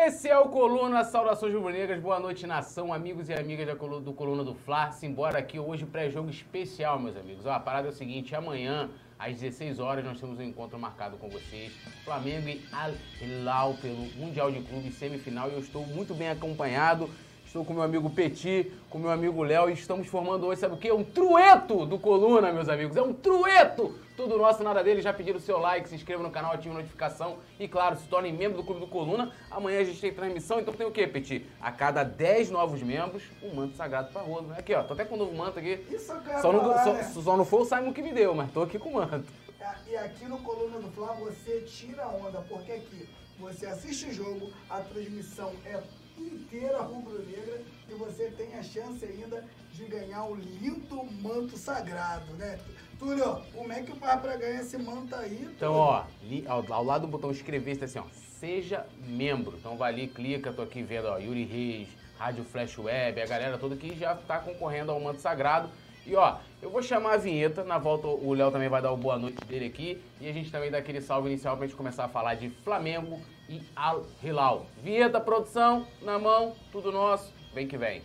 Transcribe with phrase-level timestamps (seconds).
[0.00, 4.54] Esse é o Coluna, saudações rubro-negras, boa noite nação, amigos e amigas do Coluna do
[4.54, 4.92] Fla.
[4.92, 7.44] Simbora aqui hoje pré-jogo especial, meus amigos.
[7.44, 8.88] Ó, a parada é o seguinte, amanhã
[9.18, 11.72] às 16 horas nós temos um encontro marcado com vocês.
[12.04, 17.10] Flamengo e Al Hilal pelo Mundial de Clubes semifinal e eu estou muito bem acompanhado.
[17.48, 20.76] Estou com meu amigo Petit, com meu amigo Léo e estamos formando hoje, sabe o
[20.76, 20.92] quê?
[20.92, 22.94] Um trueto do Coluna, meus amigos.
[22.94, 23.98] É um trueto!
[24.18, 25.00] Tudo nosso, nada dele.
[25.00, 28.06] Já pediram o seu like, se inscreva no canal, ative a notificação e, claro, se
[28.06, 29.32] tornem membro do Clube do Coluna.
[29.50, 31.46] Amanhã a gente tem transmissão, então tem o quê, Petit?
[31.58, 34.52] A cada 10 novos membros, um manto sagrado pra rodo.
[34.52, 35.82] Aqui, ó, tô até com um novo manto aqui.
[35.90, 37.02] Isso quero Só não, falar, só, né?
[37.02, 39.24] só não foi o Simon que me deu, mas tô aqui com o manto.
[39.88, 43.08] E aqui no Coluna do Fla você tira a onda, porque aqui
[43.38, 45.80] você assiste o jogo, a transmissão é
[46.22, 52.58] inteira rubro-negra e você tem a chance ainda de ganhar um lindo manto sagrado, né?
[52.98, 55.38] Túlio, como é que faz pra ganhar esse manto aí?
[55.56, 55.78] Então, Túlio?
[55.82, 58.04] ó, li- ao, ao lado do botão inscrever, está assim, ó,
[58.40, 59.56] seja membro.
[59.56, 63.56] Então vai ali, clica, tô aqui vendo, ó, Yuri Reis, Rádio Flash Web, a galera
[63.58, 65.70] toda que já tá concorrendo ao manto sagrado.
[66.04, 68.96] E ó, eu vou chamar a vinheta, na volta o Léo também vai dar o
[68.96, 72.06] boa noite dele aqui e a gente também dá aquele salve inicial pra gente começar
[72.06, 74.66] a falar de Flamengo e Al Hilal.
[74.82, 78.02] Vinheta, produção, na mão, tudo nosso, vem que vem.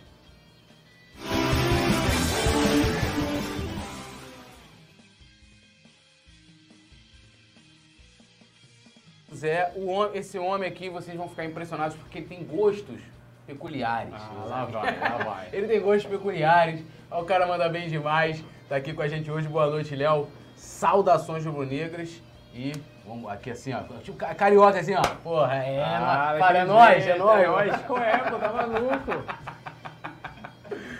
[9.34, 13.00] Zé, o esse homem aqui, vocês vão ficar impressionados porque ele tem gostos
[13.46, 14.14] peculiares.
[14.14, 15.48] Ah, lá vai, lá vai.
[15.52, 16.82] Ele tem gostos peculiares.
[17.10, 18.42] O cara manda bem demais.
[18.68, 19.46] Tá aqui com a gente hoje.
[19.48, 20.28] Boa noite, Léo.
[20.56, 22.22] Saudações rubro-negras.
[22.54, 22.72] E
[23.06, 23.80] vamos aqui assim, ó.
[24.02, 25.02] Tipo ca- carioca assim, ó.
[25.22, 25.82] Porra, é.
[25.82, 27.42] Ah, fala, é nóis, é nóis.
[27.42, 29.24] É nóis, qual é, pô, tá maluco?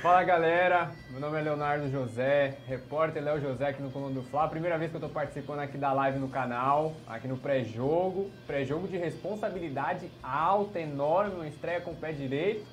[0.02, 4.46] Fala galera, meu nome é Leonardo José, repórter Léo José aqui no Coluna do Fla.
[4.48, 8.30] Primeira vez que eu tô participando aqui da live no canal, aqui no pré-jogo.
[8.46, 12.66] Pré-jogo de responsabilidade alta, enorme, uma estreia com o pé direito.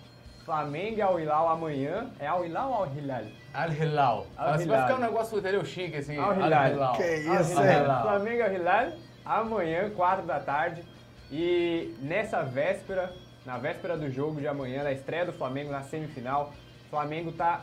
[0.43, 2.07] Flamengo e Al Hilal amanhã.
[2.19, 3.23] É Al Hilal ou Al Hilal?
[3.53, 4.25] Al Hilal.
[4.35, 4.87] Al Assim, Vai Hilal.
[4.87, 6.17] ficar um negócio entendeu, chique assim.
[6.17, 6.93] Al Hilal.
[6.97, 7.65] Que Al isso, Hilal.
[7.99, 8.01] é?
[8.01, 8.87] Flamengo e Al Hilal,
[9.25, 10.83] amanhã, 4 da tarde.
[11.31, 13.11] E nessa véspera,
[13.45, 16.51] na véspera do jogo de amanhã, na estreia do Flamengo na semifinal,
[16.87, 17.61] o Flamengo tá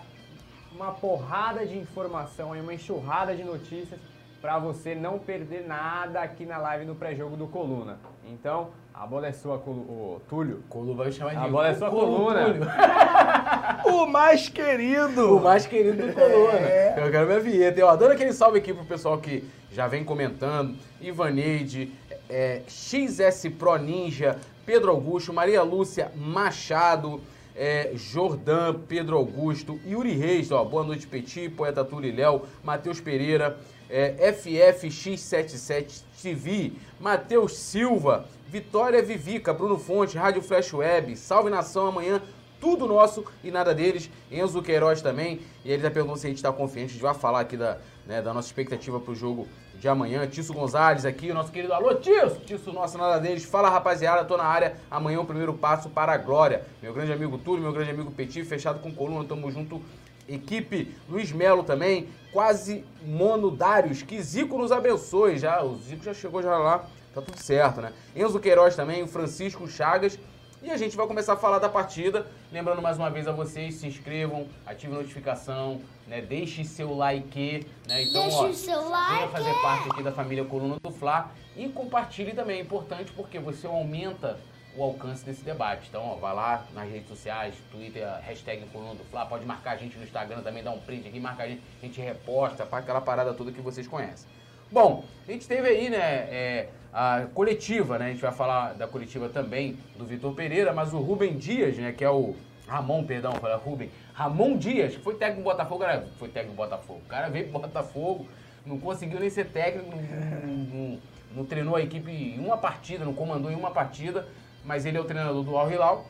[0.72, 3.98] uma porrada de informação, aí, uma enxurrada de notícias
[4.40, 7.98] para você não perder nada aqui na live no pré-jogo do Coluna.
[8.24, 10.62] Então, a bola é sua, Colu- ô, Túlio.
[10.68, 12.40] Colu vai chamar de A bola é sua Colu coluna.
[13.86, 15.36] O mais querido!
[15.36, 16.58] O mais querido do Coluna.
[16.58, 16.94] É.
[16.98, 17.80] Eu quero minha vinheta.
[17.80, 20.76] Eu adoro aquele salve aqui pro pessoal que já vem comentando.
[21.00, 21.92] Ivaneide,
[22.28, 27.20] é, XS Pro Ninja, Pedro Augusto, Maria Lúcia Machado,
[27.56, 33.58] é, Jordan, Pedro Augusto, Yuri Reis, ó, boa noite Petit, Poeta Léo, Matheus Pereira,
[33.90, 42.22] é, FFX77 TV, Matheus Silva, Vitória Vivica, Bruno Fonte, Rádio Flash Web, Salve Nação amanhã,
[42.60, 44.10] tudo nosso e nada deles.
[44.30, 45.40] Enzo Queiroz também.
[45.64, 46.90] E ele já perguntou se a gente está confiante.
[46.90, 49.46] A gente vai falar aqui da, né, da nossa expectativa para o jogo
[49.78, 50.26] de amanhã.
[50.26, 52.40] Tício Gonzalez aqui, o nosso querido Alô, Tício!
[52.46, 53.44] Tício nosso, nada deles.
[53.44, 54.76] Fala, rapaziada, tô na área.
[54.90, 56.64] Amanhã o primeiro passo para a glória.
[56.82, 59.82] Meu grande amigo Túlio, meu grande amigo Petit, fechado com coluna, tamo junto.
[60.26, 65.38] Equipe Luiz Melo também, quase Mono Darius, que Zico nos abençoe.
[65.38, 67.92] Já, o Zico já chegou já lá, tá tudo certo, né?
[68.16, 70.18] Enzo Queiroz também, o Francisco Chagas.
[70.60, 72.26] E a gente vai começar a falar da partida.
[72.50, 76.20] Lembrando mais uma vez a vocês, se inscrevam, ative a notificação, né?
[76.20, 78.02] Deixe seu like, né?
[78.02, 79.32] Então, Deixe ó, o seu venha like.
[79.32, 83.68] fazer parte aqui da família Coluna do Fla e compartilhe também, é importante porque você
[83.68, 84.36] aumenta
[84.76, 85.86] o alcance desse debate.
[85.88, 89.76] Então, ó, vai lá nas redes sociais, Twitter, hashtag Coluna do Fla, pode marcar a
[89.76, 92.82] gente no Instagram também, dá um print aqui, marca a gente, a gente reposta, faz
[92.82, 94.28] aquela parada toda que vocês conhecem.
[94.70, 98.86] Bom, a gente teve aí, né, é, a coletiva, né, a gente vai falar da
[98.86, 102.34] coletiva também do Vitor Pereira, mas o Rubem Dias, né, que é o
[102.66, 106.62] Ramon, perdão, falei Rubem, Ramon Dias, que foi técnico do Botafogo, cara, foi técnico do
[106.62, 108.26] Botafogo, o cara veio pro Botafogo,
[108.64, 110.02] não conseguiu nem ser técnico, não,
[110.46, 110.98] não-
[111.36, 114.26] não- treinou a equipe em uma partida, não comandou em uma partida,
[114.64, 116.06] mas ele é o treinador do Al Hilal,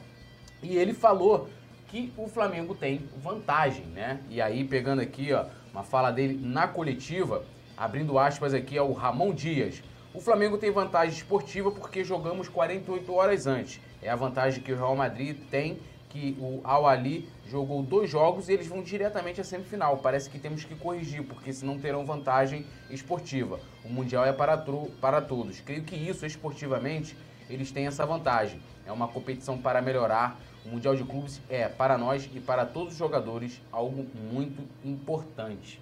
[0.63, 1.49] e ele falou
[1.89, 4.21] que o Flamengo tem vantagem, né?
[4.29, 7.45] E aí, pegando aqui, ó, uma fala dele na coletiva,
[7.77, 9.83] abrindo aspas aqui ao Ramon Dias.
[10.19, 13.81] O Flamengo tem vantagem esportiva porque jogamos 48 horas antes.
[14.03, 15.79] É a vantagem que o Real Madrid tem,
[16.09, 19.99] que o Al Ali jogou dois jogos e eles vão diretamente à semifinal.
[19.99, 23.61] Parece que temos que corrigir, porque senão terão vantagem esportiva.
[23.85, 24.61] O Mundial é para,
[25.01, 25.61] para todos.
[25.61, 27.17] Creio que isso, esportivamente,
[27.49, 28.61] eles têm essa vantagem.
[28.85, 30.37] É uma competição para melhorar.
[30.67, 35.81] O Mundial de Clubes é, para nós e para todos os jogadores, algo muito importante.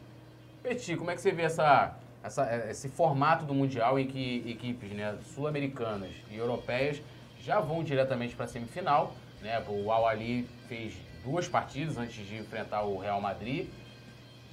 [0.63, 4.91] Petit, como é que você vê essa, essa- esse formato do Mundial em que equipes
[4.93, 7.01] né, sul-americanas e europeias
[7.41, 9.15] já vão diretamente para a semifinal.
[9.41, 9.63] Né?
[9.69, 10.95] O Al Ali fez
[11.25, 13.69] duas partidas antes de enfrentar o Real Madrid.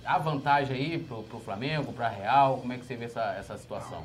[0.06, 2.58] Há vantagem aí para o Flamengo, para Real?
[2.58, 4.04] Como é que você vê essa, essa situação?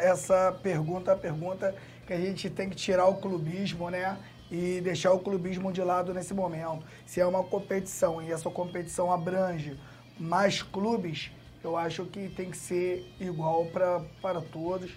[0.00, 1.74] Essa pergunta é a pergunta
[2.06, 4.18] que a gente tem que tirar o clubismo, né?
[4.50, 6.84] E deixar o clubismo de lado nesse momento.
[7.06, 9.78] Se é uma competição e essa competição abrange
[10.18, 11.30] mais clubes,
[11.62, 14.90] eu acho que tem que ser igual para todos,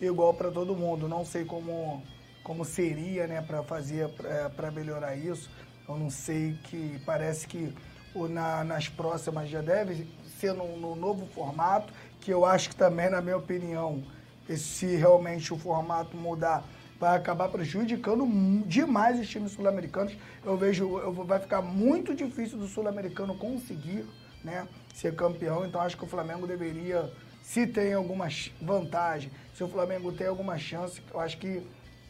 [0.00, 1.08] igual para todo mundo.
[1.08, 2.02] Não sei como,
[2.44, 4.08] como seria né, para fazer,
[4.56, 5.50] para melhorar isso.
[5.88, 7.74] Eu não sei que parece que
[8.14, 10.06] o, na, nas próximas já deve
[10.38, 14.02] ser no, no, novo formato, que eu acho que também, na minha opinião,
[14.48, 16.64] se realmente o formato mudar,
[17.00, 18.24] vai acabar prejudicando
[18.66, 20.16] demais os times sul-americanos.
[20.44, 24.06] Eu vejo, eu, vai ficar muito difícil do sul-americano conseguir
[24.44, 27.10] né, ser campeão, então acho que o Flamengo deveria,
[27.42, 28.28] se tem alguma
[28.60, 31.66] vantagem, se o Flamengo tem alguma chance, eu acho que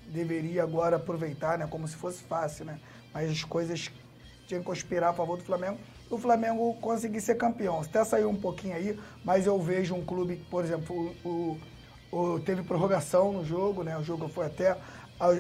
[0.09, 2.79] deveria agora aproveitar, né, como se fosse fácil, né,
[3.13, 3.91] mas as coisas
[4.47, 5.79] tinham que conspirar a favor do Flamengo
[6.15, 7.81] o Flamengo conseguir ser campeão.
[7.81, 11.59] Até saiu um pouquinho aí, mas eu vejo um clube, por exemplo, o,
[12.13, 13.97] o, o teve prorrogação no jogo, né?
[13.97, 14.77] O jogo foi até,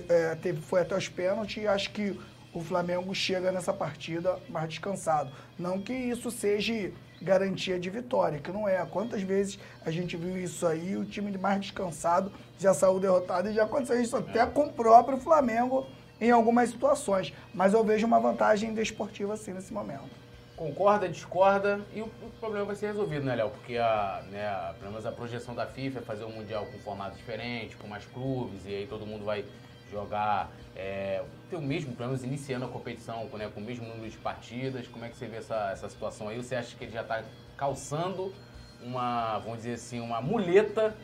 [0.09, 2.19] é, teve, foi até os pênaltis e acho que
[2.53, 5.31] o Flamengo chega nessa partida mais descansado.
[5.59, 8.85] Não que isso seja garantia de vitória, que não é.
[8.85, 13.55] Quantas vezes a gente viu isso aí, o time mais descansado já saiu derrotado e
[13.55, 15.87] já aconteceu isso até com o próprio Flamengo
[16.21, 17.33] em algumas situações.
[17.55, 20.23] Mas eu vejo uma vantagem desportiva assim nesse momento
[20.63, 23.51] concorda, discorda e o, o, problema vai ser resolvido, né, Léo?
[23.51, 26.79] Porque a, né, a, pelo menos a projeção da FIFA é fazer um Mundial com
[26.79, 29.45] formato diferente, com mais clubes, e aí todo mundo vai
[29.93, 34.11] jogar, é, ter o mesmo, pelo menos iniciando a competição né, com o mesmo número
[34.11, 34.89] de partidas.
[34.89, 36.37] Como é que você vê essa, essa situação aí?
[36.37, 37.23] Você acha que ele já está
[37.57, 38.35] calçando
[38.83, 40.97] uma, vamos dizer assim, uma muleta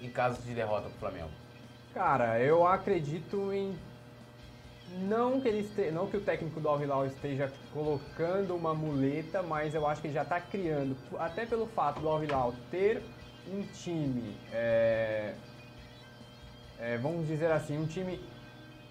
[0.00, 1.30] em caso de derrota para o Flamengo?
[1.92, 3.76] Cara, eu acredito em
[4.98, 9.42] não que, ele este, não que o técnico do Al Hilal esteja colocando uma muleta,
[9.42, 13.02] mas eu acho que ele já está criando, até pelo fato do Al Hilal ter
[13.52, 15.34] um time, é,
[16.80, 18.18] é, vamos dizer assim, um time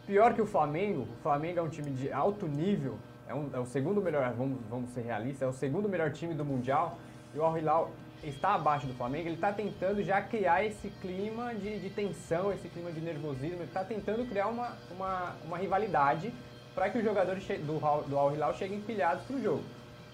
[0.05, 1.07] pior que o Flamengo.
[1.19, 2.97] O Flamengo é um time de alto nível,
[3.27, 6.33] é, um, é o segundo melhor, vamos, vamos ser realistas, é o segundo melhor time
[6.33, 6.97] do Mundial.
[7.33, 7.91] E o Al Hilal
[8.23, 12.67] está abaixo do Flamengo, ele está tentando já criar esse clima de, de, tensão, esse
[12.67, 16.33] clima de nervosismo, ele está tentando criar uma, uma, uma rivalidade
[16.75, 19.63] para que os jogadores do, do Al Hilal cheguem pilhados para o jogo.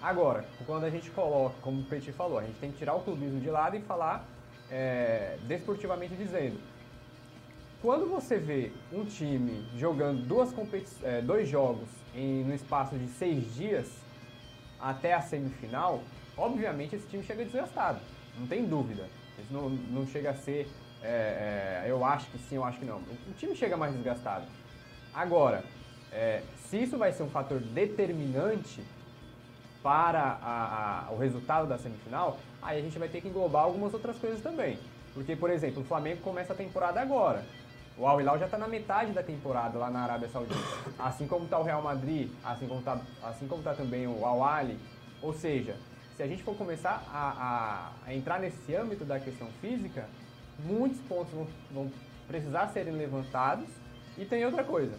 [0.00, 3.00] Agora, quando a gente coloca, como o Petit falou, a gente tem que tirar o
[3.00, 4.24] clubismo de lado e falar
[4.70, 6.58] é, desportivamente dizendo.
[7.82, 10.52] Quando você vê um time jogando duas
[11.02, 13.86] é, dois jogos em, no espaço de seis dias
[14.80, 16.02] até a semifinal,
[16.36, 18.00] obviamente esse time chega desgastado,
[18.38, 19.06] não tem dúvida.
[19.38, 20.68] Isso não, não chega a ser,
[21.02, 22.96] é, é, eu acho que sim, eu acho que não.
[22.96, 24.46] O, time chega mais desgastado.
[25.12, 25.62] Agora,
[26.10, 28.82] é, se isso vai ser um fator determinante
[29.82, 33.92] para a, a, o resultado da semifinal, aí a gente vai ter que englobar algumas
[33.92, 34.78] outras coisas também.
[35.12, 37.44] Porque, por exemplo, o Flamengo começa a temporada agora.
[37.98, 40.60] O Al Hilal já está na metade da temporada lá na Arábia Saudita.
[40.98, 44.78] Assim como está o Real Madrid, assim como está assim tá também o Al Ali.
[45.22, 45.76] Ou seja,
[46.14, 50.06] se a gente for começar a, a, a entrar nesse âmbito da questão física,
[50.62, 51.92] muitos pontos vão, vão,
[52.28, 53.68] precisar serem levantados.
[54.18, 54.94] E tem outra coisa.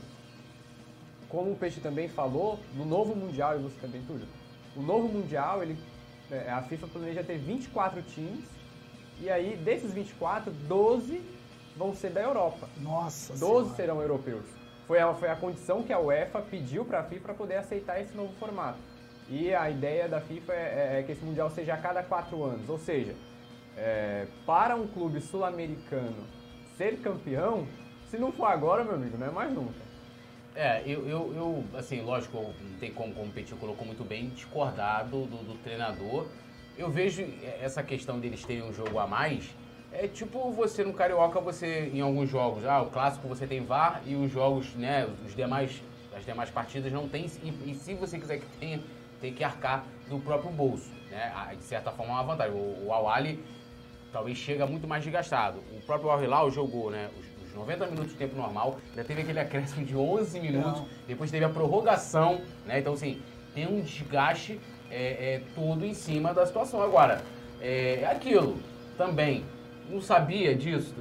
[1.30, 4.27] Como o Peixe também falou, no novo Mundial, e você também, Túlio,
[4.75, 5.77] o novo Mundial, ele,
[6.32, 8.46] é, a FIFA planeja ter 24 times,
[9.20, 11.37] e aí desses 24, 12
[11.77, 12.67] vão ser da Europa.
[12.77, 13.75] Nossa 12 senhora.
[13.75, 14.46] serão europeus.
[14.88, 18.01] Foi a, foi a condição que a UEFA pediu para a FIFA para poder aceitar
[18.01, 18.79] esse novo formato.
[19.29, 22.43] E a ideia da FIFA é, é, é, que esse Mundial seja a cada quatro
[22.43, 22.69] anos.
[22.69, 23.13] Ou seja,
[23.75, 26.15] é, para um clube sul-americano
[26.77, 27.67] ser campeão,
[28.10, 29.88] se não for agora, meu amigo, não é mais nunca.
[30.55, 35.25] É, eu, eu, eu assim, lógico, não tem como, Petit colocou muito bem, discordar do,
[35.25, 36.25] do, do treinador.
[36.77, 37.24] Eu vejo
[37.62, 39.50] essa questão deles terem um jogo a mais,
[39.91, 44.01] é tipo você no Carioca, você em alguns jogos, ah, o clássico você tem VAR
[44.06, 45.82] e os jogos, né, os demais,
[46.15, 48.79] as demais partidas não tem, e, e se você quiser que tenha,
[49.22, 50.91] tem que arcar do próprio bolso.
[51.10, 51.56] Né?
[51.58, 52.53] De certa forma é uma vantagem.
[52.53, 53.44] O, o Al-Ali
[54.12, 55.60] talvez chega muito mais desgastado.
[55.72, 59.39] O próprio Al-Hilal jogou né, os, os 90 minutos de tempo normal, ainda teve aquele
[59.39, 60.88] acréscimo de 11 minutos, Não.
[61.08, 62.79] depois teve a prorrogação, né?
[62.79, 63.22] Então, assim,
[63.53, 66.82] tem um desgaste é, é, todo em cima da situação.
[66.82, 67.22] Agora,
[67.60, 68.58] é, é aquilo
[68.98, 69.44] também,
[69.89, 70.96] não sabia disso,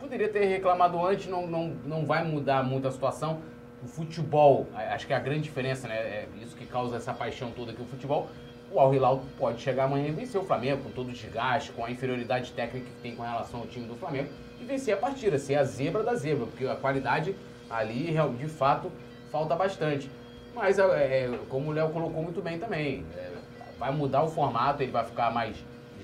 [0.00, 3.40] poderia ter reclamado antes, não, não, não vai mudar muito a situação
[3.82, 5.94] o futebol, acho que é a grande diferença, né?
[5.94, 8.28] É isso que causa essa paixão toda aqui, o futebol.
[8.70, 11.84] O Al Hilal pode chegar amanhã e vencer o Flamengo com todo o desgaste, com
[11.84, 14.28] a inferioridade técnica que tem com relação ao time do Flamengo
[14.60, 17.34] e vencer a partida, ser a zebra da zebra, porque a qualidade
[17.68, 18.92] ali de fato
[19.30, 20.10] falta bastante.
[20.54, 23.32] Mas é, é como o Léo colocou muito bem também, é,
[23.78, 25.56] vai mudar o formato, ele vai ficar mais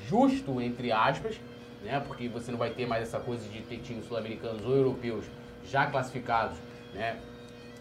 [0.08, 1.38] justo, entre aspas,
[1.82, 2.02] né?
[2.06, 5.24] Porque você não vai ter mais essa coisa de ter times sul-americanos ou europeus
[5.64, 6.56] já classificados,
[6.94, 7.18] né?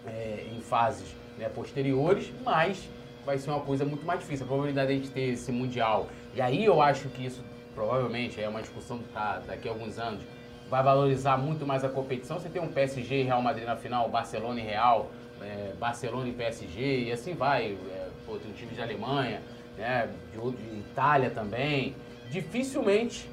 [0.06, 2.88] É, em fases né, posteriores, mas
[3.26, 4.46] vai ser uma coisa muito mais difícil.
[4.46, 8.42] A probabilidade de a gente ter esse mundial, e aí eu acho que isso provavelmente
[8.42, 10.22] é uma discussão tá, daqui a alguns anos,
[10.70, 12.40] vai valorizar muito mais a competição.
[12.40, 15.12] Você tem um PSG e Real Madrid na final, Barcelona e Real,
[15.42, 17.78] é, Barcelona e PSG, e assim vai.
[17.92, 19.42] É, pô, tem um time de Alemanha,
[19.78, 21.96] né, de, de Itália também.
[22.30, 23.30] Dificilmente,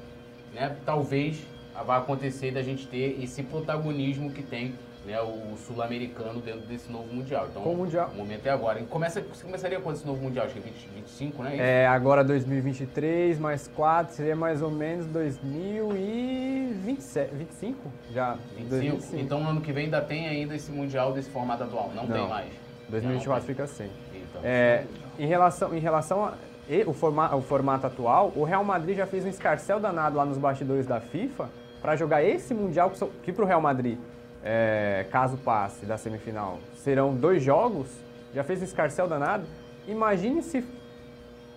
[0.53, 1.41] né, talvez
[1.85, 4.73] vai acontecer da gente ter esse protagonismo que tem
[5.05, 7.47] né, o sul-americano dentro desse novo Mundial.
[7.49, 8.09] Então, Com o Mundial.
[8.13, 8.79] o momento é agora.
[8.79, 10.45] E começa, você começaria quando esse novo Mundial?
[10.45, 11.57] Acho que é 20, 25, né?
[11.57, 17.91] É, agora 2023, mais 4, seria mais ou menos 2027, 25?
[18.13, 18.33] Já.
[18.55, 18.69] 25.
[18.69, 19.21] 2025.
[19.21, 21.91] Então, no ano que vem ainda tem ainda esse Mundial desse formato atual.
[21.93, 22.29] Não, tem Não.
[22.29, 22.47] mais.
[22.89, 23.89] 2024 Não, fica sem.
[24.13, 24.85] Então, É,
[25.19, 26.33] em relação, em relação a,
[26.69, 30.25] e o, forma, o formato atual, o Real Madrid já fez um escarcel danado lá
[30.25, 31.49] nos bastidores da FIFA
[31.81, 32.91] para jogar esse Mundial
[33.21, 33.97] que, para o Real Madrid,
[34.43, 37.87] é, caso passe da semifinal, serão dois jogos,
[38.33, 39.43] já fez um escarcel danado.
[39.87, 40.65] Imagine se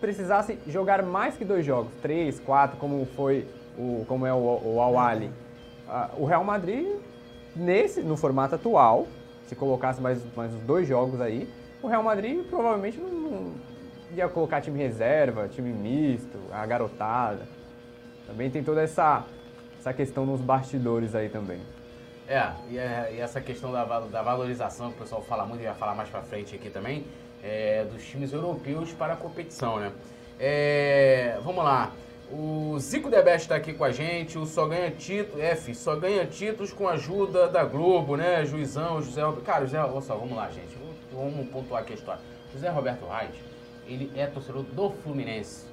[0.01, 3.47] precisasse jogar mais que dois jogos, três, quatro, como foi
[3.79, 5.31] o, como é o, o Al-Ahly.
[5.89, 6.87] Ah, o Real Madrid,
[7.55, 9.07] nesse, no formato atual,
[9.47, 11.49] se colocasse mais, mais dois jogos aí,
[11.81, 13.53] o Real Madrid provavelmente não, não
[14.15, 17.47] ia colocar time reserva, time misto, a garotada.
[18.27, 19.25] Também tem toda essa,
[19.79, 21.61] essa questão nos bastidores aí também.
[22.29, 25.75] É, e, é- essa questão da, da valorização que o pessoal fala muito e vai
[25.75, 27.07] falar mais pra frente aqui também,
[27.43, 29.93] é, dos times europeus para a competição, né?
[30.39, 31.93] É, vamos lá.
[32.31, 36.27] O Zico Debest está aqui com a gente, o Só Ganha Títulos, F, só ganha
[36.27, 38.45] títulos com a ajuda da Globo, né?
[38.45, 39.45] Juizão, José Roberto.
[39.45, 40.77] Cara, José, olha só, vamos lá, gente.
[41.13, 42.21] Vamos pontuar aqui a história.
[42.53, 43.31] José Roberto Reis,
[43.87, 45.67] ele é torcedor do Fluminense.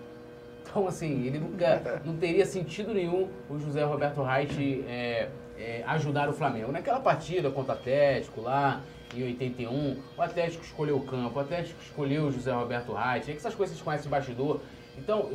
[0.62, 6.30] Então, assim, ele nunca não teria sentido nenhum o José Roberto Reit é, é, ajudar
[6.30, 6.72] o Flamengo.
[6.72, 8.82] Naquela partida contra o Atlético lá
[9.16, 13.30] em 81, o Atlético escolheu o campo, o Atlético escolheu o José Roberto Reit.
[13.30, 14.62] É que essas coisas conhecem bastidor.
[14.98, 15.30] Então,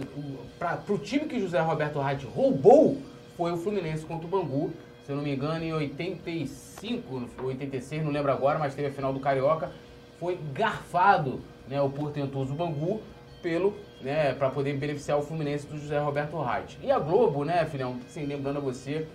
[0.59, 3.01] para o time que José Roberto Reit roubou
[3.37, 4.73] foi o Fluminense contra o Bangu.
[5.05, 9.13] Se eu não me engano, em 85, 86, não lembro agora, mas teve a final
[9.13, 9.71] do Carioca.
[10.19, 13.01] Foi garfado né, o portentoso Bangu
[13.43, 16.79] pelo, né, para poder beneficiar o Fluminense do José Roberto Reit.
[16.83, 19.07] E a Globo, né, filhão, assim, lembrando a você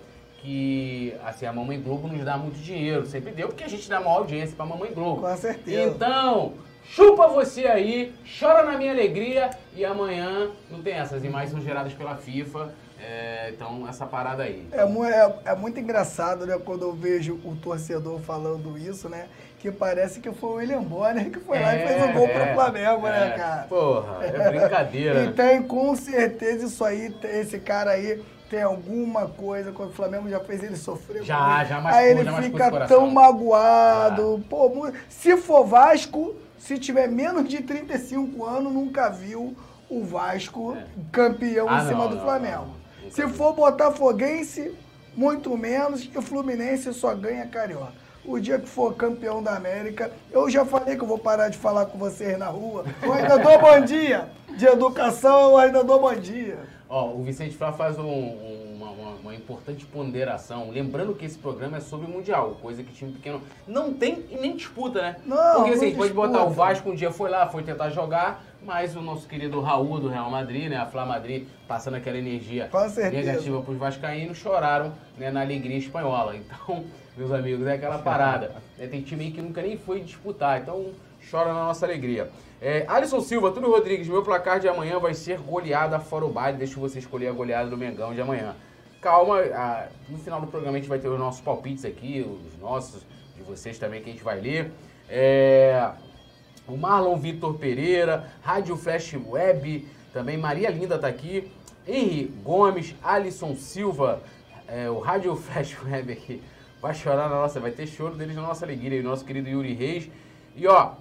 [0.43, 4.00] que assim, a Mamãe Globo nos dá muito dinheiro, sempre deu, porque a gente dá
[4.01, 5.22] maior audiência pra Mamãe Globo.
[5.22, 5.89] Com certeza.
[5.89, 11.62] Então, chupa você aí, chora na minha alegria e amanhã não tem essas imagens são
[11.62, 12.74] geradas pela FIFA,
[13.05, 14.65] é, então essa parada aí.
[14.72, 19.25] É, é- é muito engraçado, né, quando eu vejo o torcedor falando isso, né?
[19.60, 22.38] Que parece que foi o William Bonner que foi lá e fez o gol pro
[22.41, 23.38] É, Flamengo, né, é.
[23.38, 23.63] cara?
[23.63, 25.24] Porra, é brincadeira.
[25.24, 30.29] E tem com certeza isso aí, esse cara aí tem alguma coisa, quando o Flamengo
[30.29, 31.24] já fez ele sofrer.
[31.24, 31.69] Já, muito.
[31.69, 34.43] já machucou, Aí ele já fica tão magoado.
[34.50, 39.55] Pô, mu- se for Vasco, se tiver menos de 35 anos, nunca viu
[39.89, 40.86] o Vasco É.
[41.12, 42.65] campeão Ah, em cima não, do não, Flamengo.
[42.67, 44.74] não, se for Botafoguense,
[45.15, 47.93] muito menos, e o Fluminense só ganha carioca.
[48.25, 51.57] O dia que for campeão da América, eu já falei que eu vou parar de
[51.57, 52.86] falar com vocês na rua.
[53.01, 54.29] Eu ainda dou bom dia.
[54.57, 56.57] De educação, eu ainda dou bom dia.
[56.88, 61.38] Ó, o Vicente Flá faz um- um- uma, uma- uma importante ponderação, lembrando que esse
[61.38, 65.15] programa é sobre o Mundial, coisa que time pequeno não tem e nem disputa, né?
[65.25, 66.50] Não, Porque assim, não pode botar o.
[66.51, 70.29] Vasco um dia foi lá, foi tentar jogar, mas o nosso querido Raul do Real
[70.29, 72.70] Madrid, né, a Flá Madrid, passando aquela energia
[73.12, 76.36] negativa pros vascaínos, choraram né, na alegria espanhola.
[76.43, 78.55] Então, meus amigos, é aquela parada.
[78.77, 80.91] né, tem time aí que nunca nem foi disputar, então
[81.29, 82.29] chora na nossa alegria.
[82.62, 86.58] É, Alisson Silva, Túlio Rodrigues, meu placar de amanhã vai ser goleada fora o baile.
[86.58, 88.55] Deixa você escolher a goleada do Mengão de amanhã.
[89.01, 92.58] Calma, ah, no final do programa a gente vai ter os nossos palpites aqui, os
[92.60, 93.05] nossos,
[93.36, 94.72] de vocês também, que a gente vai ler.
[95.10, 95.91] É,
[96.67, 101.51] o Marlon Vitor Pereira, Rádio Flash Web, também Maria Linda tá aqui,
[101.88, 104.22] Henri Gomes, Alisson Silva,
[104.67, 106.41] é, o Rádio Flash Web aqui,
[106.82, 109.74] vai chorar na nossa, vai ter choro deles na nossa alegria, o nosso querido Yuri
[109.74, 110.10] Reis.
[110.55, 110.93] E ó,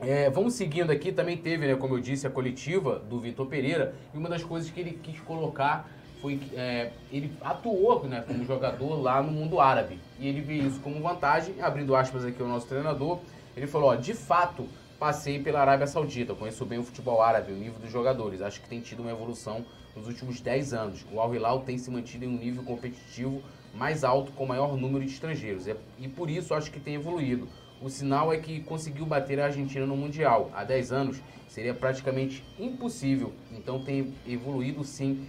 [0.00, 3.94] é, vamos seguindo aqui, também teve, né, como eu disse, a coletiva do Vitor Pereira,
[4.12, 5.88] e uma das coisas que ele quis colocar
[6.20, 10.00] foi que é, ele atuou né, como jogador lá no mundo árabe.
[10.18, 13.20] E ele viu isso como vantagem, abrindo aspas aqui ao nosso treinador,
[13.56, 14.66] ele falou, ó, de fato,
[15.04, 18.66] passei pela Arábia Saudita, conheço bem o futebol árabe, o nível dos jogadores, acho que
[18.66, 19.62] tem tido uma evolução
[19.94, 21.04] nos últimos 10 anos.
[21.12, 23.42] O Al Hilal tem se mantido em um nível competitivo
[23.74, 25.68] mais alto com maior número de estrangeiros.
[25.68, 27.46] É, e por isso acho que tem evoluído.
[27.82, 30.50] O sinal é que conseguiu bater a Argentina no Mundial.
[30.54, 33.34] Há 10 anos seria praticamente impossível.
[33.52, 35.28] Então tem evoluído sim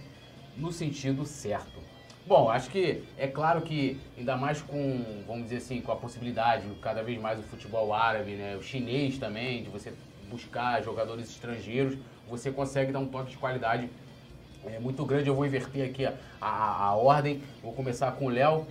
[0.56, 1.75] no sentido certo.
[2.26, 6.66] Bom, acho que é claro que ainda mais com, vamos dizer assim, com a possibilidade
[6.82, 9.94] cada vez mais o futebol árabe, né, o chinês também, de você
[10.28, 11.96] buscar jogadores estrangeiros,
[12.28, 13.88] você consegue dar um toque de qualidade
[14.64, 15.28] é, muito grande.
[15.28, 18.66] Eu vou inverter aqui a, a, a ordem, vou começar com o Léo.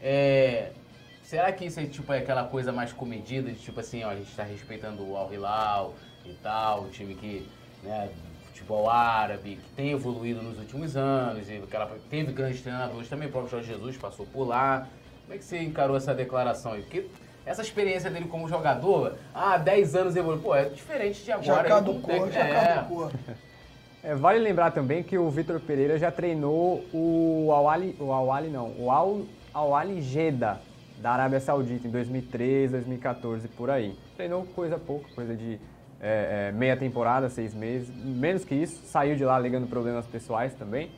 [0.00, 0.70] É,
[1.24, 4.14] será que isso é, tipo, é aquela coisa mais comedida, de tipo assim, ó, a
[4.14, 7.44] gente está respeitando o Al Hilal e tal, o time que,
[7.82, 8.08] né,
[8.60, 13.30] futebol árabe, que tem evoluído nos últimos anos, e aquela, teve grandes treinadores também, o
[13.30, 14.86] próprio Jorge Jesus passou por lá.
[15.22, 16.82] Como é que você encarou essa declaração aí?
[16.82, 17.06] Porque
[17.46, 21.46] essa experiência dele como jogador, ah, 10 anos evoluiu, pô, é diferente de agora.
[21.46, 22.74] Já caducou, já é.
[22.74, 23.10] caducou.
[24.02, 28.72] É, vale lembrar também que o Vitor Pereira já treinou o Awali, o Awali não,
[28.78, 30.58] o Al, Awali Jeddah
[31.02, 33.94] da Arábia Saudita em 2013, 2014 por aí.
[34.16, 35.60] Treinou coisa pouco, coisa de
[36.00, 38.80] é, é, meia temporada, seis meses, menos que isso.
[38.86, 40.90] Saiu de lá alegando problemas pessoais também.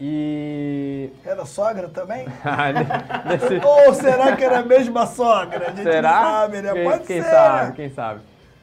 [0.00, 1.10] E.
[1.24, 2.26] Era sogra também?
[3.28, 3.64] Desse...
[3.64, 5.68] Ou será que era a mesma sogra?
[5.68, 6.10] A gente Será?
[6.20, 6.72] não sabe, né?
[6.72, 7.30] Quem, Pode quem ser.
[7.30, 8.20] sabe, quem sabe.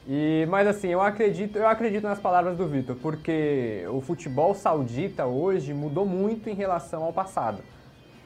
[0.08, 5.26] E, mas assim, eu acredito, eu acredito nas palavras do Vitor, porque o futebol saudita
[5.26, 7.60] hoje mudou muito em relação ao passado.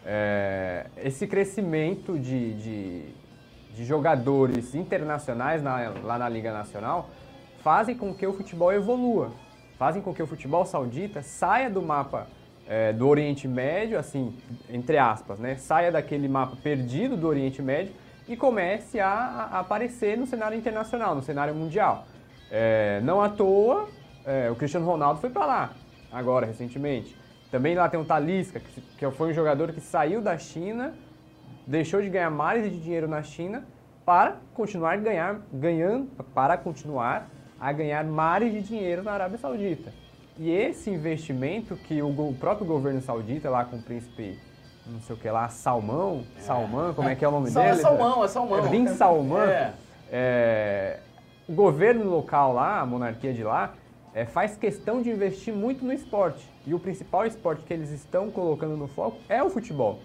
[0.06, 3.02] É, esse crescimento de, de,
[3.76, 7.10] de jogadores internacionais na- lá na Liga Nacional
[7.66, 9.32] fazem com que o futebol evolua,
[9.80, 12.28] fazem com que o futebol saudita saia do mapa
[12.68, 14.38] é, do Oriente Médio, assim,
[14.70, 15.56] entre aspas, né?
[15.56, 17.92] Saia daquele mapa perdido do Oriente Médio
[18.28, 22.06] e comece a, a aparecer no cenário internacional, no cenário mundial.
[22.52, 23.90] É, não à toa,
[24.24, 25.74] é, o Cristiano Ronaldo foi para lá,
[26.12, 27.18] agora, recentemente.
[27.50, 30.94] Também lá tem o Talisca, que, foi um jogador que saiu da China,
[31.66, 33.66] deixou de ganhar mais de dinheiro na China
[34.06, 37.28] para continuar ganhar, ganhando, para continuar
[37.66, 39.92] a ganhar mares de dinheiro na Arábia Saudita.
[40.38, 44.38] E esse investimento que o, próprio governo saudita, lá com o príncipe,
[44.86, 47.80] não sei o que lá, Salmão, Salman, como é que é o nome Sal- dele?
[47.80, 48.66] É Salmão, é Salmão.
[48.66, 49.50] É Bin Salman.
[49.50, 49.74] É.
[50.12, 51.00] É,
[51.50, 53.74] o governo local lá, a monarquia de lá,
[54.14, 56.48] é, faz questão de investir muito no esporte.
[56.68, 60.02] E o principal esporte que eles estão colocando no foco é o futebol.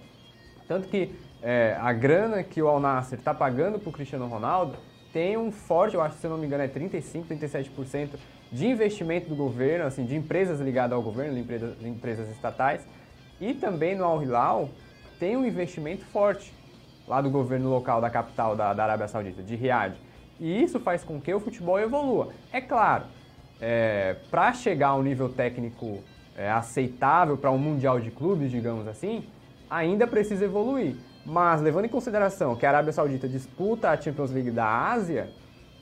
[0.66, 4.78] Tanto que é, a grana que o Al Nassr está pagando para o Cristiano Ronaldo
[5.12, 8.10] tem um forte, eu acho que se eu não me engano é 35, 37%
[8.52, 12.86] de investimento do governo, assim, de empresas ligadas ao governo, de empresas, de empresas estatais.
[13.40, 14.68] E também no Al Hilal
[15.18, 16.52] tem um investimento forte
[17.06, 19.94] lá do governo local da capital da, da Arábia Saudita, de Riad.
[20.38, 22.32] E isso faz com que o futebol evolua.
[22.52, 23.04] É claro,
[24.30, 25.98] para chegar a um nível técnico
[26.36, 29.24] é, aceitável para um mundial de clubes, digamos assim,
[29.68, 30.96] ainda precisa evoluir.
[31.30, 35.30] Mas levando em consideração que a Arábia Saudita disputa a Champions League da Ásia,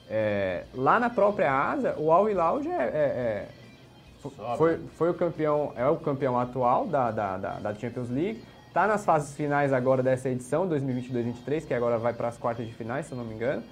[0.07, 3.47] é, lá na própria Ásia, o Al Hilal já é, é- é-
[4.55, 8.43] foi, foi o campeão, é o campeão atual da, da, da, da Champions League.
[8.67, 12.73] Está nas fases finais agora dessa edição, 2022-2023, que agora vai para as quartas de
[12.75, 13.63] finais, se eu não me engano.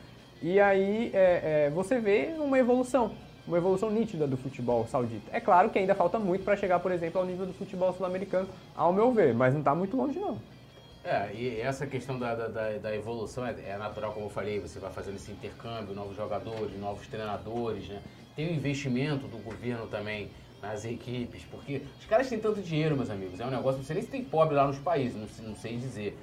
[0.42, 3.12] E aí é, é, você vê uma evolução,
[3.48, 5.30] uma evolução nítida do futebol saudita.
[5.32, 8.48] É claro que ainda falta muito para chegar, por exemplo, ao nível do futebol sul-americano,
[8.76, 10.40] ao meu ver, mas não está muito longe não.
[11.08, 14.78] É, e essa questão da, da, da- evolução é, é natural, como eu falei, você
[14.78, 18.02] vai fazendo esse intercâmbio, novos jogadores, novos treinadores, né?
[18.36, 23.10] Tem o investimento do governo também nas equipes, porque os caras têm tanto dinheiro, meus
[23.10, 25.56] amigos, é um negócio, não sei nem se tem pobre lá nos países, não, não
[25.56, 26.20] sei dizer.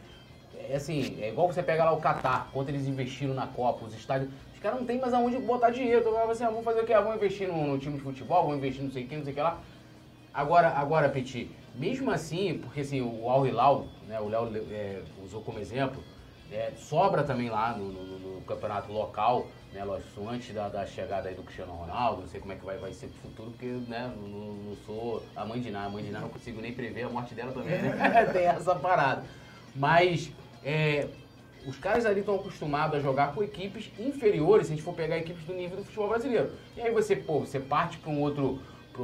[0.52, 3.94] É assim, é igual você pega lá o Catar, quanto eles investiram na Copa, os
[3.94, 6.84] estádios, os caras não tem mais aonde botar dinheiro, então assim, ah, vamos fazer o
[6.86, 6.92] quê?
[6.92, 9.24] Ah, vamos investir no, no time de futebol, vamos investir não sei o que, não
[9.24, 9.62] sei o que lá.
[10.32, 15.40] Agora, agora, Petit, mesmo assim, porque assim, o Al Hilal, né, o Léo é, usou
[15.42, 16.02] como exemplo,
[16.52, 21.28] é, sobra também lá no, no- no campeonato local, né, lógico, antes da, da chegada
[21.28, 23.66] aí do Cristiano Ronaldo, não sei como é que vai, vai ser pro futuro, porque
[23.88, 26.72] né, não, não- sou a mãe de Ná, a mãe de Ná não consigo nem
[26.72, 28.24] prever a morte dela também, né?
[28.32, 29.24] tem essa parada.
[29.74, 30.30] Mas
[30.62, 31.08] é,
[31.66, 35.16] os caras ali estão acostumados a jogar com equipes inferiores, se a gente for pegar
[35.18, 36.52] equipes do nível do futebol brasileiro.
[36.76, 38.60] E aí você, pô, você parte para um outro,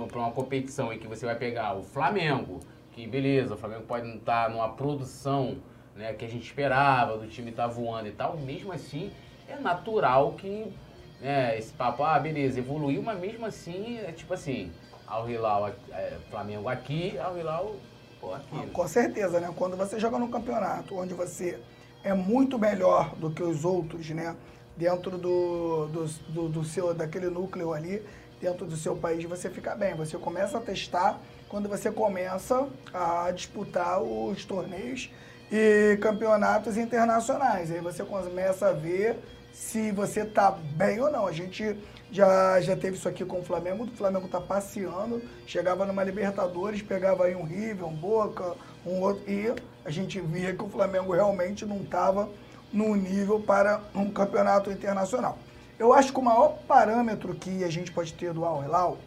[0.06, 2.60] para uma competição em que você vai pegar o Flamengo,
[2.92, 5.58] que beleza, o Flamengo pode não estar numa produção
[5.96, 9.10] né, que a gente esperava, do time estar voando e tal, mesmo assim
[9.48, 10.72] é natural que
[11.20, 14.72] né, esse papo, ah, beleza, evoluiu, mas mesmo assim é tipo assim,
[15.06, 17.76] ao Hilal, é, Flamengo aqui, ao Hilal,
[18.20, 18.54] pô, aqui.
[18.54, 18.68] né?
[18.72, 19.52] Com certeza, né?
[19.54, 21.60] Quando você joga num campeonato onde você
[22.02, 24.34] é muito melhor do que os outros, né?
[24.76, 28.02] Dentro do, do, do, do seu, daquele núcleo ali,
[28.40, 29.94] dentro do seu país, você fica bem.
[29.94, 35.10] Você começa a testar quando você começa a disputar os torneios
[35.50, 37.70] e campeonatos internacionais.
[37.70, 39.18] Aí você começa a ver
[39.52, 41.26] se você tá bem ou não.
[41.26, 41.76] A gente
[42.10, 46.82] já, já teve isso aqui com o Flamengo, o Flamengo tá passeando, chegava numa Libertadores,
[46.82, 48.54] pegava aí um River, um Boca,
[48.86, 49.52] um outro, e
[49.84, 52.28] a gente via que o Flamengo realmente não estava
[52.72, 55.38] no nível para um campeonato internacional.
[55.80, 58.98] Eu acho que o maior parâmetro que a gente pode ter do Al Hilal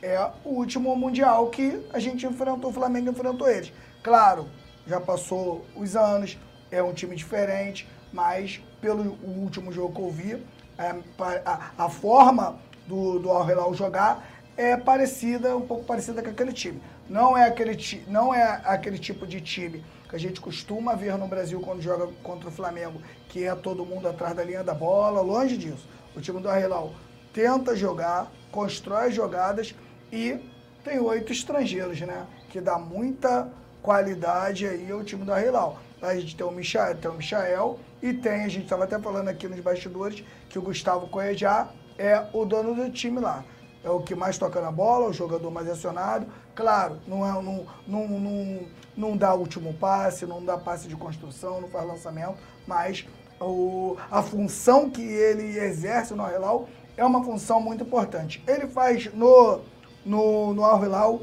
[0.00, 3.70] é o último Mundial que a gente enfrentou, o Flamengo enfrentou eles.
[4.02, 4.48] Claro,
[4.86, 6.38] já passou os anos,
[6.70, 10.46] é um time diferente, mas pelo último jogo que eu vi,
[10.78, 10.96] é,
[11.44, 16.54] a, a, forma do, do Al Hilal jogar é parecida, um pouco parecida com aquele
[16.54, 16.80] time.
[17.10, 17.76] Não é aquele,
[18.08, 22.06] não é aquele tipo de time que a gente costuma ver no Brasil quando joga
[22.22, 25.86] contra o Flamengo, que é todo mundo atrás da linha da bola, longe disso.
[26.14, 26.92] O time do Al Hilal
[27.32, 29.74] tenta jogar, constrói jogadas
[30.12, 30.38] e
[30.84, 32.26] tem oito estrangeiros, né?
[32.50, 33.50] Que dá muita
[33.82, 35.78] qualidade aí ao time do Hilal.
[36.00, 39.28] A gente tem o Michael, tem o Michael e tem, a gente estava até falando
[39.28, 43.44] aqui nos bastidores, que o Gustavo Coejá é o dono do time lá.
[43.84, 46.26] É o que mais toca na bola, o jogador mais acionado.
[46.54, 48.60] Claro, não, é, não, não, não,
[48.96, 53.06] não dá último passe, não dá passe de construção, não faz lançamento, mas
[53.42, 58.42] o, a função que ele exerce no Al-Hilal é uma função muito importante.
[58.46, 59.60] Ele faz no,
[60.04, 61.20] no, no Al-Hilal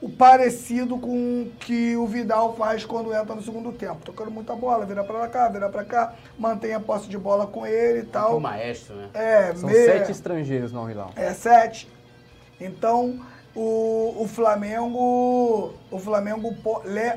[0.00, 3.96] o parecido com o que o Vidal faz quando entra no segundo tempo.
[4.04, 7.66] Tocando muita bola, vira para cá, vira para cá, mantém a posse de bola com
[7.66, 8.36] ele e tal.
[8.36, 9.08] O maestro, né?
[9.12, 9.98] É, São meia...
[9.98, 11.10] sete estrangeiros no Hilal.
[11.16, 11.90] É, sete.
[12.60, 13.20] Então,
[13.54, 16.54] o, o Flamengo, o Flamengo,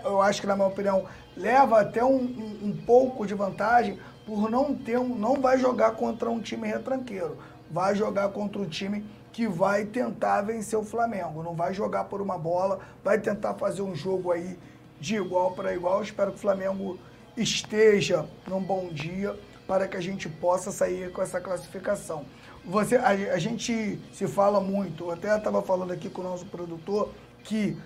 [0.04, 1.06] eu acho que na minha opinião,
[1.38, 4.00] leva até um, um, um pouco de vantagem
[4.32, 7.38] por não ter, um, não vai jogar contra um time retranqueiro.
[7.70, 11.44] Vai jogar contra um time que vai tentar vencer o Flamengo.
[11.44, 14.58] Não vai jogar por uma bola, vai tentar fazer um jogo aí
[15.02, 16.02] de igual para igual.
[16.02, 16.98] Espero que o Flamengo
[17.36, 22.24] esteja num bom dia para que a gente possa sair com essa classificação.
[22.64, 26.46] Você, a, a gente se fala muito, eu até estava falando aqui com o nosso
[26.46, 27.10] produtor,
[27.44, 27.78] que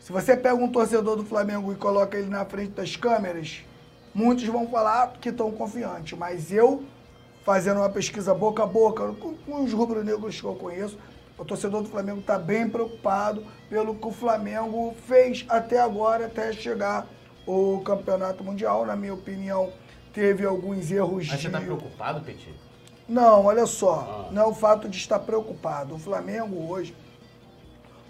[0.00, 3.62] se você pega um torcedor do Flamengo e coloca ele na frente das câmeras,
[4.16, 6.82] muitos vão falar que estão confiantes, mas eu
[7.44, 10.98] fazendo uma pesquisa boca a boca com os rubro-negros que eu conheço.
[11.38, 16.50] O torcedor do Flamengo está bem preocupado pelo que o Flamengo fez até agora, até
[16.54, 17.06] chegar
[17.46, 18.86] o campeonato mundial.
[18.86, 19.70] Na minha opinião,
[20.14, 21.42] teve alguns erros Mas de...
[21.42, 22.54] você está preocupado, Petit?
[23.06, 24.28] Não, olha só.
[24.28, 24.32] Ah.
[24.32, 25.94] Não é o fato de estar preocupado.
[25.94, 26.96] O Flamengo hoje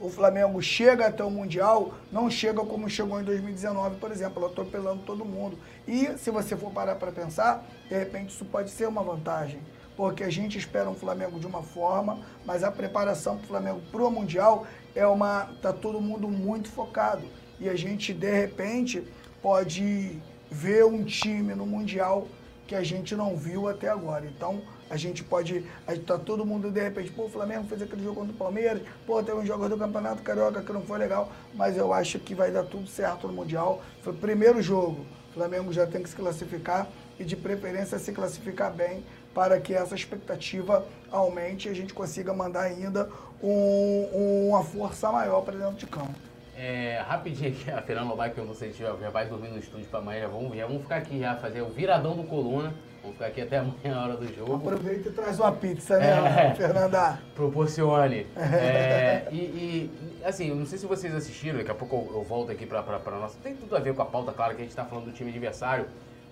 [0.01, 5.03] o Flamengo chega até o Mundial, não chega como chegou em 2019, por exemplo, atropelando
[5.03, 5.59] todo mundo.
[5.87, 9.61] E se você for parar para pensar, de repente isso pode ser uma vantagem.
[9.97, 13.81] Porque a gente espera um Flamengo de uma forma, mas a preparação para o Flamengo
[13.91, 15.49] para o Mundial é uma.
[15.63, 17.25] tá todo mundo muito focado.
[17.59, 19.03] E a gente, de repente,
[19.41, 22.29] pode ver um time no Mundial
[22.67, 24.27] que a gente não viu até agora.
[24.27, 25.65] Então, a gente pode.
[26.07, 29.23] Tá todo mundo de repente, pô, o Flamengo fez aquele jogo contra o Palmeiras, pô,
[29.23, 32.51] tem um jogo do Campeonato Carioca que não foi legal, mas eu acho que vai
[32.51, 33.83] dar tudo certo no Mundial.
[34.03, 35.05] Foi o primeiro jogo.
[35.31, 39.75] O Flamengo já tem que se classificar e de preferência se classificar bem para que
[39.75, 43.11] essa expectativa aumente e a gente consiga mandar ainda
[43.43, 46.15] um, uma força maior para dentro de campo.
[46.57, 50.23] É, rapidinho aqui, a Fernanda vai que você já vai dormir no estúdio para amanhã,
[50.23, 52.73] já vamos, já vamos ficar aqui já, fazer o viradão do coluna.
[53.07, 54.57] Vamos ficar aqui até amanhã, a hora do jogo.
[54.57, 57.21] Aproveita e traz uma pizza, né, é, Fernanda?
[57.37, 58.27] Proporcione.
[58.37, 59.91] É, e, e,
[60.25, 62.81] assim, eu não sei se vocês assistiram, daqui a pouco eu, eu volto aqui para
[62.81, 63.39] a nossa.
[63.43, 65.31] Tem tudo a ver com a pauta, claro, que a gente está falando do time
[65.31, 65.87] adversário,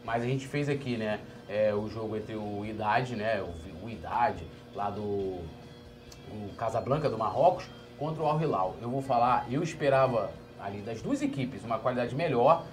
[0.05, 3.91] mas a gente fez aqui, né, é, o jogo entre o Idade, né, o, o
[3.91, 7.67] Idade, lá do o Casablanca do Marrocos,
[7.99, 8.75] contra o Al Hilal.
[8.83, 12.65] Eu vou falar, eu esperava ali das duas equipes uma qualidade melhor.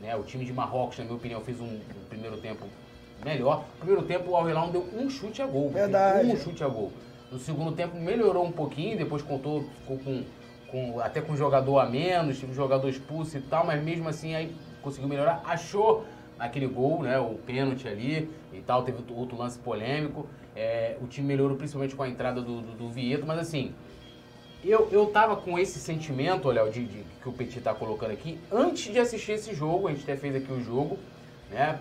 [0.00, 0.16] Né?
[0.16, 2.66] O time de Marrocos, na minha opinião, fez um, um primeiro tempo
[3.24, 3.64] melhor.
[3.74, 5.70] No primeiro tempo o Al Hilal deu um chute a gol.
[5.70, 6.28] Verdade.
[6.28, 6.92] Um chute a gol.
[7.32, 10.24] No segundo tempo melhorou um pouquinho, depois contou, ficou com,
[10.70, 14.08] com até com um jogador a menos, tive um jogador expulso e tal, mas mesmo
[14.08, 15.42] assim aí conseguiu melhorar.
[15.44, 16.04] Achou
[16.38, 20.28] aquele gol, né, o pênalti ali e tal, teve outro lance polêmico.
[20.54, 23.74] É, o time melhorou principalmente com a entrada do, do, do Vieto, mas assim,
[24.62, 28.38] eu, eu tava com esse sentimento, olha, de, de, que o Petit tá colocando aqui,
[28.50, 30.98] antes de assistir esse jogo, a gente até fez aqui o jogo,
[31.50, 31.80] né?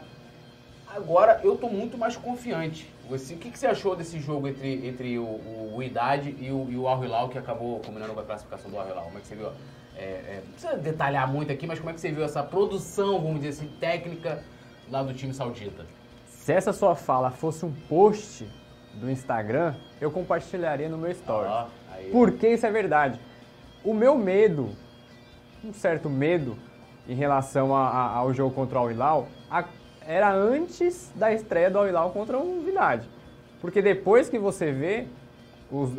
[0.95, 2.87] Agora eu tô muito mais confiante.
[3.09, 6.51] Você, o que, que você achou desse jogo entre, entre o, o, o Idade e
[6.51, 9.05] o, e o Al Hilal, que acabou combinando com a classificação do Al Hilal?
[9.05, 9.47] Como é que você viu?
[9.95, 13.19] É, é, não precisa detalhar muito aqui, mas como é que você viu essa produção,
[13.19, 14.43] vamos dizer assim, técnica
[14.89, 15.85] lá do time saudita?
[16.27, 18.47] Se essa sua fala fosse um post
[18.93, 21.47] do Instagram, eu compartilharia no meu story.
[21.47, 21.67] Ah,
[22.11, 23.19] Porque isso é verdade.
[23.83, 24.69] O meu medo,
[25.63, 26.57] um certo medo,
[27.07, 29.27] em relação a, a, ao jogo contra o Al-Hilal
[30.07, 33.07] era antes da estreia do Al-Hilal contra o Vidade.
[33.61, 35.07] Porque depois que você vê
[35.71, 35.91] os,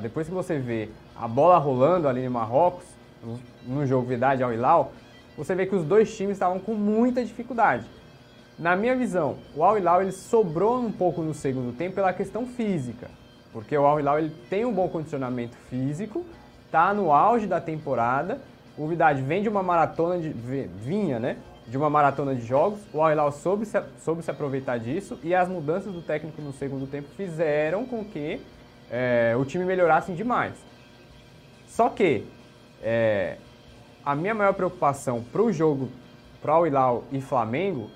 [0.00, 2.84] depois que você vê a bola rolando ali em Marrocos,
[3.22, 4.92] no, no jogo Vidade ao Hilal,
[5.36, 7.86] você vê que os dois times estavam com muita dificuldade.
[8.58, 12.46] Na minha visão, o Al Hilal ele sobrou um pouco no segundo tempo pela questão
[12.46, 13.08] física,
[13.52, 16.24] porque o Al Hilal ele tem um bom condicionamento físico,
[16.66, 18.38] está no auge da temporada.
[18.76, 21.36] O Vidade vem de uma maratona de vinha, né?
[21.70, 22.80] De uma maratona de jogos.
[22.92, 26.52] O Al Hilal soube se, soube se aproveitar disso e as mudanças do técnico no
[26.52, 28.40] segundo tempo fizeram com que
[28.90, 30.54] é, o time melhorasse demais.
[31.68, 32.26] Só que
[32.82, 33.36] é,
[34.04, 35.88] a minha maior preocupação para o jogo
[36.42, 37.88] para o Hilal e Flamengo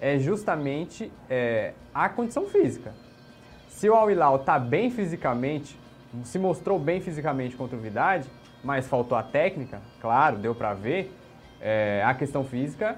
[0.00, 2.94] é justamente é, a condição física.
[3.68, 5.76] Se o Al Hilal está bem fisicamente,
[6.22, 8.28] se mostrou bem fisicamente contra o Vidade,
[8.62, 11.12] mas faltou a técnica, claro, deu para ver,
[11.60, 12.96] é, a questão física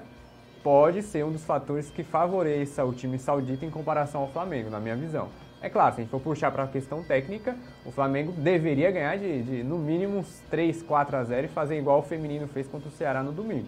[0.63, 4.79] pode ser um dos fatores que favoreça o time saudita em comparação ao Flamengo, na
[4.79, 5.29] minha visão.
[5.61, 9.15] É claro, se a gente for puxar para a questão técnica, o Flamengo deveria ganhar
[9.17, 12.67] de, de, no mínimo uns 3, 4 a 0 e fazer igual o feminino fez
[12.67, 13.67] contra o Ceará no domingo.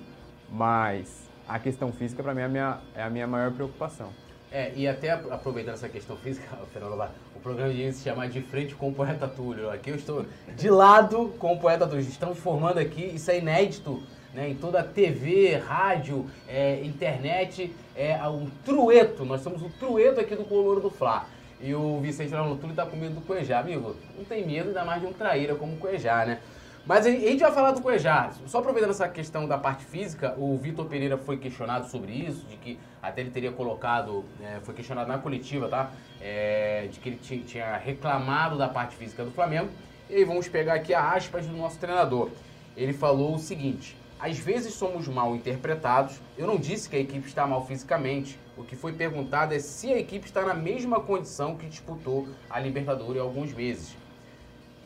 [0.50, 4.10] Mas a questão física, para mim, é a, minha, é a minha maior preocupação.
[4.52, 6.48] É, e até aproveitando essa questão física,
[7.36, 9.70] o programa de se chama De Frente com o Poeta Túlio.
[9.70, 10.26] Aqui eu estou
[10.56, 12.02] de lado com o Poeta Túlio.
[12.02, 14.02] Estamos formando aqui, isso é inédito
[14.34, 19.24] né, em toda TV, rádio, é, internet, é um trueto.
[19.26, 21.26] Nós somos o trueto aqui do Coloro do Fla.
[21.62, 23.60] E o Vicente lá no Túlio tá com medo do Cuejá.
[23.60, 26.40] Amigo, não tem medo ainda mais de um traíra como o Cuejá, né?
[26.86, 28.32] Mas a gente vai falar do Cuejá.
[28.46, 32.58] Só aproveitando essa questão da parte física, o Vitor Pereira foi questionado sobre isso, de
[32.58, 35.92] que até ele teria colocado, é, foi questionado na coletiva, tá?
[36.20, 39.70] É, de que ele tinha reclamado da parte física do Flamengo.
[40.10, 42.30] E aí vamos pegar aqui a aspas do nosso treinador.
[42.76, 46.18] Ele falou o seguinte: às vezes somos mal interpretados.
[46.38, 48.40] Eu não disse que a equipe está mal fisicamente.
[48.56, 52.58] O que foi perguntado é se a equipe está na mesma condição que disputou a
[52.58, 53.98] Libertadores alguns meses.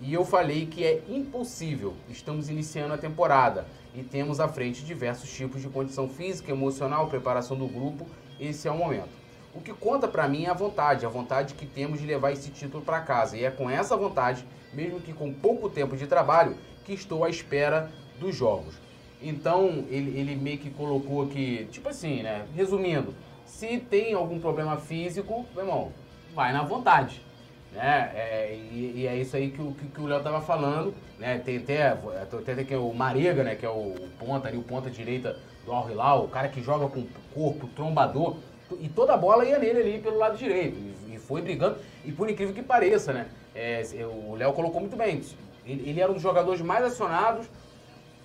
[0.01, 1.93] E eu falei que é impossível.
[2.09, 7.55] Estamos iniciando a temporada e temos à frente diversos tipos de condição física, emocional, preparação
[7.55, 8.07] do grupo.
[8.39, 9.15] Esse é o momento.
[9.53, 12.49] O que conta para mim é a vontade, a vontade que temos de levar esse
[12.49, 13.37] título para casa.
[13.37, 17.29] E é com essa vontade, mesmo que com pouco tempo de trabalho, que estou à
[17.29, 18.86] espera dos jogos.
[19.21, 22.45] Então, ele, ele meio que colocou aqui, tipo assim, né?
[22.55, 23.13] Resumindo,
[23.45, 25.91] se tem algum problema físico, meu irmão,
[26.35, 27.25] vai na vontade.
[27.71, 28.11] Né?
[28.13, 31.39] É, e, e, é isso aí que o, que, que o Léo tava falando, né?
[31.39, 33.55] Tem até, até que é o Marega, né?
[33.55, 36.61] Que é o, o ponta ali, o ponta direita do Al Hilal, o cara que
[36.61, 38.37] joga com corpo, trombador,
[38.79, 40.77] e toda a bola ia nele ali pelo lado direito.
[40.77, 43.27] E, e foi brigando, e por incrível que pareça, né?
[43.55, 45.21] É, o Léo colocou muito bem.
[45.65, 47.47] Ele, ele era um dos jogadores mais acionados,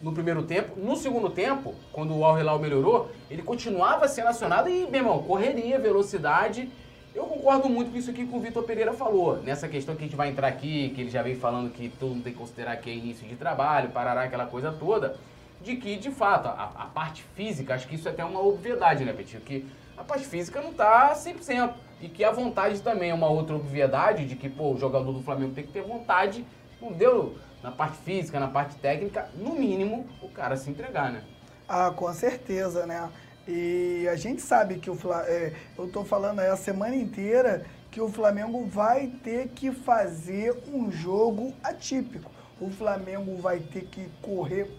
[0.02, 0.78] no primeiro tempo.
[0.78, 5.22] No segundo tempo, quando o Al Hilal melhorou, ele continuava sendo acionado e, meu irmão,
[5.22, 6.68] correria, velocidade.
[7.14, 9.40] Eu concordo muito com isso aqui que o Vitor Pereira falou.
[9.42, 12.10] Nessa questão que a gente vai entrar aqui, que ele já vem falando que todo
[12.10, 15.16] mundo tem que considerar que é início de trabalho, parará aquela coisa toda.
[15.60, 19.04] De que, de fato, a, a parte física, acho que isso é até uma obviedade,
[19.04, 19.42] né, Petinho?
[19.42, 19.64] Que
[19.96, 21.74] a parte física não tá 100%.
[22.00, 25.22] E que a vontade também é uma outra obviedade, de que, pô, o jogador do
[25.22, 26.44] Flamengo tem que ter vontade.
[26.80, 31.22] Não deu na parte física, na parte técnica, no mínimo, o cara se entregar, né?
[31.68, 33.08] Ah, com certeza, né?
[33.46, 37.64] E a gente sabe que o Flamengo, é, eu estou falando aí a semana inteira
[37.90, 42.30] que o Flamengo vai ter que fazer um jogo atípico.
[42.60, 44.70] O Flamengo vai ter que correr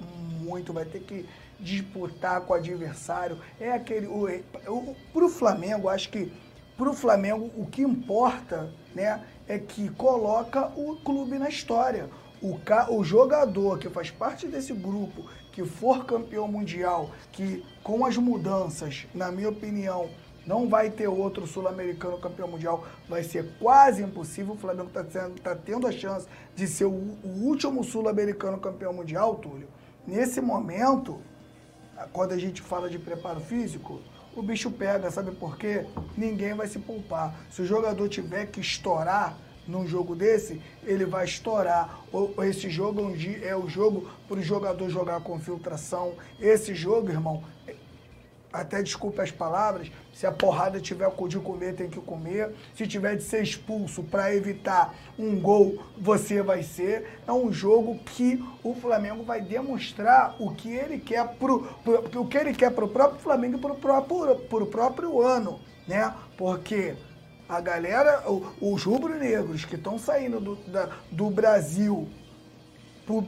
[0.42, 1.26] muito, vai ter que
[1.60, 3.38] disputar com o adversário.
[3.60, 4.08] É aquele.
[4.08, 4.28] O,
[4.68, 6.32] o, pro Flamengo, acho que
[6.78, 12.10] pro Flamengo o que importa, né, é que coloca o clube na história
[12.44, 18.06] o, ca, o jogador que faz parte desse grupo, que for campeão mundial, que com
[18.06, 20.10] as mudanças, na minha opinião,
[20.46, 24.56] não vai ter outro sul-americano campeão mundial, vai ser quase impossível.
[24.56, 29.36] O Flamengo está tá tendo a chance de ser o, o último sul-americano campeão mundial,
[29.36, 29.70] Túlio.
[30.06, 31.22] Nesse momento,
[32.12, 34.02] quando a gente fala de preparo físico,
[34.36, 35.86] o bicho pega, sabe por quê?
[36.18, 37.34] Ninguém vai se poupar.
[37.50, 42.00] Se o jogador tiver que estourar, num jogo desse, ele vai estourar.
[42.48, 46.14] Esse jogo é o jogo para o jogador jogar com filtração.
[46.40, 47.44] Esse jogo, irmão,
[48.54, 52.54] até desculpe as palavras, se a porrada tiver de comer, tem que comer.
[52.76, 57.20] Se tiver de ser expulso para evitar um gol, você vai ser.
[57.28, 62.28] É um jogo que o Flamengo vai demonstrar o que ele quer pro, pro o
[62.28, 66.14] que ele quer para o próprio Flamengo e para o próprio, próprio ano, né?
[66.38, 66.94] Porque
[67.56, 68.24] a galera,
[68.60, 72.08] os rubro-negros que estão saindo do, da, do Brasil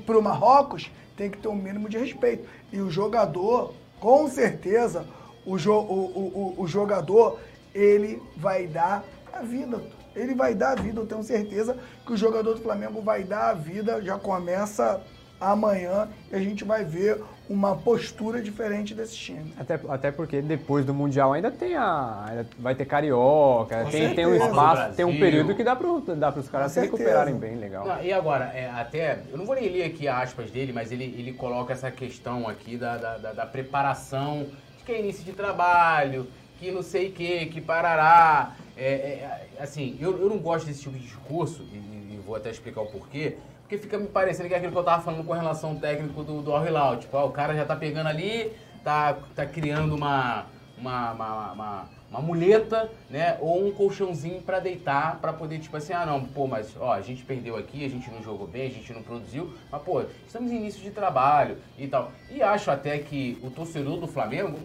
[0.05, 2.47] para o Marrocos, tem que ter um mínimo de respeito.
[2.71, 5.05] E o jogador, com certeza
[5.45, 7.39] o, jo o, o, o jogador
[7.73, 9.81] ele vai dar a vida.
[10.15, 13.49] Ele vai dar a vida, eu tenho certeza que o jogador do Flamengo vai dar
[13.49, 15.01] a vida, já começa
[15.39, 19.53] amanhã e a gente vai ver uma postura diferente desse time.
[19.57, 22.25] Até, até porque depois do Mundial ainda tem a.
[22.27, 26.29] Ainda vai ter carioca, tem, tem um espaço, tem um período que dá para dá
[26.29, 27.85] os caras se recuperarem bem, legal.
[27.85, 29.19] Não, e agora, é, até.
[29.31, 32.77] Eu não vou nem ler aqui aspas dele, mas ele, ele coloca essa questão aqui
[32.77, 36.27] da, da, da, da preparação, de que é início de trabalho,
[36.59, 38.55] que não sei o que, que parará.
[38.77, 42.49] É, é, assim, eu, eu não gosto desse tipo de discurso, e, e vou até
[42.49, 45.33] explicar o porquê porque fica me parecendo que é aquilo que eu tava falando com
[45.33, 46.97] relação ao técnico do, do Al Hilal.
[46.97, 50.45] Tipo, ó, o cara já tá pegando ali, tá, tá criando uma,
[50.77, 53.37] uma, uma, uma, uma muleta, né?
[53.41, 57.01] Ou um colchãozinho para deitar, para poder, tipo assim, ah, não, pô, mas ó, a
[57.01, 60.51] gente perdeu aqui, a gente não jogou bem, a gente não produziu, mas, pô, estamos
[60.51, 62.11] em início de trabalho e tal.
[62.29, 64.59] E acho até que o torcedor do Flamengo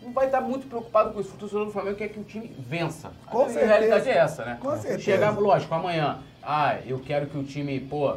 [0.00, 1.34] não vai estar muito preocupado com isso.
[1.34, 3.12] O torcedor do Flamengo quer que o time vença.
[3.26, 3.66] Com a certeza.
[3.66, 4.58] realidade é essa, né?
[4.58, 5.00] Com certeza.
[5.00, 8.16] Chegar, lógico, amanhã ah, eu quero que o time, pô,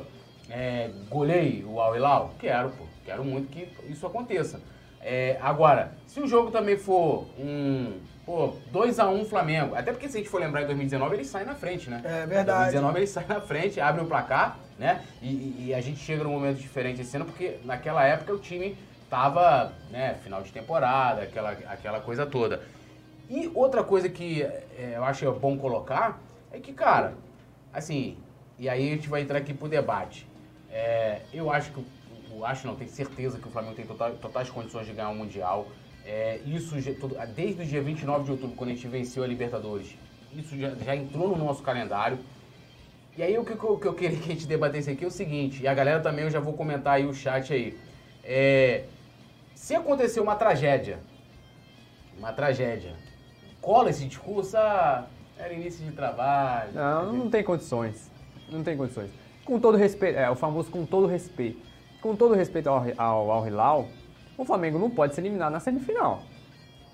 [0.50, 2.36] é, goleie o Al Hilal?
[2.40, 2.86] Quero, pô.
[3.04, 4.62] Quero muito que isso aconteça.
[5.02, 10.18] É, agora, se o jogo também for um, pô, 2x1 um Flamengo, até porque se
[10.18, 12.02] a gente for lembrar em 2019, ele sai na frente, né?
[12.04, 12.78] É verdade.
[12.78, 15.02] Em 2019 ele sai na frente, abre o placar, né?
[15.22, 18.78] E, e a gente chega num momento diferente esse ano, porque naquela época o time
[19.10, 22.62] tava, né, final de temporada, aquela, aquela coisa toda.
[23.28, 26.20] E outra coisa que é, eu acho bom colocar
[26.52, 27.14] é que, cara,
[27.74, 28.18] assim,
[28.58, 30.28] e aí a gente vai entrar aqui pro debate.
[30.72, 31.84] É, eu acho que,
[32.32, 35.16] eu acho não, tenho certeza que o Flamengo tem totais condições de ganhar o um
[35.16, 35.68] Mundial.
[36.06, 36.76] É, isso
[37.36, 39.96] desde o dia 29 de outubro, quando a gente venceu a Libertadores,
[40.34, 42.20] isso já, já entrou no nosso calendário.
[43.18, 45.62] E aí o que, que eu queria que a gente debatesse aqui é o seguinte,
[45.62, 47.78] e a galera também eu já vou comentar aí o chat aí.
[48.24, 48.86] É,
[49.54, 51.00] se acontecer uma tragédia,
[52.18, 52.96] uma tragédia,
[53.60, 55.08] cola esse discurso, ah,
[55.40, 56.72] era início de trabalho.
[56.74, 58.12] Não, não tem condições.
[58.52, 59.10] Não tem condições.
[59.46, 61.60] Com todo respeito, é o famoso com todo respeito.
[62.02, 63.88] Com todo respeito ao, ao, ao Hilal,
[64.38, 66.22] o Flamengo não pode se eliminar na semifinal.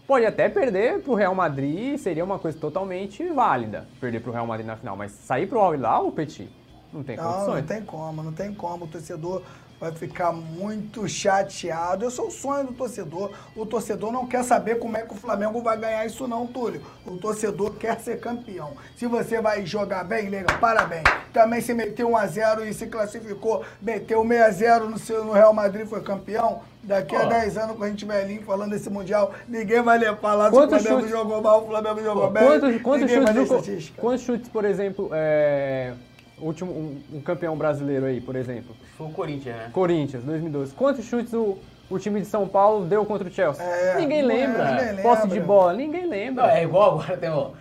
[0.07, 4.33] Pode até perder para o Real Madrid, seria uma coisa totalmente válida, perder para o
[4.33, 4.95] Real Madrid na final.
[4.95, 6.47] Mas sair para o Al Hilal, Petit,
[6.93, 7.61] não tem não, condições.
[7.61, 8.85] Não tem como, não tem como.
[8.85, 9.41] O torcedor
[9.85, 12.05] vai ficar muito chateado.
[12.05, 13.31] Esse é o sonho do torcedor.
[13.55, 16.81] O torcedor não quer saber como é que o Flamengo vai ganhar isso não, Túlio.
[17.05, 18.73] O torcedor quer ser campeão.
[18.95, 21.03] Se você vai jogar bem, legal, parabéns.
[21.31, 26.01] Também se meteu 1x0 e se classificou, meteu 6x0 no, seu, no Real Madrid foi
[26.01, 26.61] campeão.
[26.81, 30.57] Daqui a 10 anos, quando a gente velhinho falando desse Mundial, ninguém vai falar se
[30.57, 31.09] o Flamengo chutes?
[31.09, 32.43] jogou mal, o Flamengo jogou bem.
[32.45, 35.93] Quantos, quantos chutes, quantos chutes, por exemplo, é
[36.39, 38.75] último, um, um, campeão brasileiro aí, por exemplo?
[38.97, 39.69] Foi o Corinthians, né?
[39.71, 40.73] Corinthians, 2012.
[40.73, 41.57] Quantos chutes o,
[41.89, 43.63] o time de São Paulo deu contra o Chelsea?
[43.63, 44.63] É, ninguém lembra.
[44.63, 46.47] É, ninguém Posse de bola, ninguém lembra.
[46.47, 47.51] Não, é igual agora tem um,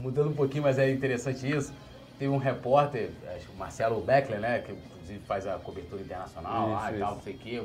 [0.00, 1.72] mudando um pouquinho, mas é interessante isso.
[2.18, 3.10] Tem um repórter,
[3.54, 7.22] o Marcelo Beckler, né, que inclusive faz a cobertura internacional isso, lá e tal, não
[7.22, 7.62] sei o quê,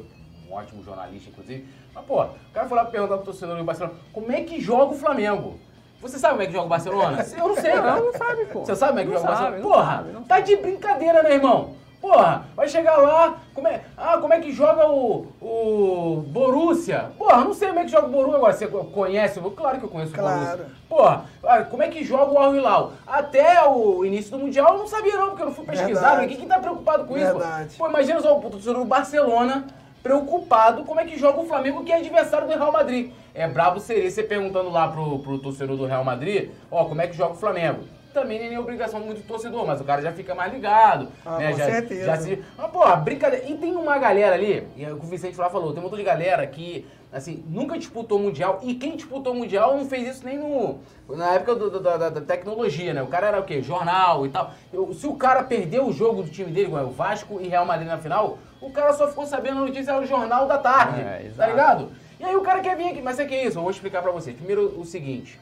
[0.47, 1.65] um ótimo jornalista, inclusive.
[1.93, 4.93] Mas, pô, o cara foi lá perguntar pro torcedor do Barcelona, como é que joga
[4.93, 5.59] o Flamengo?
[6.01, 7.25] Você sabe como é que joga o Barcelona?
[7.37, 8.05] Eu não sei, não.
[8.05, 8.59] Não, sabe, pô.
[8.65, 9.63] Você sabe como é que não joga o Barcelona?
[9.63, 11.75] Porra, sabe, tá de brincadeira, né, irmão?
[12.05, 17.11] Porra, vai chegar lá, como é, ah, como é que joga o, o Borussia?
[17.17, 18.53] Porra, não sei como é que joga o Borussia agora.
[18.53, 19.39] Você conhece?
[19.39, 20.35] Claro que eu conheço claro.
[20.35, 20.65] o Borussia.
[20.87, 22.93] Porra, ah, como é que joga o Al Hilal?
[23.07, 26.19] Até o início do Mundial eu não sabia não, porque eu não fui pesquisar.
[26.27, 27.69] Quem que tá preocupado com Verdade.
[27.69, 27.77] isso?
[27.79, 29.65] Pô, imagina só o torcedor do Barcelona
[30.03, 33.11] preocupado como é que joga o Flamengo, que é adversário do Real Madrid.
[33.35, 37.07] É brabo seria você perguntando lá pro, pro torcedor do Real Madrid, ó, como é
[37.07, 37.83] que joga o Flamengo.
[38.13, 41.09] Também nem é obrigação muito do torcedor, mas o cara já fica mais ligado.
[41.25, 41.51] Ah, né?
[41.51, 42.05] com já, certeza.
[42.05, 42.41] Já se...
[42.57, 43.45] Mas, pô, brincadeira.
[43.45, 45.83] E tem uma galera ali, e é o que o Vicente lá falou, tem um
[45.83, 50.25] montão de galera que, assim, nunca disputou Mundial, e quem disputou Mundial não fez isso
[50.25, 50.79] nem no...
[51.09, 53.03] Na época do, do, da, da, tecnologia, né?
[53.03, 53.61] O cara era o quê?
[53.61, 54.51] Jornal e tal.
[54.71, 57.49] Eu, se o cara perdeu o jogo do time dele, como é o Vasco e
[57.49, 61.01] Real Madrid na final, o cara só ficou sabendo a notícia no jornal da tarde.
[61.01, 61.91] É, tá ligado?
[62.19, 63.01] E aí o cara quer vir aqui.
[63.01, 64.35] Mas é que é isso, eu vou explicar pra vocês.
[64.35, 65.39] Primeiro o seguinte.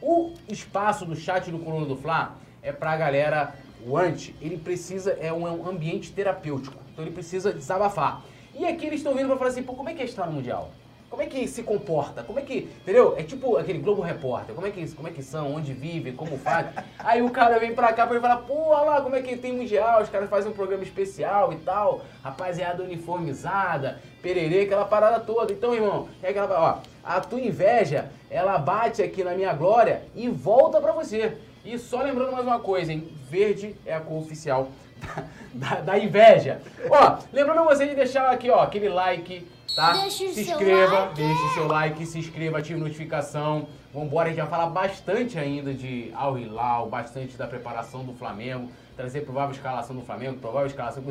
[0.00, 3.54] O espaço do chat do Coluna do Fla é pra galera,
[3.86, 6.76] o anti, ele precisa, é um ambiente terapêutico.
[6.92, 8.22] Então ele precisa desabafar.
[8.54, 10.32] E aqui eles estão vindo pra falar assim, pô, como é que é estar no
[10.32, 10.70] Mundial?
[11.14, 12.24] Como é que se comporta?
[12.24, 12.68] Como é que.
[12.82, 13.14] Entendeu?
[13.16, 14.52] É tipo aquele Globo Repórter.
[14.52, 15.54] Como é que, como é que são?
[15.54, 16.10] Onde vive?
[16.10, 16.66] Como faz?
[16.98, 19.36] Aí o cara vem pra cá pra ele falar, pô, olha lá como é que
[19.36, 25.20] tem mundial, os caras fazem um programa especial e tal, rapaziada uniformizada, pererê, aquela parada
[25.20, 25.52] toda.
[25.52, 26.60] Então, irmão, é aquela.
[26.60, 31.38] Ó, a tua inveja, ela bate aqui na minha glória e volta pra você.
[31.64, 33.08] E só lembrando mais uma coisa, hein?
[33.30, 34.68] Verde é a cor oficial
[35.54, 36.60] da, da inveja.
[36.90, 39.92] Ó, lembrando você de deixar aqui, ó, aquele like, tá?
[39.92, 41.14] Deixa se inscreva, like.
[41.14, 43.66] deixe seu like, se inscreva, ative notificação.
[43.92, 48.68] Vambora, a gente vai falar bastante ainda de Al Hilal, bastante da preparação do Flamengo,
[48.96, 51.02] trazer provável escalação do Flamengo, provável escalação.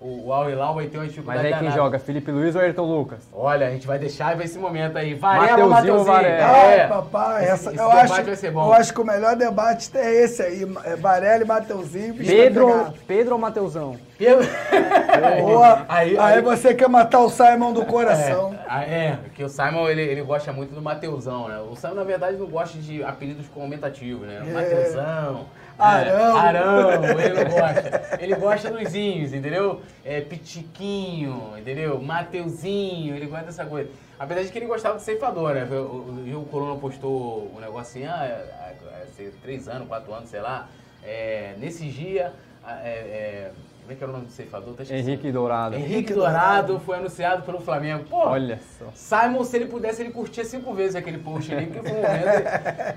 [0.00, 1.46] O, o Al Hilal vai ter uma Mas dificuldade.
[1.46, 1.76] aí quem danada.
[1.76, 1.98] joga?
[1.98, 3.20] Felipe Luiz ou Ayrton Lucas?
[3.32, 5.14] Olha, a gente vai deixar esse momento aí.
[5.14, 6.04] Varela ou Mateuzinho?
[6.04, 6.46] Varela?
[6.46, 6.86] Ai, É.
[6.88, 8.66] papai, Esse- essa, esse eu, debate acho, vai ser bom.
[8.66, 10.62] eu acho que o melhor debate é esse aí.
[10.84, 12.14] É Varela e Mateuzinho.
[12.14, 12.92] vai Pedro.
[13.06, 13.96] Pedro ou Mateuzão?
[14.18, 14.42] Pelo-
[15.42, 15.84] Boa.
[15.88, 18.54] Aí- Aí, aí- você quer matar o Simon do coração.
[18.68, 21.58] É, é, que o Simon ele, ele gosta muito do Mateuzão, né?
[21.70, 24.42] O Simon, na verdade, não gosta de apelidos comentativos, né?
[24.46, 24.52] É.
[24.52, 25.46] Mateuzão.
[25.78, 26.36] Arão.
[26.36, 28.18] É, Arão, ele não gosta.
[28.20, 29.82] Ele gosta dos inhos, entendeu?
[30.04, 32.00] É, Pitiquinho, entendeu?
[32.00, 33.90] Mateuzinho, ele gosta dessa coisa.
[34.18, 35.64] Apesar de que ele gostava de ceifador, né?
[35.64, 38.74] O, o, o Coluna postou um ah, é,
[39.18, 40.68] é, é, três anos, quatro anos, sei lá.
[41.02, 42.32] É, nesse dia,
[42.64, 43.52] ah, é, é,
[43.82, 44.74] como é que era o nome do ceifador?
[44.74, 44.84] Tá.
[44.94, 45.74] Henrique Dourado.
[45.74, 48.04] Henrique Dourado foi anunciado pelo Flamengo.
[48.04, 48.90] Pô, Olha só.
[48.94, 52.22] Simon, se ele pudesse, ele curtia cinco vezes aquele post ali, porque foi um momento.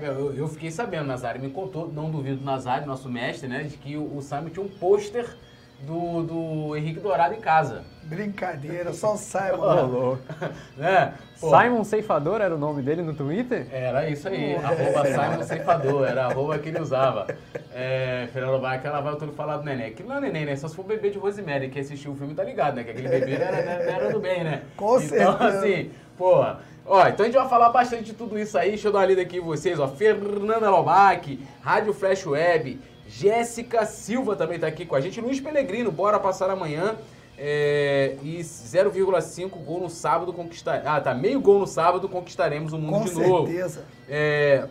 [0.00, 3.76] Eu, eu fiquei sabendo, Nazário me contou, não duvido do Nazário, nosso mestre, né, de
[3.76, 5.36] que o, o Simon tinha um pôster
[5.80, 7.82] do, do Henrique Dourado em casa.
[8.04, 9.58] Brincadeira, só o Simon.
[9.58, 10.22] Ô, louco.
[10.76, 11.14] né?
[11.40, 13.66] Pô, Simon Ceifador era o nome dele no Twitter?
[13.72, 17.26] Era isso aí, arroba Simon Ceifador, era a arroba que ele usava.
[17.74, 19.88] É, Fernando vai aquela vai todo falar do neném.
[19.88, 20.56] Aquilo não é neném, né?
[20.56, 22.84] Só se for bebê de Rosemary, que assistiu o filme tá ligado, né?
[22.84, 24.62] Que aquele bebê era, era, era do bem, né?
[24.76, 25.58] Com então, certeza.
[25.58, 26.60] assim, porra.
[26.88, 28.68] Ó, então a gente vai falar bastante de tudo isso aí.
[28.70, 29.88] Deixa eu dar uma lida aqui em vocês, ó.
[29.88, 35.20] Fernanda Lobac, Rádio Flash Web, Jéssica Silva também tá aqui com a gente.
[35.20, 36.96] Luiz Pelegrino, bora passar amanhã.
[37.38, 40.82] É, e 0,5 gol no sábado conquistar.
[40.86, 41.14] Ah, tá.
[41.14, 43.46] Meio gol no sábado conquistaremos o mundo Com de novo.
[43.46, 43.84] certeza.
[44.08, 44.66] É...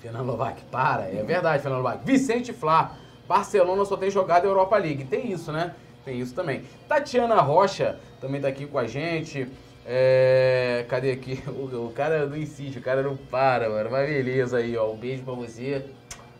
[0.00, 1.04] Fernando Lobac, para.
[1.04, 2.04] É verdade, Fernando Lobac.
[2.04, 2.96] Vicente Flá.
[3.26, 5.04] Barcelona só tem jogado a Europa League.
[5.04, 5.74] Tem isso, né?
[6.04, 6.62] Tem isso também.
[6.88, 9.48] Tatiana Rocha também tá aqui com a gente.
[9.86, 10.84] É...
[10.88, 11.42] Cadê aqui?
[11.48, 13.90] O, o cara não insiste, o cara não para, mano.
[13.90, 14.90] Mas beleza aí, ó.
[14.90, 15.86] Um beijo pra você.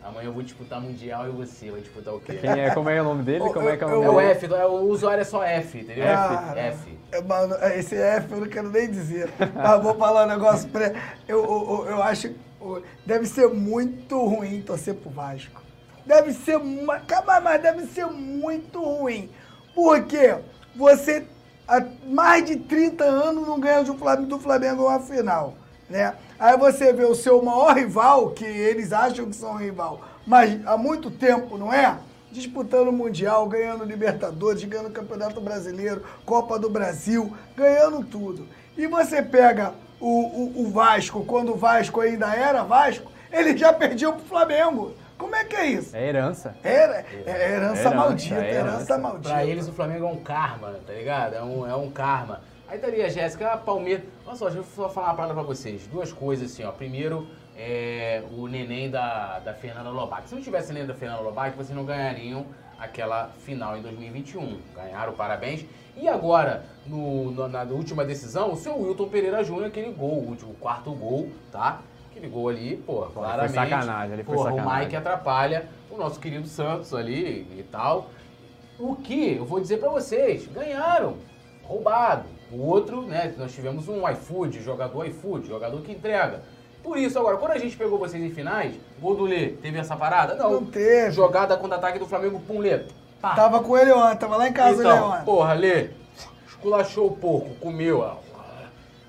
[0.03, 2.33] Amanhã eu vou disputar Mundial e você vai disputar o quê?
[2.33, 3.39] Quem é, como é o nome dele?
[3.39, 4.31] Como é que é o É nome o dele?
[4.31, 6.03] F, é, o usuário é só F, entendeu?
[6.05, 6.97] Cara, F.
[7.11, 9.29] é, Mano, esse F eu não quero nem dizer.
[9.53, 10.87] Mas vou falar um negócio pra
[11.27, 12.33] eu, eu, eu, eu acho.
[13.05, 15.61] Deve ser muito ruim torcer pro Vasco.
[16.05, 16.59] Deve ser.
[16.59, 19.29] mas deve ser muito ruim.
[19.75, 20.35] Porque
[20.75, 21.25] você
[21.67, 25.55] há mais de 30 anos não ganha do Flamengo, do Flamengo uma final.
[25.91, 26.15] Né?
[26.39, 30.77] Aí você vê o seu maior rival, que eles acham que são rival, mas há
[30.77, 31.97] muito tempo, não é?
[32.31, 38.47] Disputando o Mundial, ganhando Libertadores, ganhando o Campeonato Brasileiro, Copa do Brasil, ganhando tudo.
[38.77, 43.73] E você pega o, o, o Vasco, quando o Vasco ainda era Vasco, ele já
[43.73, 44.93] perdia pro Flamengo.
[45.17, 45.95] Como é que é isso?
[45.95, 46.55] É herança.
[46.63, 48.97] Era, é herança, Herança, maldita, é herança, herança.
[48.97, 49.29] maldita.
[49.29, 51.35] Pra eles o Flamengo é um karma, tá ligado?
[51.35, 52.41] É um, é um karma.
[52.71, 54.05] Aí tá ali a Jéssica, a Palmeiras.
[54.25, 55.85] Olha só, deixa eu só falar uma parada pra vocês.
[55.87, 56.71] Duas coisas assim, ó.
[56.71, 60.29] Primeiro, é, o neném da, da Fernanda Lobac.
[60.29, 62.45] Se não tivesse neném da Fernanda Lobac, vocês não ganhariam
[62.79, 64.57] aquela final em 2021.
[64.73, 65.65] Ganharam, parabéns.
[65.97, 70.29] E agora, no, no- na última decisão, o seu Wilton Pereira Júnior, aquele gol, o
[70.29, 71.81] último, quarto gol, tá?
[72.09, 73.53] Aquele gol ali, pô, foi claramente.
[73.53, 74.79] sacanagem, ali foi porra, sacanagem.
[74.79, 78.07] o Mike atrapalha o nosso querido Santos ali e tal.
[78.79, 81.17] O que eu vou dizer pra vocês, ganharam,
[81.63, 82.23] roubado.
[82.51, 86.41] O outro, né, nós tivemos um iFood, jogador iFood, jogador que entrega.
[86.83, 89.95] Por isso, agora, quando a gente pegou vocês em finais, gol do Lê, teve essa
[89.95, 90.35] parada?
[90.35, 90.51] Não.
[90.53, 91.11] Não teve.
[91.11, 92.79] Jogada contra-ataque do Flamengo, pum, Lê.
[93.21, 93.35] Pá.
[93.35, 95.23] Tava com ele ontem, tava lá em casa ele Então, ontem.
[95.25, 95.91] porra, Lê,
[96.47, 97.99] esculachou o porco, comeu.
[97.99, 98.15] ó.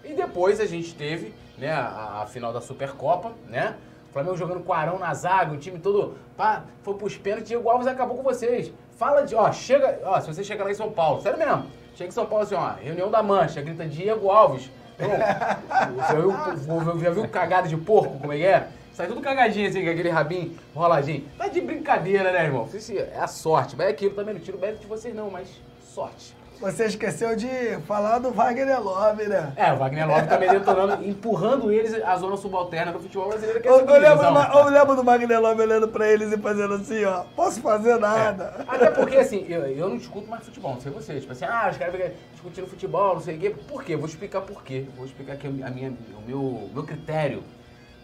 [0.05, 3.77] E depois a gente teve, né, a, a final da Supercopa, né?
[4.11, 7.49] O Flamengo jogando com o Arão na zaga, o time todo, pá, foi pros pênaltis,
[7.49, 8.71] Diego Alves acabou com vocês.
[8.99, 11.65] Fala de, ó, chega, ó, se você chegar lá em São Paulo, sério mesmo,
[11.95, 14.71] chega em São Paulo assim, ó, reunião da mancha, grita Diego Alves.
[14.95, 18.69] Então, já viu, cagada de porco, como é que é?
[18.93, 21.25] Sai tudo cagadinho assim, com aquele rabinho roladinho.
[21.39, 22.69] Tá de brincadeira, né, irmão?
[23.15, 23.75] É a sorte.
[23.77, 25.49] Mas é aquilo também, não tiro o mérito de vocês não, mas
[25.83, 26.37] sorte.
[26.63, 27.49] Você esqueceu de
[27.89, 29.53] falar do Wagner Love, né?
[29.57, 33.67] É, o Wagner Love também detonando, empurrando eles à zona subalterna do futebol brasileiro, que
[33.67, 36.75] é Eu, eu, lembro, do- eu lembro do Wagner Love olhando pra eles e fazendo
[36.75, 37.25] assim, ó.
[37.35, 38.65] Posso fazer nada.
[38.69, 41.19] Até porque, assim, eu, eu não discuto mais futebol, não sei você.
[41.21, 43.51] Tipo assim, ah, os caras ficam discutindo futebol, não sei o quê.
[43.51, 43.97] Por quê?
[43.97, 44.87] Vou explicar por quê.
[44.97, 47.43] Vou explicar aqui a minha, o meu, meu critério.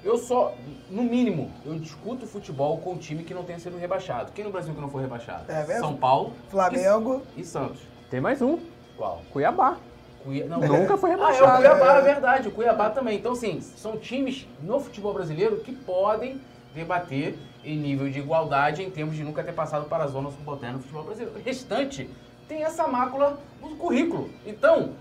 [0.04, 0.52] Eu só,
[0.90, 4.32] no mínimo, eu discuto futebol com um time que não tenha sido rebaixado.
[4.32, 5.44] Quem no Brasil que não foi rebaixado?
[5.50, 5.80] É mesmo?
[5.80, 7.22] São Paulo Flamengo.
[7.36, 7.80] e, e Santos.
[8.10, 8.58] Tem mais um.
[8.96, 9.22] Qual?
[9.30, 9.76] Cuiabá.
[10.24, 10.46] Cuia...
[10.46, 11.56] Não, Nunca foi Ah, é o rebaixado.
[11.58, 12.00] Cuiabá, É.
[12.02, 13.18] verdade, o Cuiabá também.
[13.18, 16.40] Então, assim, são times no futebol brasileiro que podem
[16.74, 20.76] debater em nível de igualdade em termos de nunca ter passado para a zona subalterna
[20.76, 21.38] no futebol brasileiro.
[21.38, 22.08] O restante
[22.48, 24.30] tem essa mácula no currículo.
[24.46, 24.92] Então,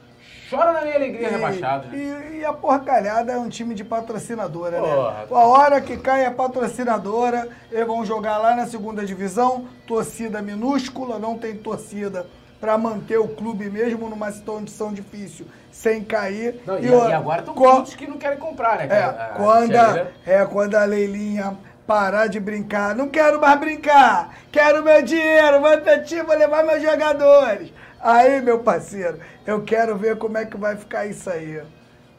[0.50, 1.88] chora na minha alegria rebaixado.
[1.88, 1.98] Né?
[1.98, 4.96] E, e, a porcalhada é um time de patrocinadora, né?
[4.96, 5.14] Porra.
[5.14, 5.28] né?
[5.32, 11.18] A hora que cai a patrocinadora, eles vão jogar lá na segunda divisão, torcida minúscula,
[11.20, 12.26] não tem torcida
[12.60, 16.62] para manter o clube mesmo numa situação difícil, sem cair.
[16.66, 18.88] Não, e, e, e, agora estão muitos que não querem comprar, né?
[18.90, 22.94] É, quando a, é, quando a Leilinha parar de brincar.
[22.94, 24.38] Não quero mais brincar.
[24.52, 25.62] Quero meu dinheiro.
[25.62, 27.72] Vou time, vou levar meus jogadores.
[28.00, 31.64] Aí, meu parceiro, eu quero ver como é que vai ficar isso aí.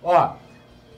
[0.03, 0.33] Ó,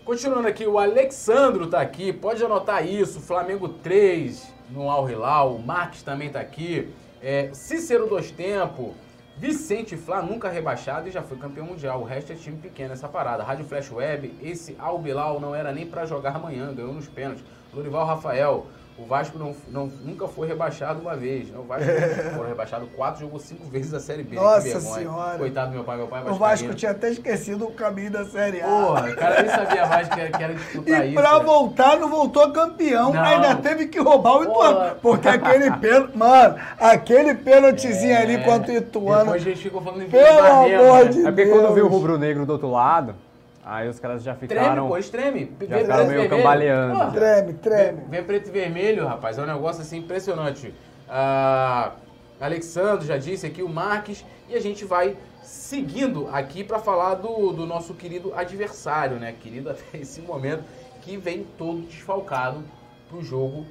[0.05, 2.13] continuando aqui, o Alexandro tá aqui.
[2.13, 3.21] Pode anotar isso.
[3.21, 5.57] Flamengo 3 no Al Hilal.
[5.57, 6.95] O Marques também tá aqui.
[7.21, 8.93] É, Cícero dos Tempos.
[9.41, 12.03] Vicente Flá nunca rebaixado e já foi campeão mundial.
[12.03, 13.43] O resto é time pequeno essa parada.
[13.43, 17.43] Rádio Flash Web, esse Al Bilal não era nem para jogar amanhã, ganhou nos pênaltis.
[17.73, 18.67] Lorival Rafael,
[18.99, 21.49] o Vasco não, não, nunca foi rebaixado uma vez.
[21.49, 21.59] Né?
[21.59, 21.91] O Vasco
[22.37, 24.37] foi rebaixado quatro, jogou cinco vezes a Série B.
[24.37, 25.39] Nossa senhora.
[25.39, 28.61] Coitado do meu pai, meu pai O Vasco tinha até esquecido o caminho da Série
[28.61, 28.67] A.
[28.67, 31.19] Porra, o cara nem sabia mais que era, que era disputar e isso.
[31.19, 33.23] E pra voltar, não voltou campeão, não.
[33.23, 34.97] ainda teve que roubar o Ituano.
[34.97, 39.25] Porque aquele pênalti, mano, aquele pênaltizinho é, ali contra o Ituano.
[39.25, 41.27] Depois a gente ficou falando em Pelo amor de Deus.
[41.27, 43.15] É porque quando viu o rubro-negro do outro lado...
[43.71, 44.73] Aí os caras já ficaram.
[44.73, 45.53] Treme, pô, estreme.
[45.61, 46.99] Já vem ficaram meio cambaleando.
[46.99, 47.99] Pô, treme, treme.
[47.99, 49.39] Vem, vem, preto e vermelho, rapaz.
[49.39, 50.75] É um negócio assim impressionante.
[51.09, 51.93] Ah,
[52.41, 54.27] Alexandre já disse aqui, o Marques.
[54.49, 59.37] E a gente vai seguindo aqui para falar do, do nosso querido adversário, né?
[59.41, 60.65] Querido até esse momento,
[61.01, 62.65] que vem todo desfalcado
[63.09, 63.65] pro jogo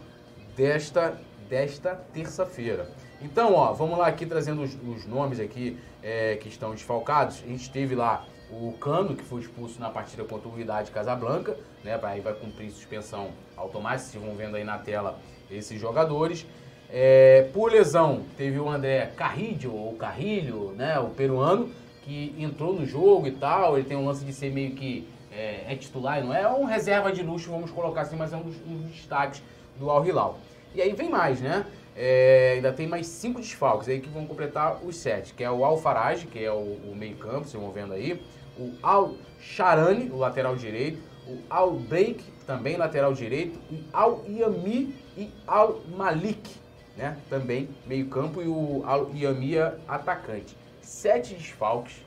[0.56, 1.20] desta,
[1.50, 2.90] desta terça-feira.
[3.22, 7.44] Então, ó, vamos lá aqui trazendo os, os nomes aqui é, que estão desfalcados.
[7.44, 11.56] A gente teve lá o Cano, que foi expulso na partida contra o Unidade Casablanca,
[11.84, 12.00] né?
[12.04, 15.20] Aí vai cumprir suspensão automática, vocês vão vendo aí na tela
[15.50, 16.46] esses jogadores.
[16.92, 20.98] É, por lesão, teve o André Carrillo, ou Carrilho, né?
[21.00, 21.70] O peruano,
[22.04, 23.78] que entrou no jogo e tal.
[23.78, 26.42] Ele tem um lance de ser meio que é, é titular, não é?
[26.42, 29.44] É um reserva de luxo, vamos colocar assim, mas é um dos, um dos destaques
[29.78, 30.40] do Al Hilal.
[30.74, 31.66] E aí vem mais, né?
[31.96, 35.66] É, ainda tem mais cinco desfalques aí que vão completar os sete, que é o
[35.66, 38.22] Alfarage, que é o, o meio campo, vocês vão vendo aí
[38.60, 44.94] o Al Charani, o lateral direito, o Al Break, também lateral direito, o Al Yami
[45.18, 46.58] e Al Malik,
[46.98, 47.18] né?
[47.30, 50.58] Também meio campo e o Al Yamia atacante.
[50.82, 52.04] Sete desfalques.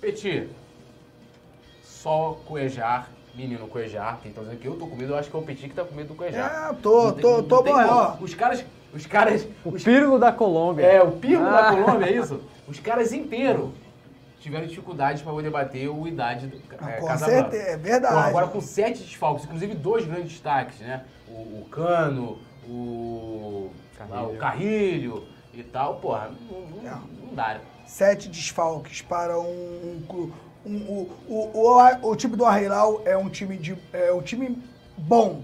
[0.00, 0.48] Petit,
[1.82, 5.36] só Coejar, menino Coejar, que estão dizendo que eu tô com medo, eu acho que
[5.36, 6.70] é o Petit que tá com medo do Coejar.
[6.70, 9.46] É, tô, tem, tô, tô bom, Os caras, os caras...
[9.64, 9.82] O os...
[9.82, 10.84] Pirlo da Colômbia.
[10.84, 11.62] É, o Pirlo ah.
[11.62, 12.40] da Colômbia, é isso?
[12.66, 13.70] Os caras inteiros
[14.44, 18.14] tiveram dificuldades para poder bater o idade do é, Com certeza, é verdade.
[18.14, 21.04] Pô, agora com sete desfalques, inclusive dois grandes destaques, né?
[21.26, 22.38] O, o Cano,
[22.68, 24.28] o Carrilho.
[24.28, 25.24] o Carrilho
[25.54, 27.58] e tal, porra, não, não, não dá.
[27.86, 30.30] Sete desfalques para um, um,
[30.66, 34.62] um o, o, o, o, time do Arreilau é um time de é um time
[34.96, 35.42] bom.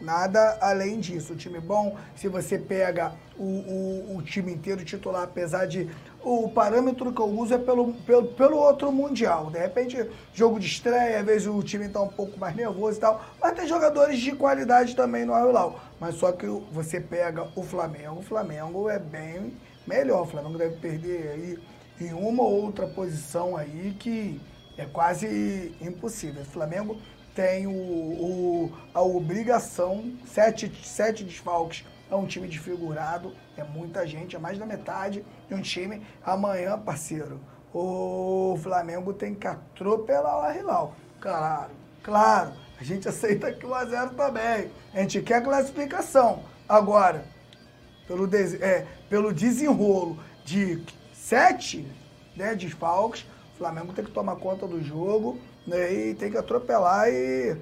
[0.00, 1.32] Nada além disso.
[1.32, 5.88] O time bom, se você pega o, o, o time inteiro titular, apesar de
[6.22, 9.50] o parâmetro que eu uso é pelo, pelo, pelo outro Mundial.
[9.50, 13.00] De repente, jogo de estreia, às vezes o time está um pouco mais nervoso e
[13.00, 13.24] tal.
[13.40, 18.18] Mas tem jogadores de qualidade também no Al Mas só que você pega o Flamengo,
[18.18, 19.52] o Flamengo é bem
[19.86, 20.22] melhor.
[20.22, 21.58] O Flamengo deve perder aí
[22.00, 24.40] em uma ou outra posição aí que
[24.76, 26.42] é quase impossível.
[26.42, 26.96] O Flamengo
[27.36, 34.34] tem o, o a obrigação, sete, sete desfalques é um time desfigurado, é muita gente,
[34.34, 36.02] é mais da metade de um time.
[36.24, 37.38] Amanhã, parceiro,
[37.74, 40.96] o Flamengo tem que atropelar o Arrilau.
[41.20, 41.72] Claro,
[42.02, 44.70] claro, a gente aceita que o a 0 também.
[44.94, 46.42] A gente quer classificação.
[46.66, 47.24] Agora,
[48.06, 50.82] pelo, des, é, pelo desenrolo de
[51.12, 51.86] sete
[52.34, 57.08] né, desfalques, o Flamengo tem que tomar conta do jogo né, e tem que atropelar
[57.08, 57.56] e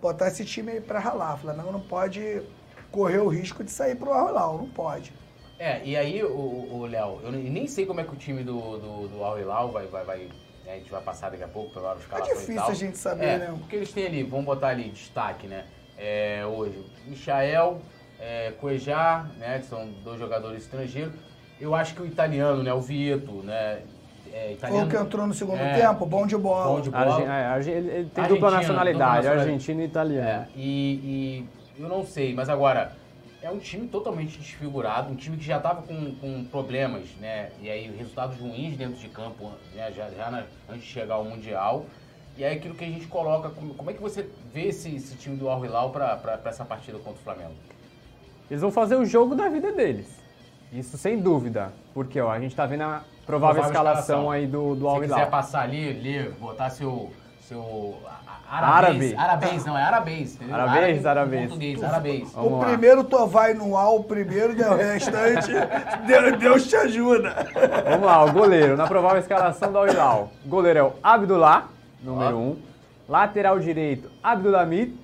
[0.00, 1.34] botar esse time aí pra ralar.
[1.34, 2.42] O Flamengo não pode
[2.90, 5.12] correr o risco de sair pro Al não pode.
[5.58, 9.08] É, e aí, o, Léo, eu nem sei como é que o time do, do,
[9.08, 10.18] do Al Hilal vai, vai, vai
[10.64, 13.24] né, a gente vai passar daqui a pouco pela escalação É difícil a gente saber,
[13.24, 13.56] é, né?
[13.58, 15.66] Porque eles têm ali, vamos botar ali destaque, né?
[15.98, 17.82] É, hoje, Michael,
[18.18, 19.58] é, Cuejar, né?
[19.58, 21.12] Que são dois jogadores estrangeiros.
[21.60, 22.72] Eu acho que o italiano, né?
[22.72, 23.82] O Vieto, né?
[24.32, 26.76] É, italiano, que entrou no segundo é, tempo, bom de bola.
[26.76, 27.28] Bom de bola.
[27.28, 30.28] Arge, ele, ele tem dupla nacionalidade, argentino e italiano.
[30.28, 31.44] É, e,
[31.76, 32.92] e eu não sei, mas agora,
[33.42, 37.50] é um time totalmente desfigurado, um time que já estava com, com problemas, né?
[37.60, 39.90] E aí resultados ruins dentro de campo, né?
[39.96, 41.86] já, já na, antes de chegar ao Mundial.
[42.36, 43.50] E é aquilo que a gente coloca.
[43.50, 46.98] Como, como é que você vê esse, esse time do Al Hilal para essa partida
[46.98, 47.54] contra o Flamengo?
[48.50, 50.20] Eles vão fazer o jogo da vida deles.
[50.72, 51.72] Isso sem dúvida.
[51.92, 54.30] Porque ó, a gente tá vendo a provável, Provável escalação, escalação.
[54.30, 55.26] aí do, do Se Al você quiser Hilal.
[55.30, 57.10] passar ali, ler, botar seu.
[57.48, 59.14] seu a- a- Árabe.
[59.14, 59.18] Arabês.
[59.18, 60.34] Arabês, não, é arabês.
[60.34, 60.54] Entendeu?
[60.56, 61.42] Arabês, arabês.
[61.42, 62.32] Português, arabês.
[62.32, 62.64] Vamos o lá.
[62.66, 65.52] primeiro tu vai no A, o primeiro, né, o restante,
[66.40, 67.46] Deus, te ajuda.
[67.88, 68.76] Vamos lá, o goleiro.
[68.76, 70.32] Na provável escalação do Al Hilal.
[70.44, 71.68] O goleiro é o Abdullah,
[72.02, 72.40] número Ó.
[72.40, 72.42] 1.
[72.42, 72.56] Um.
[73.08, 74.94] Lateral direito, Abdulhamid,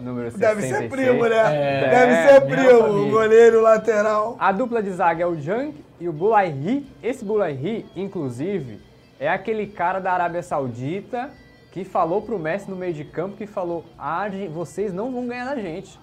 [0.00, 0.70] número 66.
[0.72, 1.36] Deve ser primo, né?
[1.36, 4.36] É, Deve ser minha primo, o goleiro lateral.
[4.38, 5.74] A dupla de zaga é o Jang
[6.04, 6.86] e o Bulairi.
[7.02, 8.78] Esse Bulairi, inclusive,
[9.18, 11.30] é aquele cara da Arábia Saudita
[11.72, 15.46] que falou pro Messi no meio de campo que falou: "Ah, vocês não vão ganhar
[15.46, 15.98] da gente".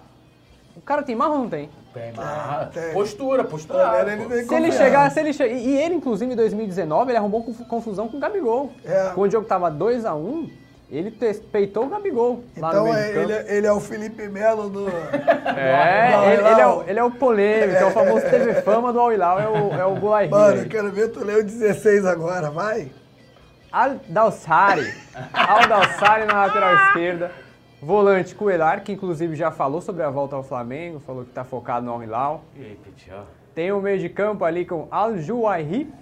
[0.76, 1.68] O cara tem marrom, não tem?
[1.94, 2.92] Tem, mas- tem.
[2.94, 4.04] Postura, postura.
[4.04, 4.32] Vendo?
[4.32, 5.44] Ele Se ele chegar, se ele che...
[5.46, 8.72] E ele, inclusive, em 2019, ele arrumou confu- confusão com o Gabigol.
[8.84, 9.10] É.
[9.14, 10.48] Quando o jogo tava 2x1,
[10.98, 14.28] ele te- peitou o Gabigol lá no Então é, ele, é- ele é o Felipe
[14.28, 14.88] Melo do.
[14.88, 18.92] É, do ele, ele é o, ele é o polêmico, é o famoso TV Fama
[18.92, 20.30] do Al Hilal, é o, é o Bulairi.
[20.30, 22.90] Mano, eu quero ver tu ler o 16 agora, vai.
[23.72, 24.92] Al-Dalsari.
[25.32, 27.30] Al-Dalsari na lateral esquerda.
[27.80, 31.84] Volante Coelar, que inclusive já falou sobre a volta ao Flamengo, falou que está focado
[31.84, 32.44] no Al Hilal.
[32.54, 33.24] E aí, Petião?
[33.54, 35.92] Tem o meio de campo ali com Al-Juwairi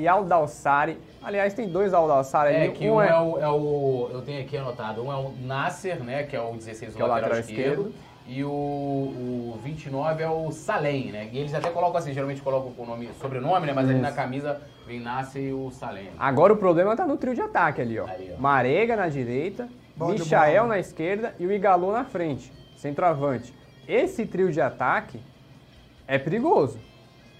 [0.00, 0.98] e Al-Dalsari.
[1.22, 2.72] Aliás, tem dois Al-Dalsari É, ali.
[2.72, 4.08] que um é o, é o.
[4.12, 5.02] Eu tenho aqui anotado.
[5.04, 6.22] Um é o Nasser, né?
[6.22, 7.80] Que é o 16 do Que é o lateral, lateral esquerdo.
[7.88, 8.10] esquerdo.
[8.26, 11.28] E o, o 29 é o Salem, né?
[11.32, 13.72] E eles até colocam assim, geralmente colocam o nome, sobrenome, né?
[13.72, 16.10] Mas ali na camisa vem Nasser e o Salem.
[16.18, 18.06] Agora o problema tá no trio de ataque ali, ó.
[18.06, 18.40] Ali, ó.
[18.40, 23.52] Marega na direita, Bom Michael na esquerda e o Igalo na frente, centroavante.
[23.88, 25.20] Esse trio de ataque
[26.06, 26.78] é perigoso.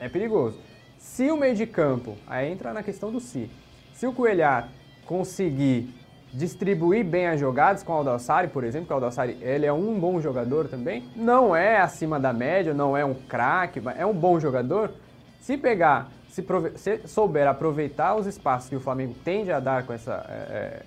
[0.00, 0.58] É perigoso.
[1.00, 3.50] Se o meio de campo, aí entra na questão do se.
[3.94, 4.68] Se o Coelhar
[5.06, 5.88] conseguir
[6.32, 9.98] distribuir bem as jogadas com o Aldalsari, por exemplo, que o Aldalsari ele é um
[9.98, 14.38] bom jogador também, não é acima da média, não é um craque, é um bom
[14.38, 14.92] jogador.
[15.40, 16.44] Se pegar, se,
[16.76, 20.82] se souber aproveitar os espaços que o Flamengo tende a dar com essa, é,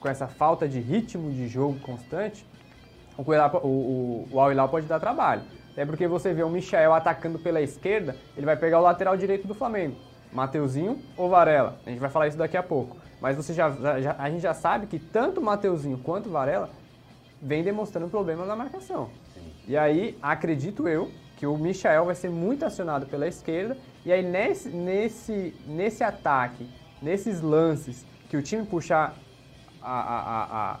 [0.00, 2.44] com essa falta de ritmo de jogo constante,
[3.18, 5.42] o, Coelhar o, o, o pode dar trabalho.
[5.78, 9.46] Até porque você vê o Michael atacando pela esquerda, ele vai pegar o lateral direito
[9.46, 9.94] do Flamengo.
[10.32, 11.78] Mateuzinho ou Varela.
[11.86, 12.96] A gente vai falar isso daqui a pouco.
[13.20, 13.70] Mas você já,
[14.00, 16.68] já- a gente já sabe que tanto Mateuzinho quanto Varela
[17.40, 19.08] vem demonstrando problemas na marcação.
[19.68, 23.78] E aí, acredito eu, que o Michael vai ser muito acionado pela esquerda.
[24.04, 26.68] E aí, nesse, nesse, nesse ataque,
[27.00, 29.14] nesses lances que o time puxar
[29.80, 30.78] a, a, a, a,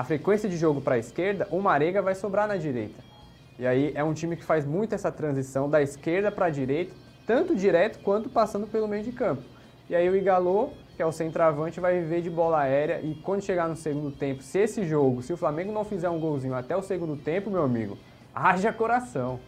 [0.00, 3.11] a frequência de jogo para a esquerda, o Marega vai sobrar na direita.
[3.58, 6.94] E aí é um time que faz muito essa transição da esquerda para a direita,
[7.26, 9.48] tanto direto quanto passando pelo meio de campo.
[9.88, 13.42] E aí o Igalô, que é o centroavante, vai viver de bola aérea e quando
[13.42, 16.76] chegar no segundo tempo, se esse jogo, se o Flamengo não fizer um golzinho até
[16.76, 17.98] o segundo tempo, meu amigo,
[18.34, 19.40] haja coração.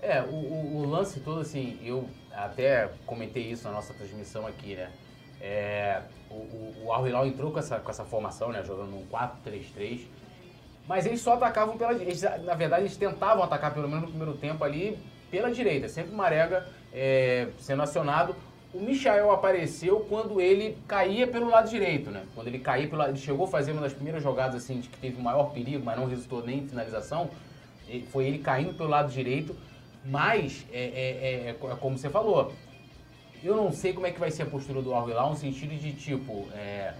[0.00, 4.74] É, o, o- o lance todo, assim, eu até comentei isso na nossa transmissão aqui,
[4.76, 4.92] né?
[5.40, 8.62] É, o, o, o Al Hilal entrou com essa, com essa formação, né?
[8.62, 10.10] Jogando um 4-3-3.
[10.86, 12.38] Mas eles só atacavam pela direita.
[12.44, 14.98] Na verdade, eles tentavam atacar, pelo menos no primeiro tempo ali,
[15.30, 15.88] pela direita.
[15.88, 18.36] Sempre o Marega é, sendo acionado.
[18.72, 22.24] O Michael apareceu quando ele caía pelo lado direito, né?
[22.34, 23.10] Quando ele caía pelo lado...
[23.10, 25.82] Ele chegou a fazer uma das primeiras jogadas, assim, de que teve o maior perigo,
[25.84, 27.30] mas não resultou nem em finalização.
[28.10, 29.56] Foi ele caindo pelo lado direito.
[30.04, 32.52] Mas, é, é- é- é é como você falou,
[33.42, 35.92] eu não sei como é que vai ser a postura do Hilal no sentido de,
[35.92, 36.92] tipo, é,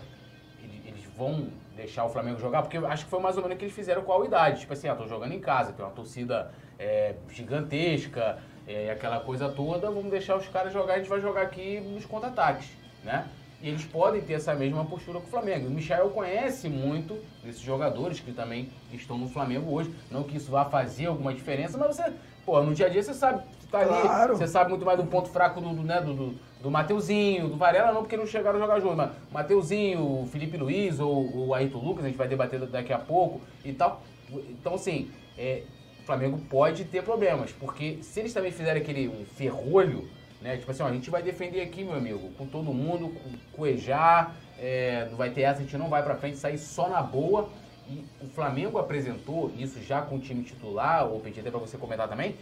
[0.62, 3.58] ele- eles vão deixar o Flamengo jogar, porque acho que foi mais ou menos o
[3.58, 4.60] que eles fizeram com a Alidade.
[4.60, 9.48] Tipo assim, ah, tô jogando em casa, tem uma torcida é, gigantesca, é, aquela coisa
[9.48, 12.70] toda, vamos deixar os caras jogar, a gente vai jogar aqui nos contra-ataques,
[13.02, 13.26] né?
[13.60, 15.68] E eles podem ter essa mesma postura com o Flamengo.
[15.68, 19.94] O Michel conhece muito desses jogadores que também estão no Flamengo hoje.
[20.10, 22.12] Não que isso vá fazer alguma diferença, mas você,
[22.44, 23.42] pô, no dia a dia você sabe,
[23.74, 24.36] tá ali, Claro.
[24.36, 27.56] você sabe muito mais do ponto fraco do, do, né, do, do, do Mateuzinho, do
[27.56, 31.54] Varela não, porque não chegaram a jogar junto, mas Mateuzinho, o Felipe Luiz ou o
[31.54, 34.02] Ayrton Lucas, a gente vai debater daqui a pouco e tal.
[34.32, 35.62] Então, assim, é,
[36.00, 40.08] o Flamengo pode ter problemas, porque se eles também fizerem aquele um ferrolho,
[40.40, 43.56] né, tipo assim, ó, a gente vai defender aqui, meu amigo, com todo mundo, com
[43.56, 47.02] coejar, é, não vai ter essa, a gente não vai pra frente, sair só na
[47.02, 47.48] boa.
[47.86, 51.76] E o Flamengo apresentou, isso já com o time titular, ou pedi até pra você
[51.76, 52.34] comentar também,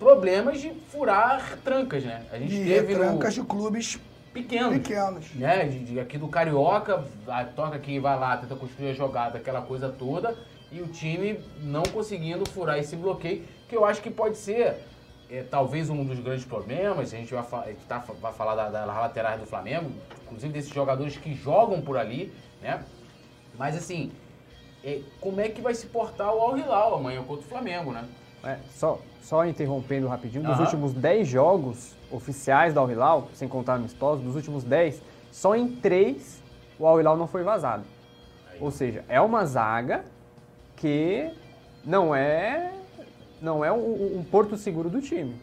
[0.00, 2.24] problemas de furar trancas, né?
[2.32, 4.00] A gente E teve no trancas de clubes
[4.32, 5.32] pequeno, pequenos.
[5.34, 5.66] né?
[5.68, 9.60] De, de aqui do Carioca, a toca aqui, vai lá, tenta construir a jogada, aquela
[9.60, 10.34] coisa toda,
[10.72, 14.76] e o time não conseguindo furar esse bloqueio, que eu acho que pode ser
[15.30, 18.68] é, talvez um dos grandes problemas, a gente vai, a gente tá- vai falar da,
[18.70, 19.90] da laterais do Flamengo,
[20.24, 22.32] inclusive desses jogadores que jogam por ali,
[22.62, 22.82] né?
[23.58, 24.10] Mas assim,
[24.82, 28.04] é, como é que vai se portar o Al Hilal amanhã contra o Flamengo, né?
[28.44, 33.74] É, só, só interrompendo rapidinho, dos últimos 10 jogos oficiais da Al Hilal, sem contar
[33.74, 36.40] amistosos, dos últimos 10, só em 3
[36.78, 37.84] o Al Hilal não foi vazado.
[38.58, 40.04] Ou seja, é uma zaga
[40.76, 41.30] que
[41.84, 42.72] não é
[43.40, 45.34] não é um, um porto seguro do time.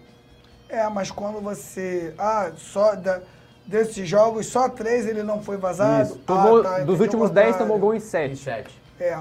[0.69, 2.13] É, mas quando você.
[2.17, 3.21] Ah, só da-
[3.65, 6.09] desses jogos, só três ele não foi vazado.
[6.09, 6.19] Isso.
[6.19, 7.57] Tomou- Ah, tá, dos o últimos 10 contrário.
[7.73, 8.35] tomou gol em Em 7.
[8.35, 8.81] sete.
[8.99, 9.17] É.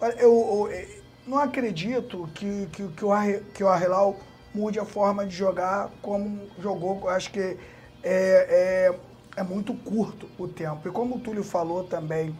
[0.00, 0.90] Olha, Eu, eu,
[1.26, 3.10] não acredito que, que, que o,
[3.52, 4.18] que o Arrelau
[4.54, 7.08] mude a forma de jogar como jogou.
[7.08, 7.58] Acho que é,
[8.02, 8.98] é,
[9.36, 10.88] é muito curto o tempo.
[10.88, 12.36] E como o Túlio falou também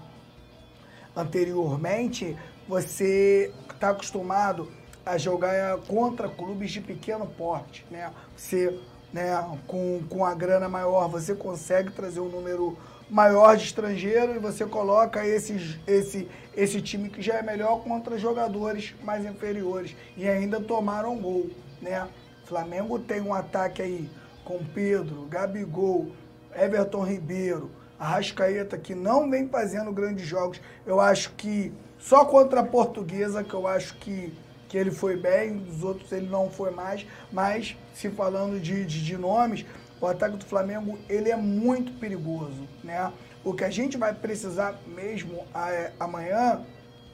[1.14, 2.37] anteriormente,
[2.68, 4.70] você está acostumado
[5.05, 8.12] a jogar contra clubes de pequeno porte, né?
[8.37, 8.80] Você,
[9.12, 9.32] né,
[9.66, 12.76] com, com a grana maior, você consegue trazer um número
[13.09, 18.18] maior de estrangeiro e você coloca esse, esse, esse time que já é melhor contra
[18.18, 21.50] jogadores mais inferiores e ainda tomaram gol,
[21.80, 22.09] né?
[22.44, 24.09] Flamengo tem um ataque aí
[24.44, 26.12] com Pedro, Gabigol,
[26.54, 30.61] Everton Ribeiro, Arrascaeta, que não vem fazendo grandes jogos.
[30.86, 34.32] Eu acho que só contra a Portuguesa, que eu acho que,
[34.68, 37.04] que ele foi bem, os outros ele não foi mais.
[37.32, 39.66] Mas, se falando de, de, de nomes,
[40.01, 43.12] o ataque do Flamengo, ele é muito perigoso, né?
[43.44, 46.62] O que a gente vai precisar mesmo a- amanhã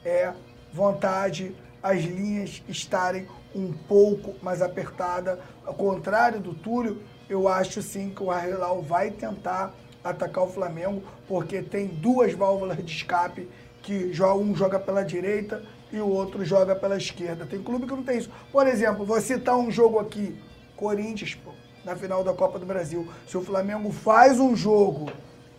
[0.04, 0.32] é
[0.72, 5.38] vontade, as linhas estarem um pouco mais apertadas.
[5.64, 11.02] Ao contrário do Túlio, eu acho sim que o Arrelau vai tentar atacar o Flamengo,
[11.28, 13.48] porque tem duas válvulas de escape
[13.82, 15.62] que um joga pela direita
[15.92, 17.46] e o outro joga pela esquerda.
[17.46, 18.30] Tem clube que não tem isso.
[18.50, 20.36] Por exemplo, vou citar um jogo aqui,
[20.76, 21.51] Corinthians, pô,
[21.84, 23.06] na final da Copa do Brasil.
[23.26, 25.10] Se o Flamengo faz um jogo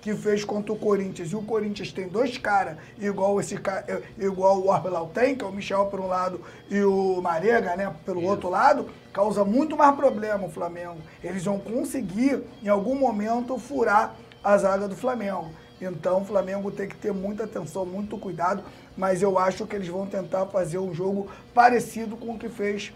[0.02, 4.02] que fez contra o Corinthians e o Corinthians tem dois caras igual esse ca- eh,
[4.20, 7.94] igual o Arbelau tem, que é o Michel por um lado e o Marega, né,
[8.06, 10.98] pelo outro lado, causa muito mais problema o Flamengo.
[11.24, 14.14] Eles vão conseguir em algum momento furar
[14.44, 15.50] a zaga do Flamengo.
[15.82, 18.62] Então o Flamengo tem que ter muita atenção, muito cuidado,
[18.98, 22.94] mas eu acho que eles vão tentar fazer um jogo parecido com o que fez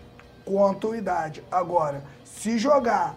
[0.48, 1.44] contra o Idade.
[1.52, 3.16] Agora, se jogar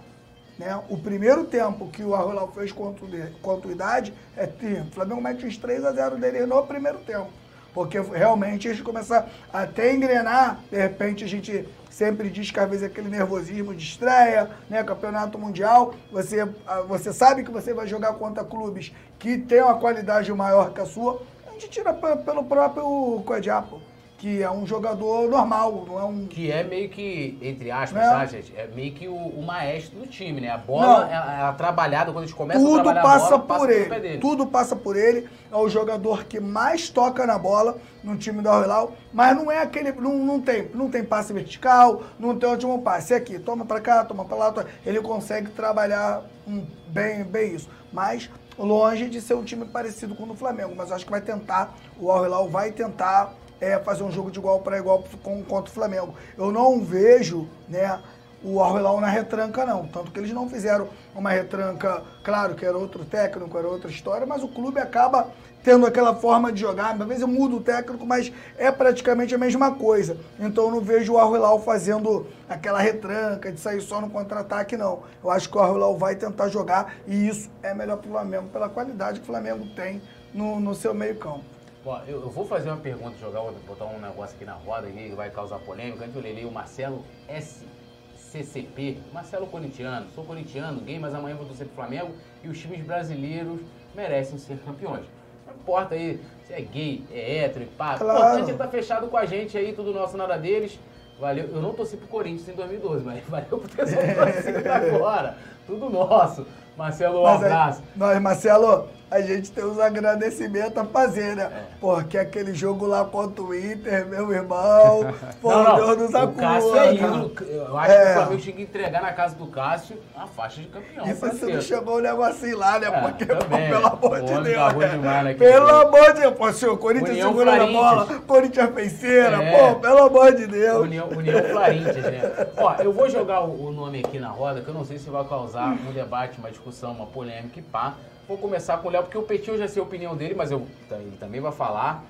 [0.58, 0.78] né?
[0.90, 4.74] O primeiro tempo que o Arrolau fez contra o, de- contra o Idade é tri.
[4.74, 7.28] O Flamengo mete uns 3 a 0 dele no primeiro tempo.
[7.72, 12.84] Porque realmente eles começaram até engrenar, de repente a gente sempre diz que às vezes
[12.84, 14.84] aquele nervosismo de estreia, né?
[14.84, 19.76] Campeonato Mundial, você, ah, você sabe que você vai jogar contra clubes que têm uma
[19.78, 23.80] qualidade maior que a sua, a gente tira pe- pelo próprio Coediapo,
[24.20, 28.08] que é um jogador normal, não é um Que é meio que, entre aspas, Né?
[28.10, 28.52] tá, gente?
[28.54, 30.50] É meio que o, o maestro do time, né?
[30.50, 33.40] A bola, ela, ela trabalhada, quando a gente começa a Tudo trabalhar passa, a bola,
[33.40, 33.88] por passa pelo ele.
[33.88, 34.18] pé dele.
[34.18, 35.26] Tudo passa por ele.
[35.50, 39.62] É o jogador que mais toca na bola no time do Al-Hilal, mas não é
[39.62, 43.14] aquele, não, não tem, não tem passe vertical, não tem último passe.
[43.14, 44.66] É aqui, toma pra cá, toma pra lá, toma.
[44.84, 47.70] ele consegue trabalhar hum, bem, bem isso.
[47.90, 51.10] Mas longe de ser um time parecido com o do Flamengo, mas eu acho que
[51.10, 55.42] vai tentar, o Al-Hilal vai tentar é, fazer um jogo de igual para igual com,
[55.44, 56.14] contra o Flamengo.
[56.36, 58.00] Eu não vejo, né,
[58.42, 62.76] o Al-Hilal na retranca não, tanto que eles não fizeram uma retranca, claro que era
[62.76, 65.28] outro técnico, era outra história, mas o clube acaba
[65.62, 69.74] tendo aquela forma de jogar, às vezes muda o técnico, mas é praticamente a mesma
[69.74, 70.16] coisa.
[70.38, 75.02] Então eu não vejo o Al-Hilal fazendo aquela retranca de sair só no contra-ataque não.
[75.22, 78.48] Eu acho que o Al-Hilal vai tentar jogar e isso é melhor para o Flamengo
[78.48, 80.00] pela qualidade que o Flamengo tem
[80.32, 81.44] no, no seu meio-campo.
[81.84, 84.86] Ó, eu, eu vou fazer uma pergunta, jogar, vou botar um negócio aqui na roda
[84.86, 86.04] aqui, que vai causar polêmica.
[86.04, 91.66] Antes eu lelei o Marcelo SCCP, Marcelo corintiano, sou corintiano, gay, mas amanhã vou torcer
[91.66, 92.14] pro Flamengo
[92.44, 93.60] e os times brasileiros
[93.94, 95.06] merecem ser campeões.
[95.46, 97.96] Não importa aí se é gay, é hétero, pá.
[97.96, 98.18] Claro.
[98.18, 100.78] O importante é estar fechado com a gente aí, tudo nosso, nada deles.
[101.18, 101.48] Valeu.
[101.48, 105.36] Eu não torci pro Corinthians em 2012, mas valeu por ter sido torcida agora.
[105.70, 106.44] Tudo nosso.
[106.76, 107.82] Marcelo, um Mas, aí, abraço.
[107.94, 111.42] nós, Marcelo, a gente tem uns agradecimentos a fazer, né?
[111.52, 111.62] É.
[111.78, 115.12] Porque aquele jogo lá contra o Inter, meu irmão,
[115.42, 116.92] pô, Não, não, Deus nos o Cássio é acuda.
[116.94, 117.32] ídolo.
[117.50, 118.04] Eu acho É.
[118.04, 121.06] que o Flamengo tinha que entregar na casa do Cássio a faixa de campeão.
[121.06, 121.54] E você parceiro.
[121.56, 122.86] não chegou o negocinho lá, né?
[122.86, 123.74] É, Porque, pô, pelo né?
[123.92, 124.74] amor de homem Deus.
[124.76, 124.88] né?
[124.88, 126.34] demais naquele Pelo amor de Deus.
[126.34, 129.58] Pô, se o Corinthians União segurando a bola, Corinthians penseira, É.
[129.74, 130.82] pô, pelo amor de Deus.
[130.84, 132.46] União, União Florentias, né?
[132.56, 135.10] Ó, eu vou jogar o, o nome aqui na roda, que eu não sei se
[135.10, 137.94] vai causar um debate, uma discussão, uma polêmica e pá.
[138.26, 140.50] Vou começar com o Léo, porque o Petit eu já sei a opinião dele, mas
[140.50, 142.04] eu, ele também vai falar.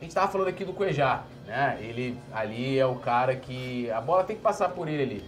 [0.00, 1.78] A gente tava falando aqui do Cuejá, né?
[1.80, 3.90] Ele ali é o cara que.
[3.90, 5.24] A bola tem que passar por ele ali.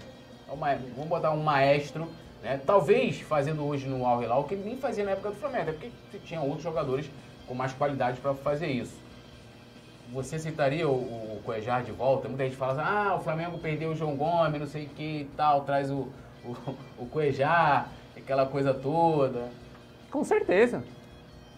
[0.49, 2.09] É uma- vamos botar um maestro,
[2.43, 2.61] né?
[2.64, 5.72] Talvez fazendo hoje no Al Hilal, que ele nem fazia na época do Flamengo, até
[5.72, 5.91] porque
[6.24, 7.11] tinha outros jogadores
[7.47, 8.99] com mais qualidade para fazer isso.
[10.12, 12.28] Você aceitaria o, o Cuejar de volta?
[12.28, 15.20] Muita gente fala assim, ah, o Flamengo perdeu o João Gomes, não sei o que
[15.20, 16.09] e tal, traz o,
[16.45, 16.57] o,
[16.99, 19.49] o Cuejar, aquela coisa toda.
[20.11, 20.82] Com certeza.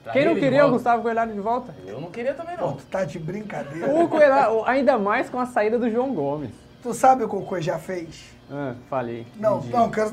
[0.02, 0.70] Traz Quem não queria o?
[0.70, 1.74] Gustavo Coelhado de volta?
[1.86, 2.72] Eu não queria também Pô, não.
[2.76, 3.88] tu tá de brincadeira.
[3.94, 6.50] O Coelhado, ainda mais com a saída do João Gomes.
[6.82, 8.34] Tu sabe o que o Coi já fez?
[8.54, 9.26] Ah, falei.
[9.36, 9.72] Não, Entendi.
[9.72, 10.10] não, quero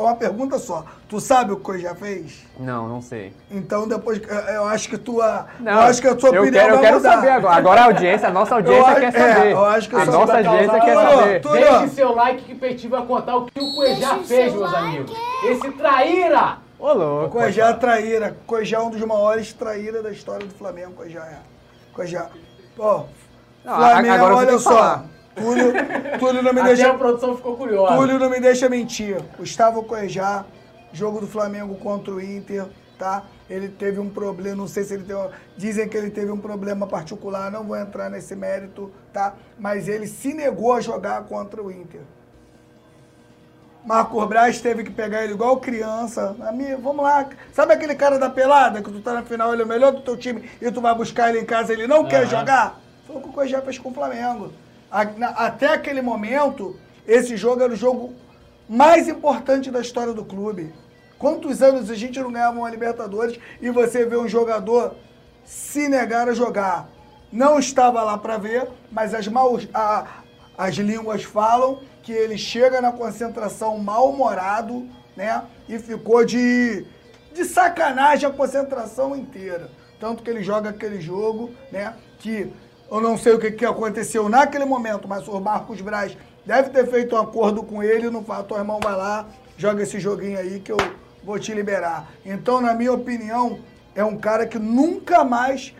[0.00, 0.84] uma pergunta só.
[1.08, 2.44] Tu sabe o que o já fez?
[2.58, 3.32] Não, não sei.
[3.48, 4.20] Então depois
[4.52, 6.96] eu- acho que tua, Não, eu acho que a sua eu opinião quero, eu quero
[6.96, 7.14] mudar.
[7.14, 7.56] saber agora.
[7.56, 9.52] Agora a audiência, a nossa audiência acho- quer é, saber.
[9.52, 11.40] eu acho que a nossa audiência causar- quer Tudo, saber.
[11.40, 11.52] tudo.
[11.54, 14.86] Deixe seu like que o Petit vai contar o que o Deixe fez, meus like.
[14.88, 15.16] amigos.
[15.44, 16.56] Esse traíra!
[16.80, 17.30] Ô, louco.
[17.38, 18.36] Coijá é traíra.
[18.46, 20.92] Coijá é um dos maiores traíras da história do Flamengo.
[20.94, 21.36] Coijá é.
[21.92, 22.26] Coijá.
[22.76, 23.04] Pô,
[23.64, 24.70] Não, Flamengo, agora olha só.
[24.70, 25.04] falar.
[25.38, 25.72] Túlio,
[26.18, 26.90] Túlio não me Até deixa.
[26.90, 27.94] a produção ficou curiosa.
[27.96, 29.22] Túlio não me deixa mentir.
[29.38, 30.44] Gustavo Coejá,
[30.92, 32.66] jogo do Flamengo contra o Inter,
[32.98, 33.22] tá?
[33.48, 35.20] Ele teve um problema, não sei se ele teve.
[35.56, 39.34] Dizem que ele teve um problema particular, não vou entrar nesse mérito, tá?
[39.58, 42.00] Mas ele se negou a jogar contra o Inter.
[43.84, 46.36] Marco Braz teve que pegar ele igual criança.
[46.46, 47.26] Amigo, vamos lá.
[47.52, 50.02] Sabe aquele cara da pelada que tu tá na final, ele é o melhor do
[50.02, 52.26] teu time e tu vai buscar ele em casa ele não quer Aham.
[52.26, 52.80] jogar?
[53.06, 54.52] Foi o que o Coejá fez com o Flamengo.
[54.90, 58.14] Até aquele momento, esse jogo era o jogo
[58.68, 60.72] mais importante da história do clube.
[61.18, 64.94] Quantos anos a gente não ganhava uma Libertadores e você vê um jogador
[65.44, 66.88] se negar a jogar?
[67.32, 70.06] Não estava lá para ver, mas as, maus, a-
[70.56, 75.42] as línguas falam que ele chega na concentração mal-humorado, né?
[75.68, 76.86] E ficou de,
[77.34, 79.70] de sacanagem a concentração inteira.
[80.00, 81.94] Tanto que ele joga aquele jogo, né?
[82.18, 82.50] Que
[82.90, 86.86] eu não sei o que, que aconteceu naquele momento, mas o Marcos Braz deve ter
[86.86, 89.26] feito um acordo com ele não fala, teu irmão vai lá,
[89.58, 90.78] joga esse joguinho aí que eu
[91.22, 92.10] vou te liberar.
[92.24, 93.58] Então, na minha opinião,
[93.94, 95.74] é um cara que nunca mais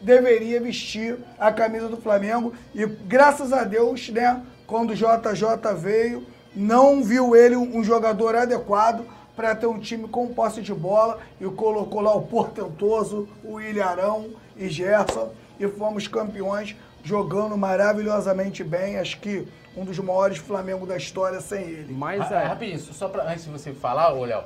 [0.00, 2.52] deveria vestir a camisa do Flamengo.
[2.74, 9.04] E graças a Deus, né, quando o JJ veio, não viu ele um jogador adequado
[9.36, 14.30] para ter um time com posse de bola e colocou lá o Portentoso, o Ilharão
[14.56, 18.98] e Gerson e fomos campeões jogando maravilhosamente bem.
[18.98, 19.46] Acho que
[19.76, 21.92] um dos maiores Flamengo da história sem ele.
[21.92, 22.44] Mas é.
[22.44, 24.42] Rapidinho, só pra, antes de você falar, ô Léo,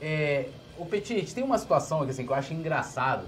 [0.00, 0.46] é,
[0.78, 3.24] o Petit, tem uma situação aqui, assim, que eu acho engraçado.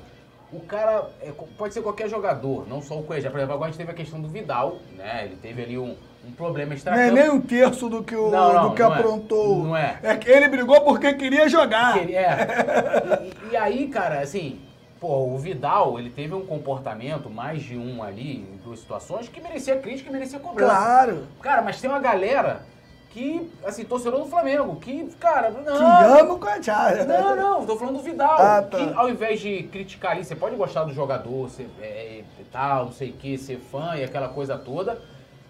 [0.52, 3.28] O cara, é, pode ser qualquer jogador, não só o Cuejá.
[3.30, 5.24] Por exemplo, agora a gente teve a questão do Vidal, né?
[5.24, 5.96] Ele teve ali um,
[6.26, 8.82] um problema Não extra é nem um terço do que, o, Não, não, do que
[8.82, 8.98] não é.
[8.98, 9.64] aprontou.
[9.64, 9.98] Não é.
[10.20, 11.94] que ele brigou porque queria jogar.
[11.94, 13.24] Que ele- É.
[13.50, 14.60] E, e aí, cara, assim,
[15.04, 19.38] pô, o Vidal, ele teve um comportamento, mais de um ali, em duas situações, que
[19.38, 20.74] merecia crítica e merecia cobrança.
[20.74, 21.26] Claro.
[21.42, 22.62] Cara, mas tem uma galera
[23.10, 25.76] que, assim, torcedor do Flamengo, que, cara, não.
[25.76, 27.04] Que ama o Coachá.
[27.04, 28.40] Não, não, tô falando do Vidal.
[28.40, 28.78] Ah, tá.
[28.78, 32.86] Que ao invés de criticar ali, você pode gostar do jogador, ser, é, e tal,
[32.86, 35.02] não sei o que, ser fã e aquela coisa toda,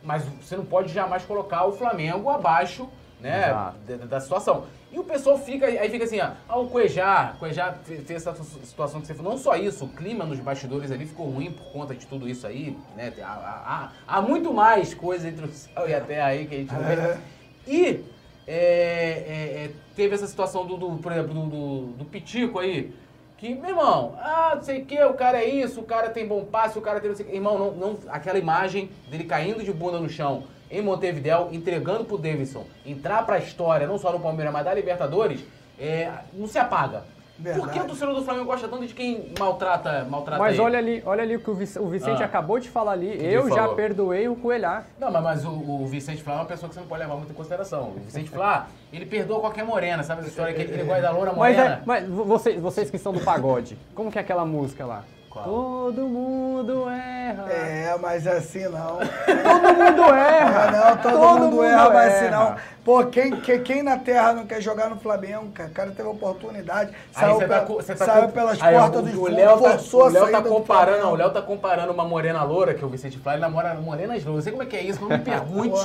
[0.02, 2.88] mas você não pode jamais colocar o Flamengo abaixo,
[3.25, 3.49] né,
[3.89, 4.64] da, da situação.
[4.93, 8.35] E o pessoal fica, aí fica assim, ó, ah, o Cuejá, Cuejá fe- fez essa
[8.62, 9.33] situação que você falou.
[9.33, 12.47] Não só isso, o clima nos bastidores ali ficou ruim por conta de tudo isso
[12.47, 16.27] aí, né, há, há- há- há muito mais coisa entre o céu e a terra
[16.27, 16.93] aí que a gente não vê.
[16.95, 17.18] É.
[17.66, 18.05] E
[18.47, 22.95] é, é, é, teve essa situação do, do, por exemplo, do, do, do Pitico aí.
[23.37, 26.27] Que, meu irmão, ah, não sei o que, o cara é isso, o cara tem
[26.27, 27.35] bom passe, o cara tem não sei o que.
[27.35, 30.45] Irmão, não, não, aquela imagem dele caindo de bunda no chão
[30.79, 35.41] em Montevidéu, entregando pro Davidson, entrar pra história, não só no Palmeiras, mas da Libertadores,
[35.79, 37.05] é, não se apaga.
[37.37, 37.81] Por que Verdade.
[37.81, 40.62] o torcedor do Flamengo gosta tanto de quem maltrata, maltrata Mas ele?
[40.62, 42.27] olha ali, olha ali o que o Vic- o Vicente Ah.
[42.27, 43.11] acabou de falar ali.
[43.18, 43.75] que Eu já falou?
[43.75, 44.87] perdoei o Coelhar.
[45.01, 47.16] Não, mas, mas o, o Vicente Flá é uma pessoa que você não pode levar
[47.16, 47.89] muito em consideração.
[47.89, 51.11] O Vicente Flá, ele perdoa qualquer morena, sabe essa história que ele, ele gosta da
[51.11, 51.75] loura Mas, morena?
[51.75, 55.03] é, mas vo- vocês, vocês que são do pagode, como que é aquela música lá?
[55.35, 55.45] Qual?
[55.45, 57.51] Todo mundo erra.
[57.51, 58.99] É, mas assim não.
[58.99, 60.62] Todo mundo erra.
[60.68, 62.55] Ah, não, todo, Todo mundo, mundo erra, mas assim não.
[62.85, 65.70] Pô, quem, quem, quem na terra não quer jogar no Flamengo, cara?
[65.70, 67.61] O cara teve oportunidade, saiu, você pe- tá,
[67.97, 70.30] tá saiu pelas Aí, portas o- dos o fundos, Léo tá, forçou o a Léo
[70.30, 73.18] tá do comparando, não, o Léo tá comparando uma morena loura, que é o Vicente
[73.18, 74.37] Flá, ele namora morenas louras.
[74.37, 75.80] Não sei como é que é isso, não me pergunte.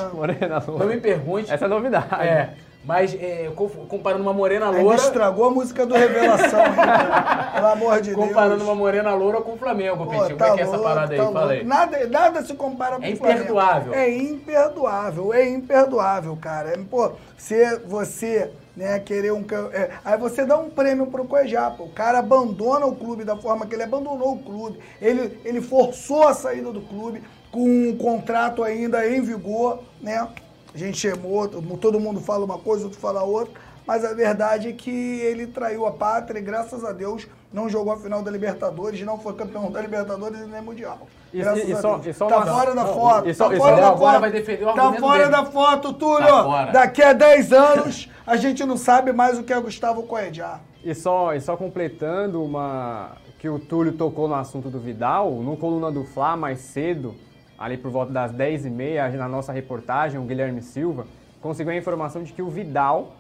[0.78, 1.52] Não me pergunte.
[1.52, 2.08] Essa é novidade.
[2.22, 2.50] É,
[2.90, 6.74] mas é, co- comparando uma morena Ainda loura, estragou a música do Revelação, hein?
[7.54, 8.68] Pelo amor de comparando Deus.
[8.68, 10.06] uma morena loura com o Flamengo, Pô.
[10.12, 11.20] Como tá é que é essa parada aí?
[11.20, 11.34] tá aí.
[11.58, 11.66] louco.
[11.68, 13.40] Nada, nada se compara com É o Flamengo.
[13.42, 13.94] imperdoável.
[13.94, 16.70] É imperdoável, é imperdoável, cara.
[16.70, 19.46] É, Pô, se você, né, querer um...
[19.72, 21.84] é, aí você dá um prêmio pro Cuejá, pô.
[21.84, 24.80] O cara abandona o clube da forma que ele abandonou o clube.
[25.00, 27.22] Ele, ele forçou a saída do clube
[27.52, 27.60] com
[27.90, 30.28] um contrato ainda em vigor, né?
[30.74, 33.54] A gente chamou, todo mundo fala uma coisa, outro fala outra.
[33.88, 37.92] mas a verdade é que ele traiu a pátria e, graças a Deus, não jogou
[37.92, 41.08] a final da Libertadores, não foi campeão da Libertadores e nem Mundial.
[41.34, 42.06] E- Graças e a só- Deus.
[42.06, 43.88] e só tá uma- fora da não, foto, e só- tá e só- fora da
[43.88, 44.22] agora foto.
[44.22, 45.32] vai defender o Tá fora dele.
[45.32, 46.28] da foto, Túlio.
[46.28, 46.66] Tá.
[46.66, 50.62] Daqui a 10 anos, a gente não sabe mais o que é Gustavo Coedjar.
[50.86, 55.58] E só, e só completando uma que o Túlio tocou no assunto do Vidal, no
[55.58, 57.16] coluna do Fla mais cedo,
[57.60, 61.06] ali por volta das 10h30, na nossa reportagem, o Guilherme Silva
[61.42, 63.14] conseguiu a informação de que o Vidal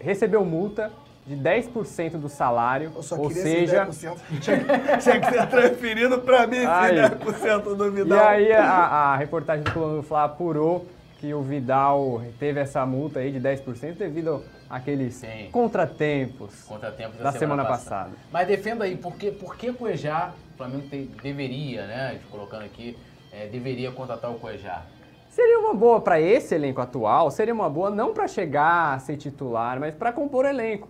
[0.00, 0.90] recebeu multa
[1.26, 4.16] de 10% do salário, ou seja, esse 10%.
[4.40, 6.96] Tinha, que ser transferido pra mim, esse Aí.
[6.96, 8.26] 10% do E Vidal.
[8.26, 10.86] aí a, a reportagem do Coluna do Fla apurou
[11.18, 15.48] que o Vidal teve essa multa aí de 10% devido àqueles Sim.
[15.50, 16.62] contratempos.
[16.62, 18.12] Contratempos da, Da semana passada.
[18.30, 22.96] Mas defenda aí, por que, por que Cuejá, o Flamengo tem- deveria, né, colocando aqui,
[23.32, 24.82] é, deveria contratar o Cuejá?
[25.28, 29.16] Seria uma boa para esse elenco atual, seria uma boa não para chegar a ser
[29.16, 30.88] titular, mas para compor elenco.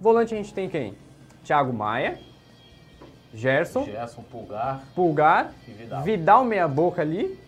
[0.00, 0.94] Volante a gente tem quem?
[1.44, 2.18] Thiago Maia,
[3.34, 6.02] Gerson, Gerson, Pulgar, Pulgar, Vidal.
[6.02, 7.38] Vidal meia boca ali,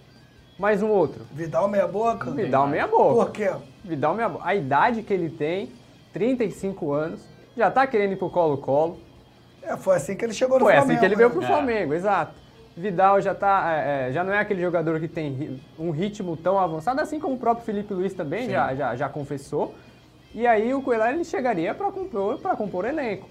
[0.59, 1.27] mais um outro.
[1.33, 2.31] Vidal meia boca?
[2.31, 3.15] Vidal meia boca.
[3.27, 3.51] Por quê?
[3.85, 4.45] Vidal boca.
[4.45, 5.71] A idade que ele tem,
[6.13, 7.21] 35 anos,
[7.57, 8.99] já tá querendo ir pro Colo-Colo.
[9.63, 10.93] É, foi assim que ele chegou no Foi Flamengo.
[10.93, 11.35] assim que ele veio né?
[11.35, 11.47] pro É.
[11.47, 12.35] Flamengo, exato.
[12.77, 16.59] Vidal já tá, é, é, já não é aquele jogador que tem um ritmo tão
[16.59, 19.75] avançado, assim como o próprio Felipe Luiz também já, já, já confessou.
[20.35, 23.29] E aí o Coelho ele chegaria para compor, para compor elenco.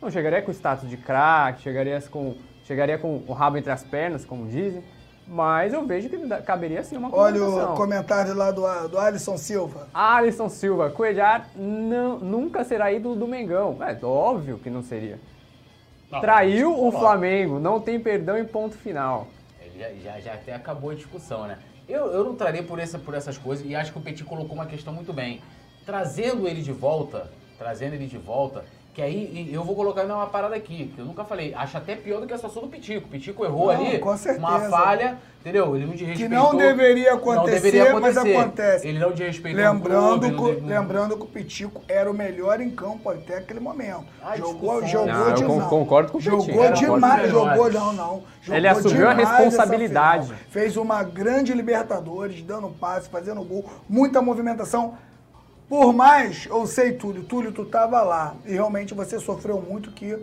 [0.00, 4.24] Não chegaria com status de craque, chegaria com, chegaria com o rabo entre as pernas,
[4.24, 4.84] como dizem.
[5.26, 9.88] Mas eu vejo que caberia sim uma Olha o comentário lá do, do Alisson Silva.
[9.92, 13.78] Alisson Silva, Coelhar não, nunca será ídolo do Mengão.
[13.80, 15.18] É óbvio que não seria.
[16.10, 16.92] Não, Traiu o.
[16.92, 19.26] Flamengo, não tem perdão em ponto final.
[19.60, 21.58] Ele já, já, já até acabou a discussão, né?
[21.88, 24.54] Eu, eu não traria por, essa, por essas coisas e acho que o Petit colocou
[24.54, 25.40] uma questão muito bem.
[25.84, 28.64] Trazendo ele de volta, trazendo ele de volta,
[28.96, 31.52] que aí eu vou colocar uma parada aqui, que eu nunca falei.
[31.52, 33.06] Acho até pior do que a situação do Pitico.
[33.06, 34.46] O Pitico errou Não, ali, com certeza.
[34.46, 35.76] uma falha, entendeu?
[35.76, 36.38] Ele não Que desrespeitou.
[36.52, 38.36] não deveria não acontecer, deveria mas acontecer.
[38.38, 38.88] acontece.
[38.88, 42.70] Ele não desrespeitou Lembrando, o clube, que, lembrando que o Pitico era o melhor em
[42.70, 44.06] campo até aquele momento.
[44.24, 44.88] Ah, jogou discussão.
[44.88, 45.68] jogou Não, eu de con- não.
[45.68, 48.22] concordo com o Jogou eu concordo demais, os jogou não, não.
[48.40, 50.32] Jogou Ele assumiu a demais responsabilidade.
[50.48, 54.94] Fez uma grande Libertadores, dando passe, fazendo gol, muita movimentação.
[55.68, 60.16] Por mais, eu sei, Túlio, Túlio, tu tava lá e realmente você sofreu muito que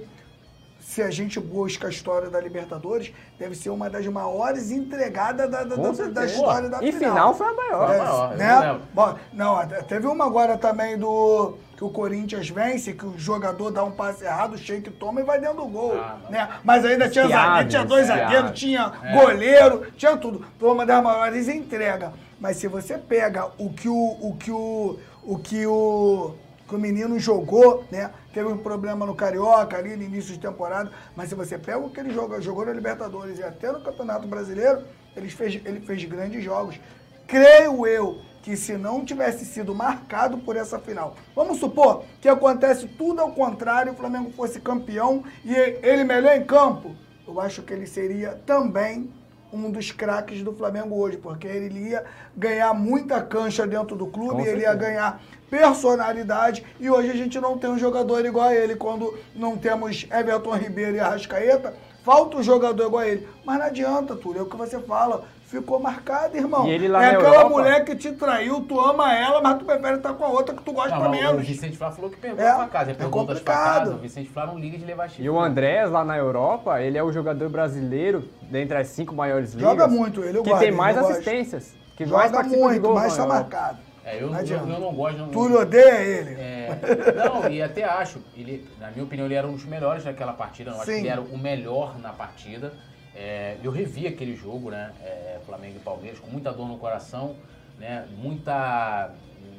[0.80, 5.64] se a gente busca a história da Libertadores, deve ser uma das maiores entregadas da,
[5.64, 7.12] da, da- da história da E final.
[7.12, 7.88] final foi a maior.
[7.88, 8.80] Foi a É, maior, né?
[8.94, 13.84] Bom, não, teve uma agora também do que o Corinthians vence, que o jogador dá
[13.84, 15.94] um passe errado, o Sheik toma e vai dentro do gol.
[15.98, 16.50] Ah, né?
[16.64, 19.20] Mas ainda tinha, zagueiro, tinha dois zagueiros, tinha É.
[19.20, 20.46] goleiro, tinha tudo.
[20.60, 22.12] Foi uma das maiores entregas.
[22.40, 26.36] Mas se você pega o que o, o que o, o que o
[26.68, 28.12] que o menino jogou, né?
[28.34, 31.90] Teve um problema no Carioca ali no início de temporada, mas se você pega o
[31.90, 34.84] que ele jogou, jogou na Libertadores e até no Campeonato Brasileiro,
[35.16, 36.80] ele fez, ele fez grandes jogos.
[37.28, 42.88] Creio eu que se não tivesse sido marcado por essa final, vamos supor que acontece
[42.88, 46.94] tudo ao contrário, o Flamengo fosse campeão e ele melhor em campo,
[47.26, 49.10] eu acho que ele seria também
[49.54, 52.04] um dos craques do Flamengo hoje, porque ele ia
[52.36, 57.40] ganhar muita cancha dentro do clube, Com ele ia ganhar personalidade e hoje a gente
[57.40, 58.76] não tem um jogador igual a ele.
[58.76, 63.28] Quando não temos Everton Ribeiro e Arrascaeta, falta um jogador igual a ele.
[63.46, 65.26] Mas não adianta, Túlio, é o que você fala.
[65.54, 66.66] Ficou marcado, irmão.
[66.68, 69.66] E ele lá é aquela Europa- mulher que te traiu, tu ama ela, mas tu
[69.66, 71.46] prefere estar com a outra que tu gosta Não, o menos.
[71.46, 72.86] Vicente Flá falou que pergunta É, pra casa.
[72.86, 73.94] Ele é pergunta pra casa.
[73.94, 75.24] O Vicente Flá não liga de levar chifre.
[75.26, 79.54] E o Andrés, lá na Europa, ele é o jogador brasileiro, dentre as cinco maiores
[79.54, 81.14] ligas, Joga muito ele, eu que gosto tem mais eu gosto.
[81.20, 83.40] assistências, que mais Joga participa de muito, gols mas na tá Europa.
[83.42, 83.78] marcado.
[84.06, 85.18] É, eu, Não eu, eu não gosto.
[85.20, 86.32] Não, Túlio odeia ele.
[86.32, 86.70] É,
[87.16, 90.72] não, e até acho, ele, na minha opinião, ele era um dos melhores naquela partida.
[90.72, 92.74] Eu acho que ele era o melhor na partida.
[93.16, 94.92] É, eu revi aquele jogo, né?
[95.02, 97.36] é, Flamengo e Palmeiras, com muita dor no coração,
[97.80, 98.08] né?
[98.18, 99.12] Muita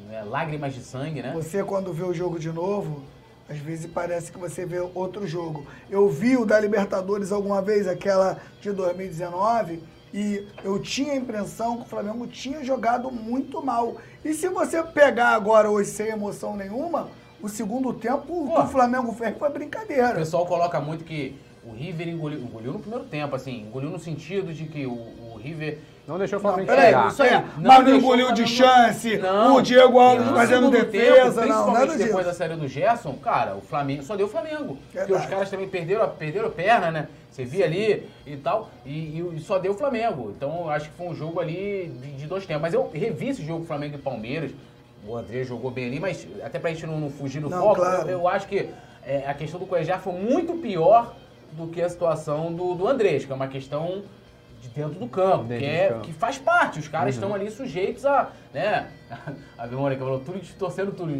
[0.09, 1.33] né, lágrimas de sangue, né?
[1.35, 3.03] Você, quando vê o jogo de novo,
[3.49, 5.67] às vezes parece que você vê outro jogo.
[5.91, 9.83] Eu vi o da Libertadores alguma vez, aquela de 2019,
[10.13, 13.97] e eu tinha a impressão que o Flamengo tinha jogado muito mal.
[14.25, 17.09] E se você pegar agora hoje sem emoção nenhuma,
[17.43, 18.61] o segundo tempo Pô.
[18.61, 20.15] o Flamengo fez foi O brincadeira.
[20.15, 21.37] pessoal coloca muito que
[21.67, 25.39] o River engoliu, engoliu no primeiro tempo, assim, engoliu no sentido de que o, o
[25.43, 25.79] River.
[26.07, 27.09] Não deixou o Não, Flamengo peraí, chegar.
[27.09, 27.29] isso aí.
[27.31, 29.57] é, Não mas não engoliu de chance, Não.
[29.57, 32.25] o Diego Alves fazendo defesa, tempo, não, principalmente nada depois disso.
[32.27, 34.77] da saída do Gerson, cara, o Flamengo só deu o Flamengo.
[34.93, 35.29] Porque os Verdade.
[35.29, 37.09] caras também perderam, a- perderam perna, né?
[37.31, 40.35] Você via ali e tal, e, e só deu o Flamengo.
[40.37, 42.61] Então eu acho que foi um jogo ali de, de dois tempos.
[42.61, 44.51] Mas eu revi esse jogo Flamengo e Palmeiras
[45.07, 47.77] o André jogou bem ali, mas até pra gente não, não fugir do Não, foco,
[47.77, 48.03] claro.
[48.03, 48.69] eu, eu acho que
[49.07, 51.15] é, a questão do Cuejar foi muito pior
[51.57, 54.03] do que a situação do, do Andrés, que é uma questão
[54.61, 56.01] de dentro do campo, Dentro que, é, campo.
[56.03, 56.79] que faz parte.
[56.79, 58.89] Os caras estão ali sujeitos a, né?
[59.59, 61.13] A Mônica falou, tudo torcendo tudo.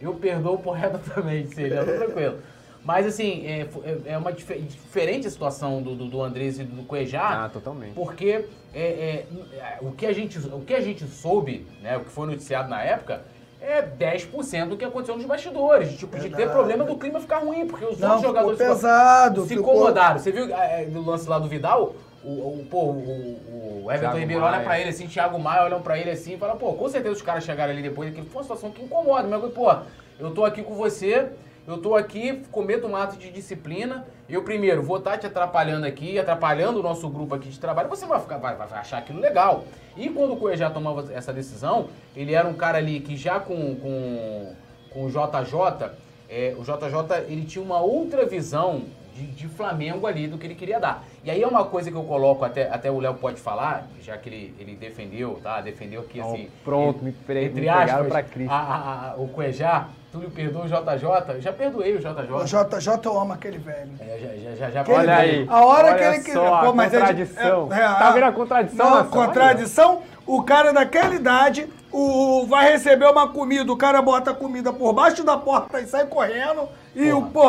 [0.00, 2.38] Eu perdoo por reto também, seja, tá tranquilo.
[2.84, 6.64] Mas assim, é, é- é uma dife- diferente a situação do, do, do Andrés e
[6.64, 7.44] do Cuejar.
[7.44, 7.92] Ah, totalmente.
[7.94, 8.44] Porque
[8.74, 12.26] é, é, o, que a gente, o que a gente soube, né, o que foi
[12.26, 13.22] noticiado na época,
[13.60, 15.96] é 10% do que aconteceu nos bastidores.
[15.96, 16.50] Tipo, de ter Verdade.
[16.52, 20.18] problema do clima ficar ruim, porque os Não, outros jogadores ficou- pesado, se ficou- incomodaram.
[20.18, 21.94] Você viu é, do lance lá do Vidal?
[22.24, 22.28] O,
[22.60, 24.54] o, pô, o, o Everton Thiago Ribeiro Maia.
[24.56, 27.14] olha pra ele assim, Thiago Maia olham pra ele assim e fala, pô, com certeza
[27.14, 29.26] os caras chegaram ali depois, que foi uma situação que incomoda.
[29.28, 29.72] Mas, pô,
[30.18, 31.28] eu tô aqui com você,
[31.68, 34.06] eu tô aqui, cometo um ato de disciplina.
[34.26, 37.90] Eu, primeiro, vou estar te atrapalhando aqui, atrapalhando o nosso grupo aqui de trabalho.
[37.90, 39.64] Você vai, ficar, vai, vai achar aquilo legal.
[39.94, 43.76] E quando o Cuejá tomava essa decisão, ele era um cara ali que já com,
[43.76, 44.52] com,
[44.90, 45.90] com o JJ,
[46.30, 50.54] é, o JJ ele tinha uma outra visão de, de Flamengo ali do que ele
[50.54, 51.04] queria dar.
[51.22, 54.16] E aí é uma coisa que eu coloco, até, até o Léo pode falar, já
[54.16, 55.60] que ele, ele defendeu, tá?
[55.60, 56.48] Defendeu aqui Ó, assim.
[56.64, 58.52] pronto, ele- me pre- me entre pegaram aspas, pra Cristo.
[58.52, 62.46] a- a- a- o Cuejá, Túlio perdoa o JJ, eu já perdoei o O JJ.
[62.78, 63.90] JJ eu amo aquele velho.
[64.00, 65.46] É, já, já, já, já Aquele Olha aí.
[65.50, 67.68] A hora Olha que ele só a Pô, mas é contradição.
[67.70, 70.02] é- é, Tá a- vendo a contradição, Não, contradição.
[70.26, 74.94] O cara daquela idade, o, vai receber uma comida, o cara bota a comida por
[74.94, 76.68] baixo da porta e sai correndo.
[76.94, 77.42] E o, pô,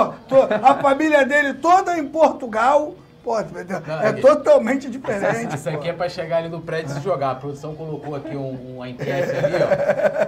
[0.61, 2.93] a família dele toda em Portugal.
[3.39, 3.81] Entendeu?
[3.85, 5.55] Não, é é- totalmente diferente.
[5.55, 5.75] Isso pô.
[5.77, 7.31] aqui é pra chegar ali no prédio e se jogar.
[7.31, 9.55] A produção colocou aqui um, uma enquete ali,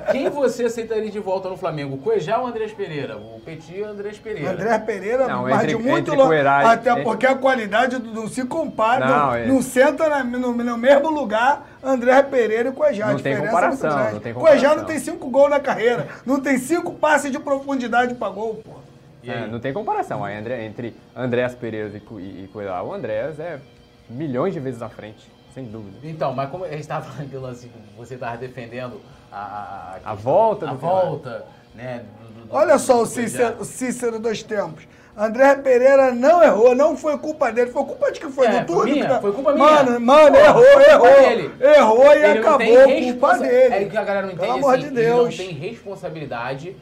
[0.08, 0.12] ó.
[0.12, 1.96] Quem você aceitaria de volta no Flamengo?
[1.96, 3.18] O Cuejá ou o Andrés Pereira?
[3.18, 4.52] O Petit Andrés Pereira?
[4.52, 6.42] André Pereira, Não, mas entre- de muito longe.
[6.48, 9.46] Até entre- porque a qualidade do- não se compara, Não, não, é.
[9.48, 13.08] não senta na- no, no mesmo lugar André Pereira e Cuejá.
[13.08, 14.78] A Não tem é comparação, não tem Cuejá comparação.
[14.78, 18.81] não tem cinco gols na carreira, não tem cinco passes de profundidade pra gol, pô.
[19.24, 20.24] E É, não tem comparação.
[20.24, 23.60] Aí, André, entre Andréas Pereira e, e, e Coelho, o Andréas é
[24.10, 25.98] milhões de vezes à frente, sem dúvida.
[26.04, 29.00] Então, mas como a gente estava falando do lance que você estava defendendo
[29.32, 31.46] a, a, A volta a do volta,
[31.76, 32.04] né?
[32.20, 33.28] do- do- do- Olha só do o Cuejá.
[33.30, 34.88] Cícero, o Cícero dos tempos.
[35.16, 38.74] André Pereira não errou, não foi culpa dele, foi culpa de que foi É, do
[38.74, 38.96] foi Túlio.
[38.96, 39.66] minha, que- foi culpa minha.
[39.66, 41.08] Mano, mano, errou, errou.
[41.08, 41.52] dele.
[41.60, 43.76] Errou e Ele não acabou, tem culpa responsa- dele.
[43.76, 45.38] É que a galera não entende Pelo amor assim, de ele não Deus.
[45.38, 46.76] tem responsabilidade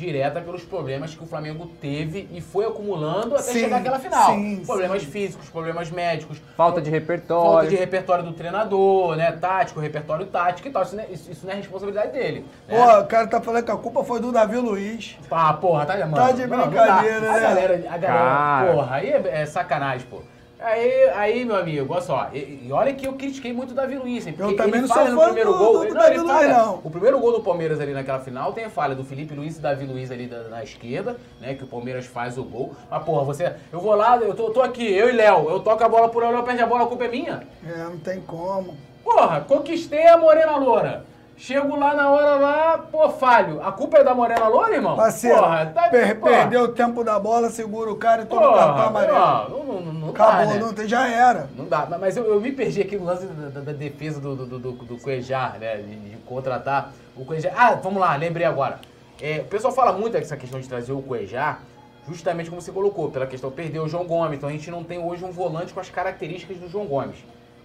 [0.00, 4.32] direta pelos problemas que o Flamengo teve e foi acumulando até Sim, chegar àquela final.
[4.34, 5.10] sim, problemas sim.
[5.10, 7.68] físicos, problemas médicos, Falta de falta repertório.
[7.70, 9.30] de repertório do treinador, né?
[9.32, 10.82] Tático, repertório tático e tal.
[10.82, 12.46] Isso não é, isso, não é responsabilidade dele.
[12.66, 12.76] né?
[12.76, 15.16] Pô, o cara tá falando que a culpa foi do Davi Luiz.
[15.30, 16.96] Ah, porra, tá, mano, Tá de não, não dá.
[16.96, 17.40] brincadeira, A né?
[17.40, 18.72] galera, a galera Cara.
[18.72, 20.22] porra, aí é, é sacanagem, pô.
[20.62, 23.96] Aí, aí, meu amigo, olha só, e, e olha que eu critiquei muito o Davi
[23.96, 25.72] Luiz, hein, porque Eu também ele não sou falha no primeiro do- gol.
[25.78, 26.52] do ele- Davi ele Luiz, falha.
[26.58, 26.74] não.
[26.84, 29.60] O primeiro gol do Palmeiras ali naquela final tem a falha do Felipe Luiz e
[29.60, 32.74] Davi Luiz ali da- na esquerda, né, que o Palmeiras faz o gol.
[32.90, 35.82] Mas, porra, você, eu vou lá, eu tô, tô aqui, eu e Léo, eu toco
[35.82, 37.42] a bola Léo, Léo perde a bola, a culpa é minha.
[37.66, 38.76] É, não tem como.
[39.02, 41.04] Porra, conquistei a Morena Loura.
[41.40, 43.62] Chego lá na hora lá, pô, falho.
[43.62, 44.94] A culpa é da Morena Loura, irmão?
[44.94, 46.32] Parceiro, porra, tá, per- porra.
[46.32, 49.48] perdeu o tempo da bola, segura o cara e toma o cartão amarelo.
[49.48, 50.72] não, não, não, Acabou, dá, né?
[50.76, 51.48] não já era.
[51.56, 54.36] Não dá, mas- eu, eu me perdi aqui no lance da, da- da defesa do,
[54.36, 55.78] do, do, do Cuejar, né?
[55.78, 57.54] De, de contratar o Cuejar.
[57.56, 58.78] Ah, vamos lá, lembrei agora.
[59.18, 61.60] É, o pessoal fala muito dessa questão de trazer o Cuejar,
[62.06, 64.36] justamente como você colocou, pela questão de perder o João Gomes.
[64.36, 67.16] Então a gente não tem hoje um volante com as características do João Gomes.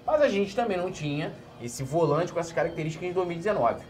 [0.07, 3.83] Mas a gente também não tinha esse volante com essas características em 2019.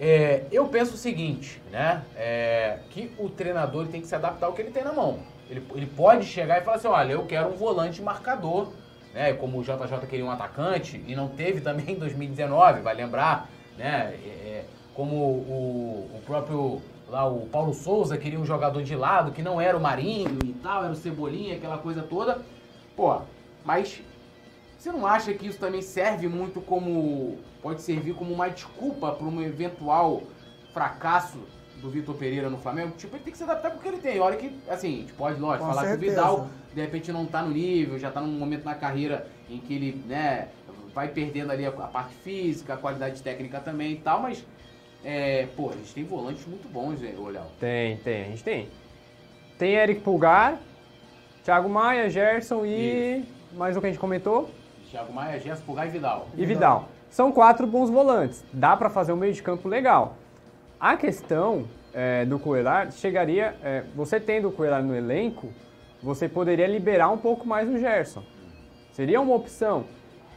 [0.00, 2.04] É, eu penso o seguinte, né?
[2.16, 5.18] É, que o treinador tem que se adaptar ao que ele tem na mão.
[5.50, 8.68] Ele, ele pode chegar e falar assim, olha, eu quero um volante marcador,
[9.12, 9.32] né?
[9.32, 14.14] Como o JJ queria um atacante e não teve também em 2019, vai lembrar, né?
[14.24, 19.32] É, é, como o, o próprio lá o Paulo Souza queria um jogador de lado
[19.32, 22.40] que não era o Marinho e tal, era o Cebolinha, aquela coisa toda.
[22.94, 23.20] Pô,
[23.64, 24.00] mas
[24.88, 27.38] você não acha que isso também serve muito como.
[27.62, 30.22] pode servir como uma desculpa para um eventual
[30.72, 31.38] fracasso
[31.80, 32.92] do Vitor Pereira no Flamengo?
[32.96, 34.18] Tipo, ele tem que se adaptar com o que ele tem.
[34.18, 36.20] Olha que, assim, a gente pode, lógico, Com falar que o certeza.
[36.20, 39.74] Vidal de repente não tá no nível, já tá num momento na carreira em que
[39.74, 40.48] ele, né,
[40.94, 44.44] vai perdendo ali a, a parte física, a qualidade técnica também e tal, mas.
[45.04, 47.44] É, pô, a gente tem volantes muito bons, né, Léo.
[47.60, 48.68] Tem, tem, a gente tem.
[49.56, 50.58] Tem Eric Pulgar,
[51.44, 53.24] Thiago Maia, Gerson e.
[53.52, 54.50] Mais um que a gente comentou?
[54.90, 56.28] Thiago Maia, Gerson, Pulgar e Vidal.
[56.36, 56.88] E Vidal.
[57.10, 58.44] São quatro bons volantes.
[58.52, 60.16] Dá pra fazer um meio de campo legal.
[60.80, 63.54] A questão é, do Coelar chegaria.
[63.62, 65.48] é, você tendo o Coelar no elenco,
[66.02, 68.22] você poderia liberar um pouco mais o Gerson.
[68.92, 69.84] Seria uma opção.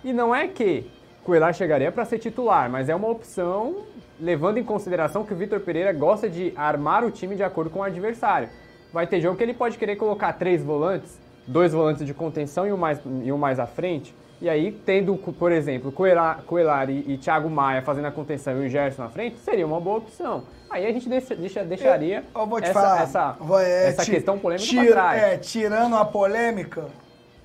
[0.04, 0.90] E não é que
[1.24, 3.84] Coelhar chegaria para ser titular, mas é uma opção
[4.20, 7.80] levando em consideração que o Vitor Pereira gosta de armar o time de acordo com
[7.80, 8.50] o adversário.
[8.92, 12.74] Vai ter jogo que ele pode querer colocar três volantes, dois volantes de contenção e
[12.74, 14.16] um mais, e um mais à frente.
[14.42, 18.70] E aí, tendo, por exemplo, Coelar, Coelar e, Thiago Maia fazendo a contenção e o
[18.70, 20.46] Gerson na frente, seria uma boa opção.
[20.68, 23.90] Aí a gente deixa, deixa, deixaria eu, eu vou te essa, falar, essa, vou, é,
[23.90, 25.22] essa ti, questão polêmica tira, trás.
[25.22, 26.88] É, tirando a polêmica,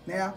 [0.07, 0.33] né?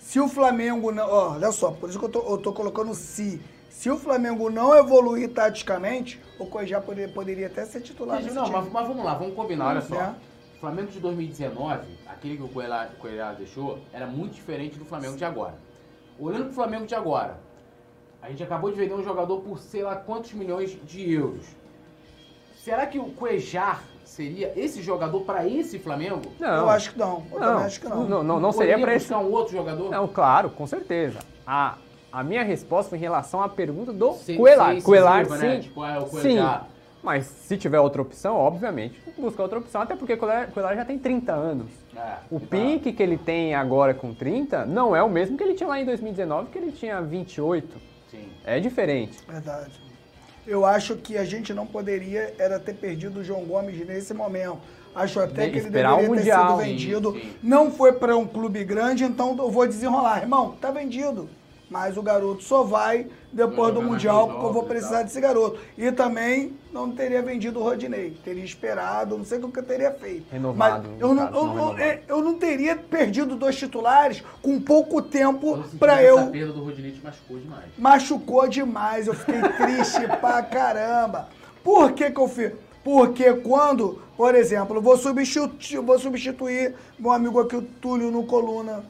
[0.00, 1.08] Se o Flamengo não.
[1.08, 3.40] Ó, olha só, por isso que eu tô, eu tô colocando se.
[3.70, 8.20] Se o Flamengo não evoluir taticamente, o Coijá poderia, poderia até ser titular.
[8.20, 9.94] Não, mas, mas vamos lá, vamos combinar, olha só.
[9.94, 10.14] É.
[10.56, 15.24] O Flamengo de 2019, aquele que o Coelhar deixou, era muito diferente do Flamengo de
[15.24, 15.54] agora.
[16.18, 17.38] Olhando pro Flamengo de agora,
[18.20, 21.46] a gente acabou de vender um jogador por sei lá quantos milhões de euros.
[22.56, 26.22] Será que o Cuejar seria esse jogador para esse Flamengo?
[26.38, 27.22] Não, Eu acho que não.
[27.32, 28.04] Eu não, acho que não.
[28.04, 29.06] não, não, não seria para esse.
[29.06, 29.90] buscar um outro jogador?
[29.90, 31.20] Não, claro, com certeza.
[31.46, 31.76] A,
[32.10, 34.74] a minha resposta foi em relação à pergunta do Sem- Coelar.
[34.76, 35.46] incisiva, sim.
[35.46, 35.60] né?
[35.60, 36.36] Tipo, o sim.
[37.02, 40.98] Mas se tiver outra opção, obviamente, busca outra opção, até porque Coelar, Coelar já tem
[40.98, 41.70] 30 anos.
[41.98, 42.46] É, O tá.
[42.48, 45.80] pique que ele tem agora com 30 não é o mesmo que ele tinha lá
[45.80, 47.76] em 2019, que ele tinha 28.
[48.10, 48.28] Sim.
[48.44, 49.18] É diferente.
[49.28, 49.72] Verdade.
[50.46, 54.58] Eu acho que a gente não poderia era ter perdido o João Gomes nesse momento.
[54.94, 57.12] Acho até De- que ele deveria o ter sido Sim, vendido.
[57.12, 57.32] sim.
[57.42, 60.22] Não foi para um clube grande, então eu vou desenrolar.
[60.22, 61.28] Irmão, tá vendido.
[61.70, 65.04] Mas o garoto só vai depois do jogar Mundial, porque eu vou precisar tal.
[65.04, 65.60] desse garoto.
[65.76, 68.16] E também não teria vendido o Rodinei.
[68.24, 70.26] Teria esperado, não sei o que eu teria feito.
[70.32, 71.80] Renovado, Mas eu não, caso, eu, não renovado.
[71.82, 76.64] é, eu não teria perdido dois titulares com pouco tempo para eu Essa perda do
[76.64, 77.64] Rodinei te machucou demais.
[77.76, 81.28] machucou demais, eu fiquei triste pra caramba.
[81.62, 82.52] Por que que eu fiz?
[82.82, 88.24] Porque quando, por exemplo, eu vou substituir, vou substituir meu amigo aqui, o Túlio, no
[88.24, 88.82] Coluna,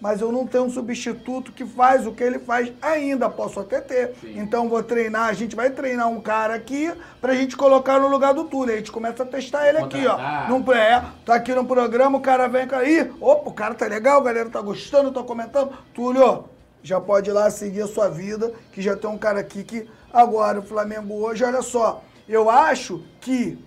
[0.00, 3.80] mas eu não tenho um substituto que faz o que ele faz ainda, posso até
[3.80, 4.14] ter.
[4.20, 4.38] Sim.
[4.38, 6.90] Então vou treinar, a gente vai treinar um cara aqui
[7.20, 8.74] pra gente colocar no lugar do Túlio.
[8.74, 10.48] A gente começa a testar ele aqui, ó.
[10.48, 14.20] Num é, tá aqui no programa, o cara vem aí, opa, o cara tá legal,
[14.20, 15.72] a galera tá gostando, tá comentando.
[15.92, 16.44] Túlio,
[16.82, 19.88] já pode ir lá seguir a sua vida, que já tem um cara aqui que
[20.12, 23.58] agora o Flamengo hoje, olha só, eu acho que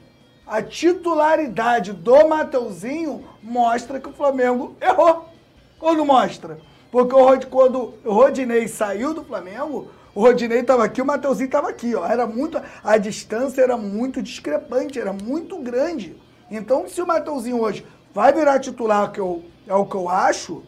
[0.47, 5.32] a titularidade do Mateuzinho mostra que o Flamengo errou.
[5.83, 6.59] Ou não mostra?
[6.89, 11.47] Porque o Rod, quando o Rodinei saiu do Flamengo, o Rodinei estava aqui, o Mateuzinho
[11.47, 12.05] estava aqui, ó.
[12.05, 16.15] Era muito, a distância era muito discrepante, era muito grande.
[16.49, 20.63] Então, se o Mateuzinho hoje vai virar titular, que eu, é o que eu acho,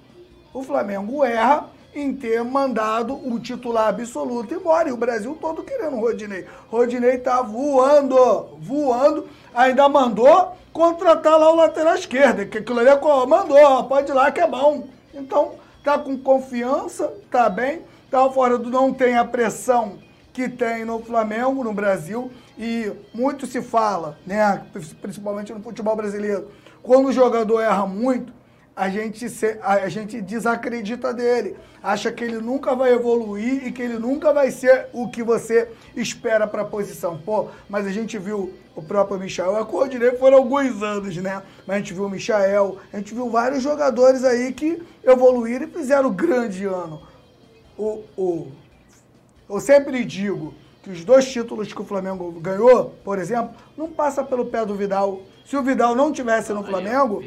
[0.54, 4.90] o Flamengo erra em ter mandado o titular absoluto embora.
[4.90, 6.46] E o Brasil todo querendo o Rodinei.
[6.70, 9.30] Rodinei tá voando, voando.
[9.54, 14.30] Ainda mandou contratar lá o lateral esquerdo, que aquilo ali é mandou, pode ir lá
[14.30, 14.95] que é bom.
[15.16, 17.82] Então, tá com confiança, tá bem.
[18.12, 19.98] Tá fora do não tem a pressão
[20.32, 24.64] que tem no Flamengo, no Brasil, e muito se fala, né,
[25.02, 26.52] principalmente no futebol brasileiro,
[26.84, 28.34] quando o jogador erra muito,
[28.76, 33.72] a gente, se- a, a gente desacredita dele, acha que ele nunca vai evoluir e
[33.72, 37.18] que ele nunca vai ser o que você espera para a posição.
[37.18, 41.42] Pô, mas a gente viu o próprio Michael, a coordenei foram alguns anos, né?
[41.66, 45.72] Mas a gente viu o Michael, a gente viu vários jogadores aí que evoluíram e
[45.72, 47.02] fizeram grande ano.
[47.78, 48.48] O, o,
[49.50, 50.54] eu sempre digo
[50.84, 54.76] que os dois títulos que o Flamengo ganhou, por exemplo, não passa pelo pé do
[54.76, 55.22] Vidal.
[55.46, 57.24] Se o Vidal não tivesse no Flamengo,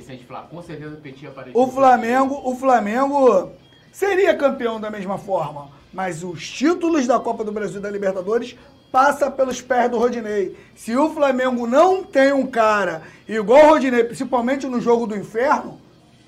[1.54, 3.52] o Flamengo, o Flamengo
[3.92, 5.70] seria campeão da mesma forma.
[5.92, 8.56] Mas os títulos da Copa do Brasil e da Libertadores
[8.90, 10.56] passa pelos pés do Rodinei.
[10.74, 15.80] Se o Flamengo não tem um cara igual o Rodinei, principalmente no jogo do inferno,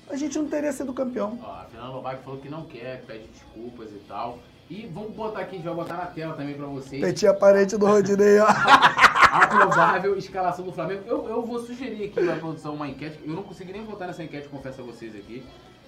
[0.09, 1.39] a gente não teria sido campeão.
[1.41, 4.39] Ó, a Fernanda Lobac falou que não quer, que pede desculpas e tal.
[4.69, 7.01] E vamos botar aqui, a gente vai botar na tela também pra vocês.
[7.01, 8.47] Petit a parede do Rodinei, ó.
[9.31, 11.03] a provável escalação do Flamengo.
[11.05, 13.19] Eu, eu vou sugerir aqui na produção uma enquete.
[13.25, 15.43] Eu não consegui nem votar nessa enquete, confesso a vocês aqui.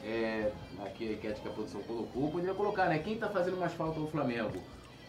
[0.05, 0.51] É,
[0.85, 2.23] aqui a enquete que a produção colocou.
[2.23, 2.99] Eu poderia colocar, né?
[2.99, 4.51] Quem tá fazendo mais falta no Flamengo?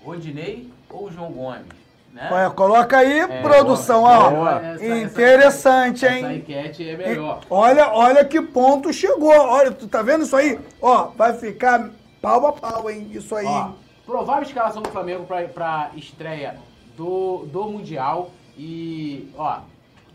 [0.04, 1.66] Rodinei ou João Gomes?
[2.12, 2.28] Né?
[2.30, 4.30] Olha, coloca aí, É, produção, boa, ó.
[4.30, 4.50] boa.
[4.64, 6.36] Essa- essa- Interessante, Essa hein?
[6.38, 7.40] enquete é melhor.
[7.50, 9.32] Olha, olha que ponto chegou.
[9.36, 10.60] Olha, tu tá vendo isso aí?
[10.80, 11.90] Ó, vai ficar
[12.22, 13.08] pau a pau, hein?
[13.12, 13.44] Isso aí.
[13.46, 13.70] Ó,
[14.06, 16.54] provável escalação do Flamengo pra, pra estreia
[16.96, 18.30] do, do Mundial.
[18.56, 19.58] E, ó,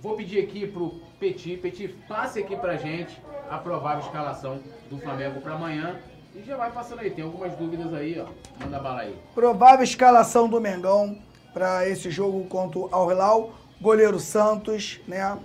[0.02, 1.58] vou pedir aqui pro Petit.
[1.58, 3.22] Petit, passe aqui pra gente
[3.52, 4.60] a provável escalação
[4.90, 5.98] do Flamengo pra amanhã.
[6.36, 7.10] E já vai passando aí.
[7.10, 8.28] Tem algumas dúvidas aí, ó.
[8.64, 9.16] Manda bala aí.
[9.34, 11.18] Provável escalação do Mengão
[11.54, 13.52] para esse jogo contra o Al Hilal.
[13.82, 15.38] Goleiro Santos, né?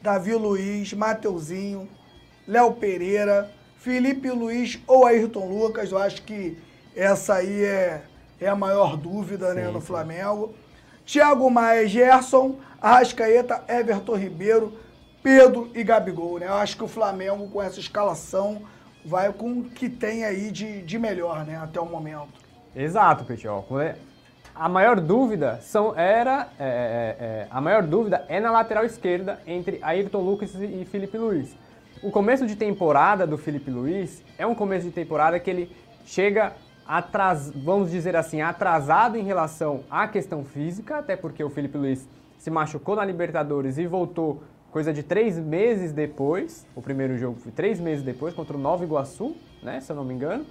[0.00, 1.88] Davi Luiz, Mateuzinho,
[2.46, 5.90] Léo Pereira, Felipe Luiz ou Ayrton Lucas.
[5.90, 6.56] Eu acho que
[6.94, 8.02] essa aí é,
[8.40, 10.54] é a maior dúvida né, no Flamengo.
[11.04, 14.72] Thiago Maia, Gerson, Arrascaeta, Everton Ribeiro,
[15.22, 16.38] Pedro e Gabigol.
[16.38, 16.46] Né?
[16.46, 18.62] Eu acho que o Flamengo, com essa escalação,
[19.04, 22.28] vai com o que tem aí de, de melhor né, até o momento.
[22.74, 23.66] Exato, Petiol.
[24.54, 26.64] A maior dúvida são, era é,
[27.18, 31.54] é, é, a maior dúvida é na lateral esquerda entre Ayrton Lucas e Felipe Luiz.
[32.02, 35.74] O começo de temporada do Felipe Luiz é um começo de temporada que ele
[36.04, 36.52] chega
[36.86, 42.08] atras, vamos dizer assim, atrasado em relação à questão física, até porque o Felipe Luiz
[42.38, 46.66] se machucou na Libertadores e voltou coisa de três meses depois.
[46.74, 50.04] O primeiro jogo foi três meses depois contra o Nova Iguaçu, né, se eu não
[50.04, 50.46] me engano.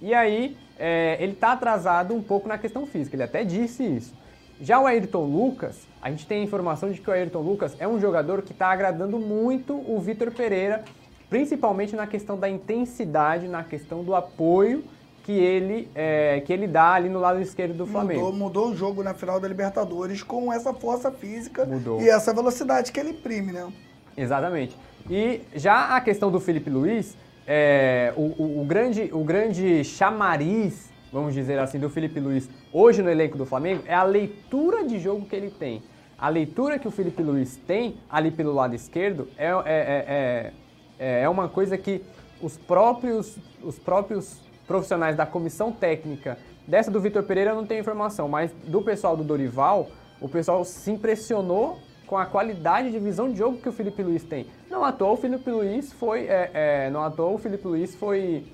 [0.00, 3.16] E aí é, ele está atrasado um pouco na questão física.
[3.16, 4.14] Ele até disse isso.
[4.60, 7.86] Já o Ayrton Lucas, a gente tem a informação de que o Ayrton Lucas é
[7.86, 10.84] um jogador que está agradando muito o Vitor Pereira,
[11.30, 14.82] principalmente na questão da intensidade, na questão do apoio
[15.28, 18.32] que ele, é, que ele dá ali no lado esquerdo do Flamengo.
[18.32, 22.00] Mudou, mudou o jogo na final da Libertadores com essa força física Mudou.
[22.00, 23.70] e essa velocidade que ele imprime, né?
[24.16, 24.74] Exatamente.
[25.10, 27.14] E já a questão do Felipe Luiz,
[27.46, 33.02] é, o, o, o, grande, o grande chamariz, vamos dizer assim, do Felipe Luiz hoje
[33.02, 35.82] no elenco do Flamengo é a leitura de jogo que ele tem.
[36.16, 40.52] A leitura que o Felipe Luiz tem ali pelo lado esquerdo é, é,
[40.98, 42.02] é, é uma coisa que
[42.40, 47.80] os próprios, os próprios profissionais da comissão técnica, dessa do Vitor Pereira eu não tenho
[47.80, 49.88] informação, mas do pessoal do Dorival,
[50.20, 54.22] o pessoal se impressionou com a qualidade de visão de jogo que o Felipe Luiz
[54.22, 54.46] tem.
[54.70, 57.94] Não à toa o Felipe Luiz foi, é, é, não à toa o Felipe Luiz
[57.96, 58.46] foi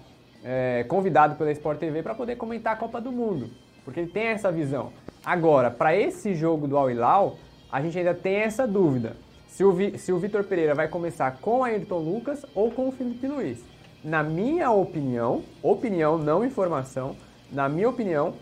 [0.44, 3.50] é, convidado pela Sport TV para poder comentar a Copa do Mundo,
[3.84, 4.92] porque ele tem essa visão.
[5.24, 7.36] Agora, para esse jogo do Al Hilal,
[7.70, 9.16] a gente ainda tem essa dúvida.
[9.48, 12.88] Se o, Vi, se o Vitor Pereira vai começar com o Ayrton Lucas ou com
[12.88, 13.73] o Felipe Luiz
[14.04, 17.16] na minha opinião, opinião, não informação,
[17.50, 18.34] na minha opinião,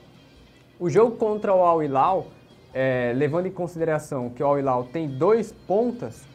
[0.78, 2.26] o jogo contra o Al Hilal,
[2.74, 6.26] é, levando em consideração que o Al Hilal tem dois pontas,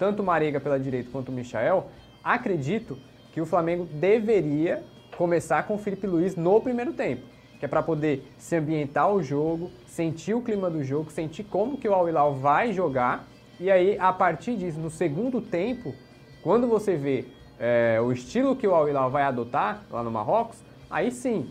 [0.00, 1.86] tanto o Marega pela direita quanto o Michael,
[2.24, 2.98] acredito
[3.32, 4.82] que o Flamengo deveria
[5.16, 7.22] começar com o Felipe Luiz no primeiro tempo,
[7.60, 11.78] que é para poder se ambientar o jogo, sentir o clima do jogo, sentir como
[11.78, 13.28] que o Al Hilal vai jogar,
[13.60, 15.94] e aí a partir disso, no segundo tempo,
[16.42, 20.58] quando você vê é, o estilo que o Al Hilal vai adotar lá no Marrocos,
[20.90, 21.50] aí sim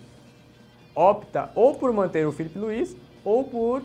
[0.94, 3.84] opta ou por manter o Felipe Luiz ou por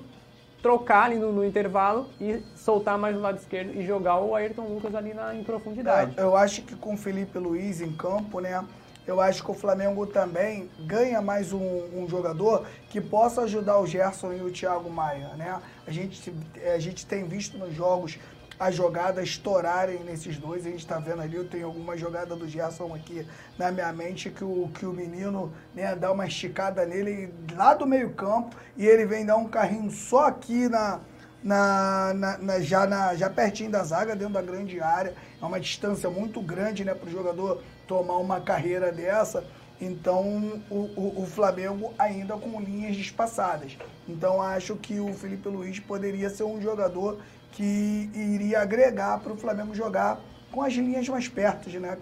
[0.63, 4.63] trocar ali no, no, intervalo e soltar mais no lado esquerdo e jogar o Ayrton
[4.63, 6.15] Lucas ali na, em profundidade.
[6.17, 8.65] É, eu acho que com o Felipe Luiz em campo, né?
[9.07, 13.87] Eu acho que o Flamengo também ganha mais um, um jogador que possa ajudar o
[13.87, 15.61] Gerson e o Thiago Maia, né?
[15.87, 16.33] A gente,
[16.75, 18.19] a gente tem visto nos jogos
[18.61, 20.67] as jogadas estourarem nesses dois.
[20.67, 23.27] A gente está vendo ali, eu tenho alguma jogada do Gerson aqui
[23.59, 27.87] na minha mente que o, que o menino né, dá uma esticada nele lá do
[27.87, 31.01] meio campo e ele vem dar um carrinho só aqui na,
[31.43, 35.15] na, na, na, já, na, já pertinho da zaga, dentro da grande área.
[35.41, 39.43] É uma distância muito grande né, para o jogador tomar uma carreira dessa.
[39.81, 43.79] Então, o, o, o, Flamengo ainda com linhas espaçadas.
[44.07, 47.19] Então, acho que o Felipe Luiz poderia ser um jogador
[47.53, 50.21] que iria agregar para o Flamengo jogar
[50.51, 51.97] com as linhas mais perto, né?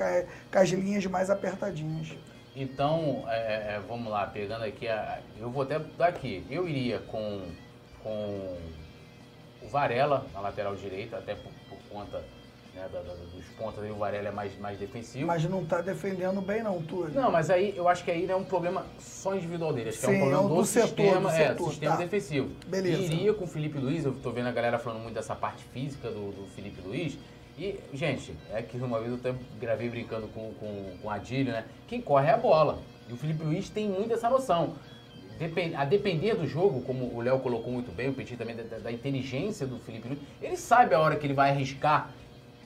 [0.50, 2.16] com as linhas mais apertadinhas.
[2.56, 6.44] Então, é, é, vamos lá, pegando aqui, a, eu vou até dar aqui.
[6.50, 7.42] Eu iria com,
[8.02, 8.56] com
[9.62, 12.22] o Varela na lateral direita, até por, por conta
[12.78, 12.88] né,
[13.34, 15.26] dos pontos aí, o Varela é mais, mais defensivo.
[15.26, 17.14] Mas não está defendendo bem não, Túlio.
[17.14, 19.98] Não, mas aí eu acho que aí não é um problema só individual dele, acho
[19.98, 22.02] Sim, que é um problema é do, do sistema, setor, do é, setor, sistema tá.
[22.02, 22.50] defensivo.
[22.66, 23.02] Beleza.
[23.02, 26.08] Iria com o Felipe Luiz, eu estou vendo a galera falando muito dessa parte física
[26.10, 27.18] do, do Felipe Luiz,
[27.58, 31.52] e, gente, é que uma vez eu até gravei brincando com, com, com o Adílio,
[31.52, 31.64] né?
[31.88, 32.78] Quem corre é a bola.
[33.08, 34.76] E o Felipe Luiz tem muito essa noção.
[35.76, 38.92] A depender do jogo, como o Léo colocou muito bem, o Petit também, da, da,
[38.92, 42.10] inteligência do Felipe Luiz, ele sabe a hora que ele vai arriscar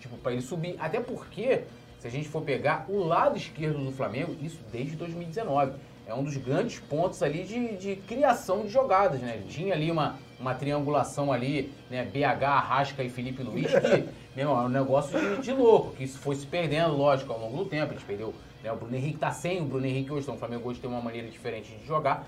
[0.03, 0.77] tipo, para ele subir.
[0.79, 1.62] Até porque,
[1.99, 5.73] se a gente for pegar o lado esquerdo do Flamengo, isso desde 2019,
[6.07, 9.41] é um dos grandes pontos ali de, de criação de jogadas, né?
[9.49, 12.05] Tinha ali uma, uma triangulação ali, né?
[12.05, 16.19] BH, Arrasca e Felipe Luiz, que, meu, é um negócio de, de, louco, que isso
[16.19, 17.93] foi se perdendo, lógico, ao longo do tempo.
[17.93, 18.35] A gente perdeu,
[18.65, 18.73] né?
[18.73, 21.01] O Bruno Henrique tá sem o Bruno Henrique hoje, então o Flamengo hoje tem uma
[21.01, 22.27] maneira diferente de jogar.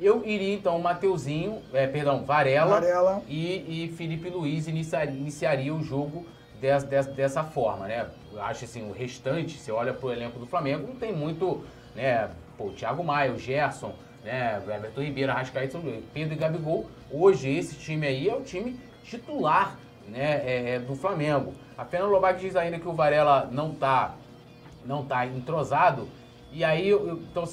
[0.00, 3.22] Eu iria então Mateuzinho, é, perdão, Varela, Varela.
[3.28, 6.24] E, e Felipe Luiz iniciaria, iniciaria o jogo
[6.60, 8.06] dessa, dessa, dessa forma, né?
[8.32, 11.64] Eu acho assim, o restante, você olha pro elenco do Flamengo, não tem muito,
[11.94, 12.30] né?
[12.56, 14.62] Pô, o Thiago Maia, o Gerson, né?
[14.68, 15.78] Everton Ribeiro, Arrascaeta,
[16.12, 16.86] Pedro e Gabigol.
[17.10, 19.76] Hoje esse time aí é o time titular,
[20.08, 20.42] né?
[20.44, 21.54] É, é do Flamengo.
[21.76, 24.14] A Fernanda Lobac diz ainda que o Varela não tá,
[24.84, 26.08] não tá entrosado.
[26.52, 27.44] E aí, eu, então,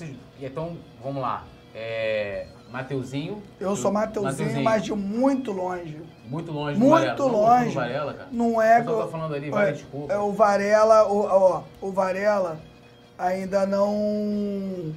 [0.42, 1.46] então, vamos lá.
[1.74, 3.42] É, Mateuzinho.
[3.60, 6.02] Eu sou Mateuzinho, mas de muito longe.
[6.28, 7.26] Muito longe Muito Varela.
[7.32, 7.66] longe.
[7.68, 8.30] Não, Varela, cara.
[8.32, 8.80] Não é.
[8.82, 10.14] Eu tô go- falando ali, é, vai, desculpa.
[10.14, 12.60] é, o Varela, o, ó, o Varela
[13.18, 14.94] ainda não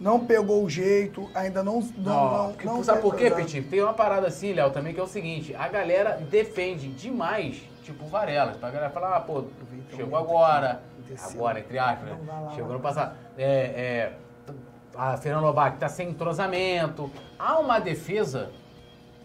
[0.00, 3.30] não pegou o jeito, ainda não não, não, não sabe tá por quê.
[3.30, 3.62] Petit?
[3.62, 8.04] Tem uma parada assim, Léo, também que é o seguinte: a galera defende demais, tipo,
[8.04, 8.56] o Varela.
[8.60, 9.44] A galera fala, ah, pô,
[9.94, 10.82] chegou agora,
[11.32, 12.16] agora, entre aspas, né?
[12.54, 13.14] Chegou no passado.
[13.38, 14.12] É, é,
[14.96, 17.10] a Fernanda Lobac tá sem entrosamento.
[17.38, 18.50] Há uma defesa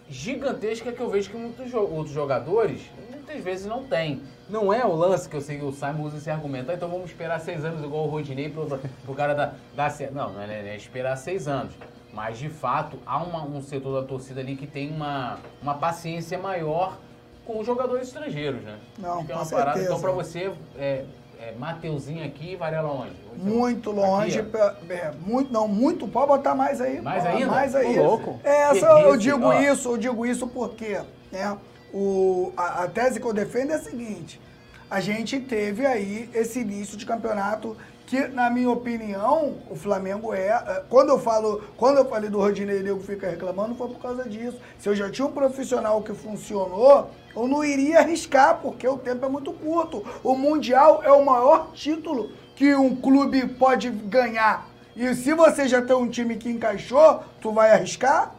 [0.09, 2.81] gigantesca que eu vejo que muitos jo- outros jogadores
[3.11, 4.21] muitas vezes não têm.
[4.49, 6.71] Não é o lance que eu sei que o Simon usa esse argumento.
[6.71, 8.65] Ah, então vamos esperar seis anos igual o Rodinei pro,
[9.05, 10.13] pro cara dar certo.
[10.13, 11.73] Não, não é, não é esperar seis anos.
[12.13, 16.37] Mas de fato há uma- um setor da torcida ali que tem uma, uma paciência
[16.37, 16.97] maior
[17.45, 18.77] com os jogadores estrangeiros, né?
[18.97, 19.81] Não, Acho que é com uma parada.
[19.83, 21.03] Então pra você, é,
[21.39, 23.13] é, Mateuzinho aqui e Varela onde?
[23.37, 24.57] Muito longe, Aqui,
[24.89, 26.99] é, muito, não, muito, pode botar mais aí.
[27.01, 27.51] Mais pode, ainda?
[27.51, 27.97] Mais aí.
[27.97, 28.39] louco.
[28.43, 29.53] É, essa, eu digo ó.
[29.53, 30.99] isso, eu digo isso porque,
[31.31, 31.57] né,
[31.93, 34.41] o, a, a tese que eu defendo é a seguinte,
[34.89, 37.77] a gente teve aí esse início de campeonato
[38.07, 42.39] que, na minha opinião, o Flamengo é, é, quando eu falo, quando eu falei do
[42.39, 44.57] Rodinei Nego fica reclamando, foi por causa disso.
[44.79, 49.23] Se eu já tinha um profissional que funcionou, eu não iria arriscar, porque o tempo
[49.25, 50.03] é muito curto.
[50.23, 54.67] O Mundial é o maior título que um clube pode ganhar.
[54.95, 58.33] E se você já tem um time que encaixou, tu vai arriscar?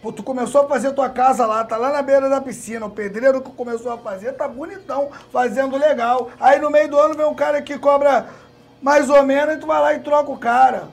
[0.00, 2.86] Pô, tu começou a fazer tua casa lá, tá lá na beira da piscina.
[2.86, 6.30] O pedreiro que começou a fazer tá bonitão, fazendo legal.
[6.38, 8.28] Aí no meio do ano vem um cara que cobra
[8.80, 10.88] mais ou menos e tu vai lá e troca o cara.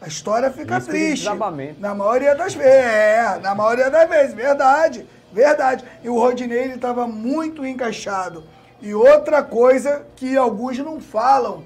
[0.00, 1.24] A história fica de triste.
[1.80, 2.72] Na maioria das vezes.
[2.72, 5.06] É, na maioria das vezes, verdade.
[5.36, 5.84] Verdade.
[6.02, 8.42] E o Rodinei, ele tava muito encaixado.
[8.80, 11.62] E outra coisa que alguns não falam.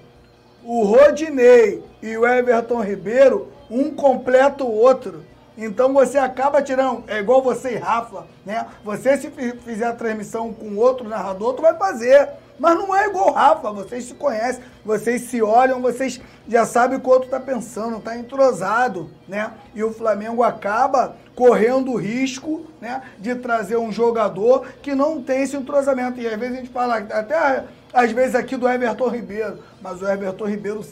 [0.65, 5.23] O Rodinei e o Everton Ribeiro, um completa o outro.
[5.57, 8.67] Então você acaba tirando, é igual você e Rafa, né?
[8.85, 12.29] Você se fi- fizer a transmissão com outro narrador, tu vai fazer.
[12.61, 16.99] Mas não é igual o Rafa, vocês se conhecem, vocês se olham, vocês já sabem
[16.99, 19.51] o que o outro tá pensando, tá entrosado, né?
[19.75, 25.43] E o Flamengo acaba correndo o risco, né, de trazer um jogador que não tem
[25.43, 26.21] esse entrosamento.
[26.21, 27.65] E às vezes a gente fala, até
[27.95, 30.85] às vezes aqui do Everton Ribeiro, mas o Everton Ribeiro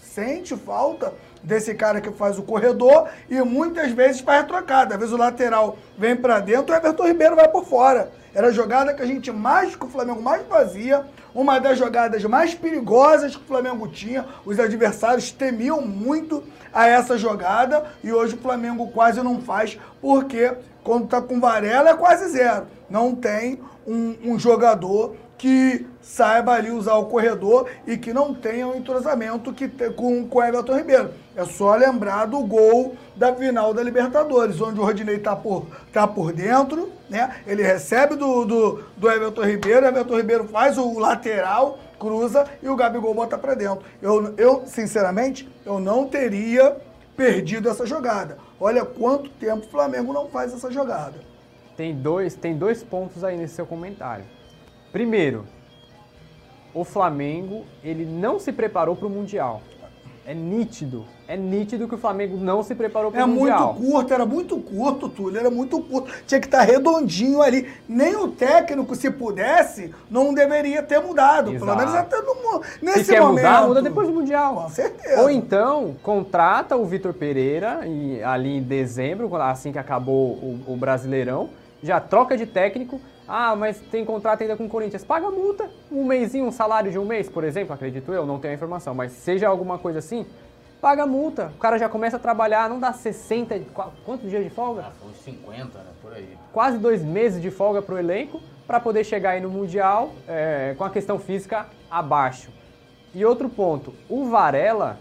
[0.00, 4.94] sente falta desse cara que faz o corredor e muitas vezes faz trocada.
[4.94, 8.10] Às vezes o lateral vem pra dentro, o Everton Ribeiro vai por fora.
[8.34, 11.04] Era a jogada que a gente mais, que o Flamengo mais fazia,
[11.34, 14.24] uma das jogadas mais perigosas que o Flamengo tinha.
[14.44, 16.42] Os adversários temiam muito
[16.72, 20.52] a essa jogada e hoje o Flamengo quase não faz, porque
[20.82, 22.66] quando tá com Varela é quase zero.
[22.88, 28.68] Não tem um, um jogador que saiba ali usar o corredor e que não tenha
[28.68, 31.10] o entrosamento que te, com, o Everton Ribeiro.
[31.34, 36.06] É só lembrar do gol da final da Libertadores, onde o Rodinei tá por, tá
[36.06, 37.42] por dentro, né?
[37.46, 42.68] Ele recebe do, do, do Everton Ribeiro, o Everton Ribeiro faz o lateral, cruza e
[42.68, 43.84] o Gabigol bota pra dentro.
[44.00, 46.76] Eu, eu, sinceramente, eu não teria
[47.16, 48.38] perdido essa jogada.
[48.58, 51.18] Olha quanto tempo o Flamengo não faz essa jogada.
[51.76, 54.24] Tem dois, tem dois pontos aí nesse seu comentário.
[54.92, 55.46] Primeiro,
[56.72, 59.60] o Flamengo ele não se preparou para o Mundial.
[60.24, 63.74] É nítido, é nítido que o Flamengo não se preparou para É o Mundial.
[63.74, 66.12] muito curto, era muito curto, Túlio, era muito curto.
[66.26, 67.68] Tinha que estar redondinho ali.
[67.88, 71.52] Nem o técnico, se pudesse, não deveria ter mudado.
[71.52, 71.78] Pelo Exato.
[71.78, 73.44] menos até no, nesse Se quer momento.
[73.44, 74.56] mudar, muda depois do Mundial.
[74.56, 75.22] Com certeza.
[75.22, 80.76] Ou então, contrata o Vitor Pereira e, ali em dezembro, assim que acabou o, o
[80.76, 81.50] Brasileirão,
[81.80, 83.00] já troca de técnico.
[83.28, 85.04] Ah, mas tem contrato ainda com o Corinthians.
[85.04, 85.70] Paga a multa.
[85.92, 88.92] Um mêsinho, um salário de um mês, por exemplo, acredito eu, não tenho a informação,
[88.96, 90.26] mas seja alguma coisa assim,
[90.80, 91.52] paga multa.
[91.56, 94.86] O cara já começa a trabalhar, não dá 60, qua- quantos dias de folga?
[94.88, 95.84] Ah, foi uns 50, né?
[96.00, 96.36] Por aí.
[96.52, 100.74] quase dois meses de folga para o elenco para poder chegar aí no Mundial é,
[100.78, 102.50] com a questão física abaixo.
[103.14, 104.98] E outro ponto, o Varela,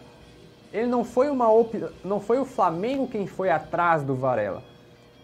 [0.74, 1.74] ele não foi uma op...
[2.04, 4.64] não foi o Flamengo quem foi atrás do Varela.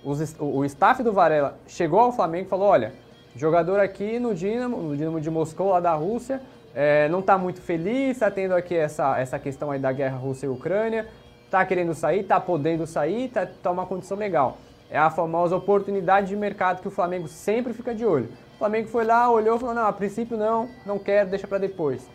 [0.04, 2.94] Os o, o staff do Varela chegou ao Flamengo e falou, olha,
[3.36, 6.42] jogador aqui no Dinamo, no Dinamo de Moscou, lá da Rússia,
[6.76, 10.46] é, não está muito feliz, está tendo aqui essa, essa questão aí da guerra Rússia
[10.46, 11.08] e Ucrânia,
[11.50, 14.58] tá querendo sair, tá podendo sair, tá, tá uma condição legal.
[14.90, 18.30] É a famosa oportunidade de mercado que o Flamengo sempre fica de olho.
[18.56, 22.10] O Flamengo foi lá, olhou falou, não, a princípio não, não quero, deixa para depois.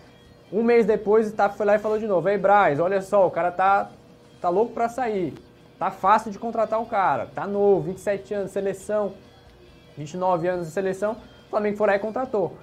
[0.53, 3.27] Um mês depois o staff foi lá e falou de novo, ei Braz, olha só,
[3.27, 3.91] o cara tá,
[4.43, 5.33] tá louco para sair.
[5.79, 9.15] Tá fácil de contratar o cara, tá novo, 27 anos, seleção,
[9.97, 11.13] 29 anos de seleção,
[11.47, 12.59] o Flamengo foi lá e contratou.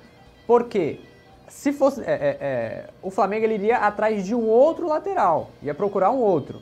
[0.46, 1.00] Por quê?
[1.48, 2.02] Se fosse.
[2.02, 6.20] é, é, é, o Flamengo ele iria atrás de um outro lateral, ia procurar um
[6.20, 6.62] outro.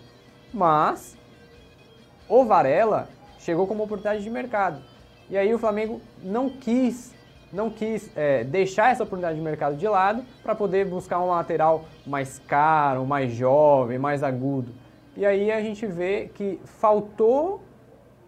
[0.53, 1.18] Mas
[2.30, 3.10] o Varela
[3.40, 4.82] chegou como oportunidade de mercado.
[5.30, 7.14] E aí o Flamengo não quis,
[7.52, 11.86] não quis é, deixar essa oportunidade de mercado de lado para poder buscar um lateral
[12.06, 14.72] mais caro, mais jovem, mais agudo.
[15.18, 17.62] E aí a gente vê que faltou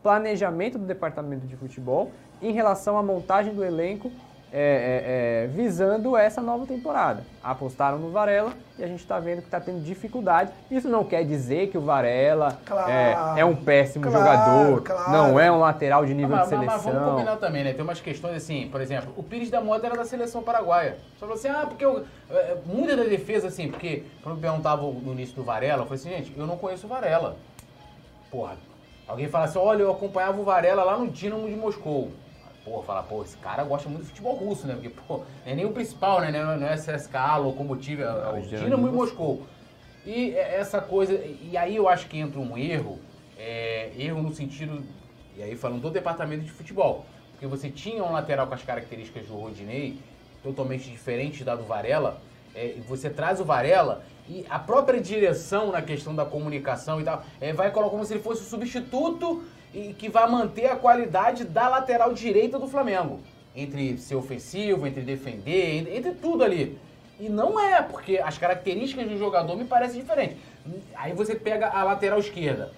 [0.01, 2.11] planejamento do departamento de futebol
[2.41, 4.11] em relação à montagem do elenco
[4.51, 7.21] é, é, é, visando essa nova temporada.
[7.43, 10.51] Apostaram no Varela e a gente está vendo que está tendo dificuldade.
[10.71, 12.89] Isso não quer dizer que o Varela Claro.
[12.89, 15.11] é, é um péssimo Claro, jogador, claro.
[15.11, 16.99] não é um lateral de nível mas, de mas- mas seleção.
[17.01, 17.73] vamos combinar também, né?
[17.73, 20.97] Tem umas questões assim, por exemplo, o Pires da Mota era da seleção paraguaia.
[21.19, 24.81] Só falou assim, ah, porque eu, é, muita da defesa, assim, porque quando eu perguntava
[24.81, 27.35] no início do Varela, eu falei assim, gente, eu não conheço o Varela.
[28.31, 28.55] Porra,
[29.07, 32.11] alguém fala assim, olha, eu acompanhava o Varela lá no Dinamo de Moscou.
[32.85, 34.73] Fala, pô, esse cara gosta muito de futebol russo, né?
[34.73, 36.31] Porque, pô, é nem o principal, né?
[36.31, 39.43] Não é CSKA, Lokomotiv, é é o Dinamo de Moscou.
[40.05, 42.99] E é- essa coisa, e aí eu acho que entra um erro,
[43.37, 44.83] é, erro no sentido,
[45.35, 49.27] e aí falando do departamento de futebol, porque você tinha um lateral com as características
[49.27, 49.99] do Rodinei,
[50.43, 52.19] totalmente diferente da do Varela,
[52.55, 57.03] é, e você traz o Varela e a própria direção na questão da comunicação e
[57.03, 59.43] tal, é, vai colocar como se ele fosse o substituto
[59.77, 63.19] e que vai manter a qualidade da lateral direita do Flamengo.
[63.55, 66.77] Entre ser ofensivo, entre defender, entre, entre tudo ali.
[67.19, 70.37] E não é, porque as características do jogador me parecem diferentes.
[70.95, 72.71] Aí você pega a lateral esquerda.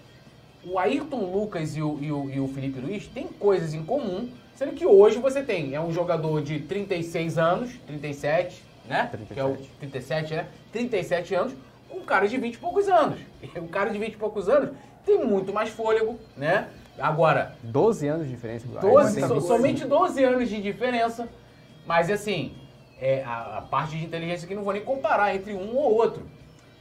[0.63, 4.29] O Ayrton Lucas e o, e o- e o Felipe Luiz têm coisas em comum,
[4.55, 9.09] sendo que hoje você tem, é um jogador de 36 anos, 37, né?
[9.33, 10.47] Que é o 37, né?
[10.73, 11.53] 37 anos,
[11.89, 13.19] um cara de 20 e poucos anos.
[13.55, 14.71] Um cara de 20 e poucos anos
[15.05, 16.67] tem muito mais fôlego, né?
[16.99, 18.67] Agora, 12 anos de diferença.
[18.67, 21.27] 12, Tem so- somente 12 anos de diferença.
[21.85, 22.53] Mas assim,
[22.99, 26.23] é, a, a parte de inteligência que não vou nem comparar entre um ou outro.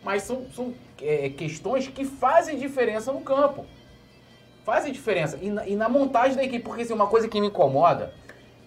[0.03, 3.65] Mas são, são é, questões que fazem diferença no campo.
[4.65, 5.39] Fazem diferença.
[5.41, 8.13] E na, e na montagem da equipe, porque assim, uma coisa que me incomoda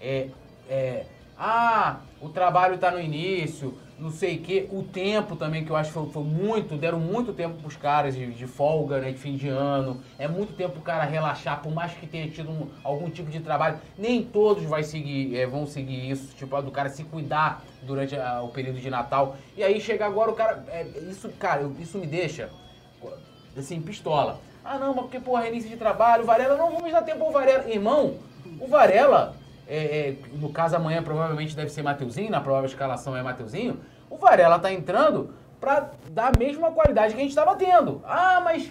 [0.02, 0.28] é.
[0.70, 1.06] é
[1.38, 4.68] ah, o trabalho tá no início, não sei o quê.
[4.72, 8.16] O tempo também, que eu acho que foi, foi muito, deram muito tempo pros caras
[8.16, 10.02] de, de folga, né, de fim de ano.
[10.18, 13.40] É muito tempo pro cara relaxar, por mais que tenha tido um- algum tipo de
[13.40, 13.80] trabalho.
[13.98, 18.42] Nem todos vai seguir, é, vão seguir isso, tipo, do cara se cuidar durante a-
[18.42, 19.36] o período de Natal.
[19.56, 20.66] E aí chega agora o cara.
[20.70, 22.50] é, isso, cara, isso me deixa
[23.56, 24.40] assim, pistola.
[24.64, 27.70] Ah, não, mas porque, porra, início de trabalho, Varela, não, vamos dar tempo ao Varela.
[27.70, 28.16] Irmão,
[28.60, 29.36] o Varela,
[29.74, 33.80] é, é, no caso amanhã provavelmente deve ser Mateuzinho, na provável escalação é Mateuzinho,
[34.10, 38.02] o Varela tá entrando pra dar a mesma qualidade que a gente tava tendo.
[38.06, 38.70] Ah, mas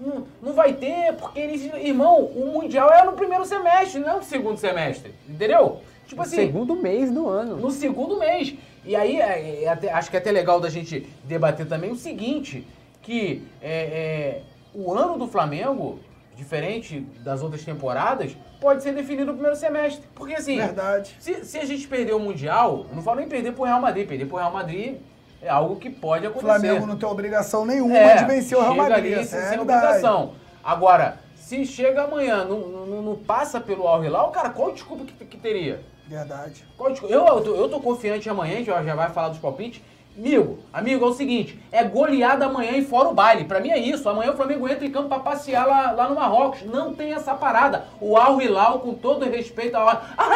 [0.00, 1.68] não, não vai ter, porque de...
[1.86, 5.80] Irmão, o Mundial é no primeiro semestre, não é no segundo semestre, entendeu?
[6.06, 7.56] Tipo No assim, segundo mês do ano.
[7.56, 8.54] no segundo mês.
[8.84, 11.96] E aí, é, é até- acho que é até legal da gente debater também o
[11.96, 12.66] seguinte,
[13.00, 14.42] que é, é,
[14.74, 16.00] o ano do Flamengo,
[16.42, 20.04] diferente das outras temporadas, pode ser definido no primeiro semestre.
[20.14, 21.16] Porque assim, Verdade.
[21.18, 24.06] se, se a gente perder o Mundial, eu não falo nem perder pro Real Madrid,
[24.08, 24.96] perder pro Real Madrid
[25.40, 26.46] é algo que pode O acontecer.
[26.60, 29.14] Flamengo não tem obrigação nenhuma É, de vencer o Real Madrid.
[29.16, 30.32] ali sem, é sem obrigação.
[30.62, 35.24] Agora, se chega amanhã, não, não, não passa pelo Al Hilal, cara, qual desculpa que,
[35.24, 35.80] que teria?
[36.06, 36.64] Verdade.
[36.76, 37.12] Qual desculpa?
[37.14, 39.80] Eu, eu, tô, eu tô confiante amanhã, a gente já vai falar dos palpites.
[40.16, 43.44] Amigo, amigo, é o seguinte, é goleada amanhã e fora o baile.
[43.44, 44.06] Pra mim é isso.
[44.08, 46.62] Amanhã o Flamengo entra em campo pra passear lá, lá no Marrocos.
[46.64, 47.86] Não tem essa parada.
[48.00, 50.32] O Al Hilal, com todo respeito ao Al Al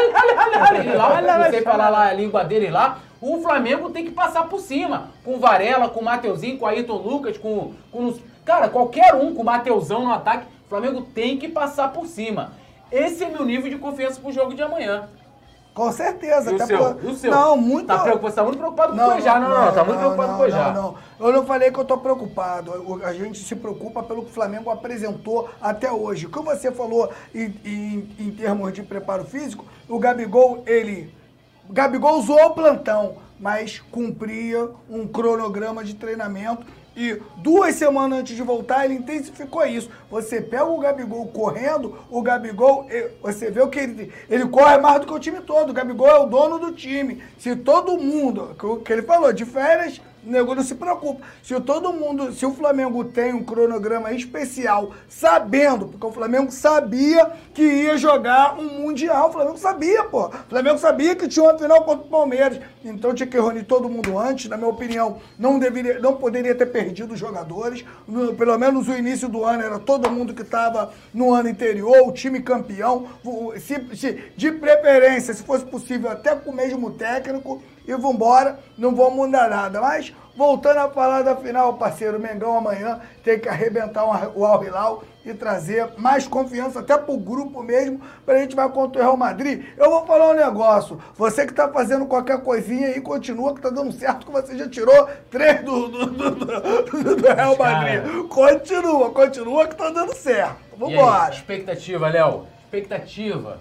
[0.82, 3.00] Hilal, não sei falar lá a língua dele lá.
[3.20, 5.10] O Flamengo tem que passar por cima.
[5.24, 8.06] Com Varela, com o Mateuzinho, com Ayrton Lucas, com, com...
[8.06, 12.06] os- Cara, qualquer um com o Mateuzão no ataque, o Flamengo tem que passar por
[12.06, 12.52] cima.
[12.92, 15.08] Esse é meu nível de confiança pro jogo de amanhã.
[15.76, 16.50] Com certeza.
[16.50, 16.94] E o até seu?
[16.94, 17.30] por- seu?
[17.30, 17.86] Não, muito.
[17.86, 19.38] Tá preocupado, você tá muito preocupado com o Cuejá.
[19.38, 20.72] Não, não, não, tá muito preocupado com o Cuejá.
[20.72, 21.26] Não, não.
[21.28, 22.72] Eu não falei que eu tô preocupado.
[23.04, 26.24] A gente se preocupa pelo que o Flamengo apresentou até hoje.
[26.24, 31.14] O que você falou em, em- em termos de preparo físico, o Gabigol, ele.
[31.68, 36.66] O Gabigol usou o plantão, mas cumpria um cronograma de treinamento.
[36.96, 39.90] E duas semanas antes de voltar, ele intensificou isso.
[40.10, 42.86] Você pega o Gabigol correndo, o Gabigol,
[43.20, 44.12] você vê o que ele.
[44.30, 45.70] Ele corre mais do que o time todo.
[45.70, 47.22] O Gabigol é o dono do time.
[47.38, 51.24] Se todo mundo, que ele falou, de férias, o nego não se preocupa.
[51.42, 57.30] Se todo mundo, se o Flamengo tem um cronograma especial, sabendo, porque o Flamengo sabia
[57.54, 59.28] que ia jogar um Mundial.
[59.28, 60.26] O Flamengo sabia, pô.
[60.26, 62.60] O Flamengo sabia que tinha uma final contra o Palmeiras.
[62.84, 64.48] Então tinha que reunir todo mundo antes.
[64.50, 67.84] Na minha opinião, não deveria, não poderia ter perdido os jogadores.
[68.06, 72.06] No- pelo menos o início do ano era todo mundo que estava no ano anterior,
[72.06, 73.06] o time campeão.
[73.60, 77.62] Se, se- de preferência, se fosse possível, até com o mesmo técnico.
[77.86, 79.80] E vambora, não vou mudar nada.
[79.80, 84.04] Mas, voltando a falar da final, parceiro, Mengão amanhã tem que arrebentar
[84.34, 89.00] o Al Hilal e trazer mais confiança até pro grupo mesmo, pra gente vai contra
[89.00, 89.64] o Real Madrid.
[89.76, 91.00] Eu vou falar um negócio.
[91.16, 94.68] Você que tá fazendo qualquer coisinha aí, continua que tá dando certo, que você já
[94.68, 98.28] tirou três do, do, do, do- do Real Madrid.
[98.28, 100.56] Continua, continua que tá dando certo.
[100.76, 101.32] E aí, Vambora.
[101.34, 102.46] expectativa, Léo.
[102.64, 103.58] Expectativa.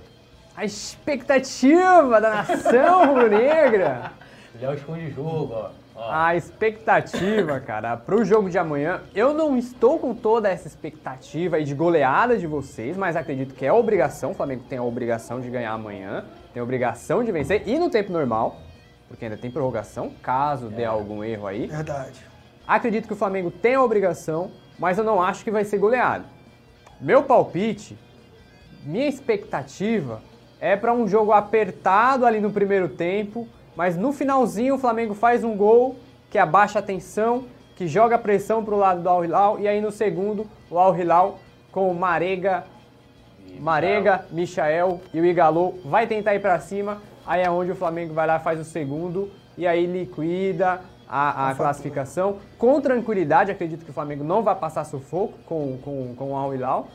[0.55, 4.11] A expectativa da nação rubro-negra.
[4.59, 5.69] Léo esconde jogo, ó.
[5.95, 6.11] Ó.
[6.11, 11.63] A expectativa, cara, pro jogo de amanhã, eu não estou com toda essa expectativa aí
[11.63, 15.49] de goleada de vocês, mas acredito que é obrigação, o Flamengo tem a obrigação de
[15.49, 18.59] ganhar amanhã, tem a obrigação de vencer, e no tempo normal,
[19.07, 21.67] porque ainda tem prorrogação, caso dê algum erro aí.
[21.67, 22.25] Verdade.
[22.67, 26.25] Acredito que o Flamengo tem a obrigação, mas eu não acho que vai ser goleado.
[26.99, 27.97] Meu palpite,
[28.83, 30.21] minha expectativa
[30.59, 35.43] é para um jogo apertado ali no primeiro tempo, mas no finalzinho o Flamengo faz
[35.43, 35.95] um gol
[36.29, 37.45] que abaixa a tensão,
[37.75, 41.39] que joga pressão pro lado do Al Hilal e aí no segundo o Al Hilal
[41.71, 42.63] com o Marega,
[43.59, 48.13] Marega, Michael e o Igalô vai tentar ir para cima, aí é onde o Flamengo
[48.13, 53.51] vai lá faz o segundo e aí liquida a, a classificação com tranquilidade.
[53.51, 56.87] Acredito que o Flamengo não vai passar sufoco com, com, com o Al Hilal.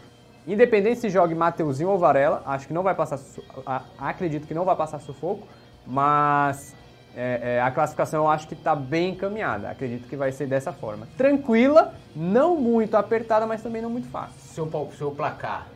[0.47, 3.19] Independente se jogue Mateuzinho ou Varela, acho que não vai passar,
[3.67, 5.47] a- acredito que não vai passar sufoco,
[5.87, 6.75] mas
[7.17, 9.69] é, é, a classificação eu acho que está bem encaminhada.
[9.71, 11.07] Acredito que vai ser dessa forma.
[11.17, 14.35] Tranquila, não muito apertada, mas também não muito fácil.
[14.41, 15.67] Seu, seu placar,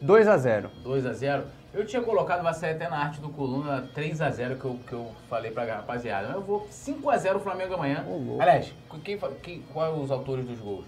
[0.00, 1.42] 2 a 0 2x0.
[1.72, 5.10] Eu tinha colocado, vai sair até na arte do coluna, 3x0 que eu, que eu
[5.28, 6.28] falei pra rapaziada.
[6.28, 8.04] Mas eu vou 5x0 Flamengo amanhã.
[8.06, 8.40] Louco.
[8.40, 8.72] Aliás,
[9.02, 10.84] quem, quem, qual os autores dos gols?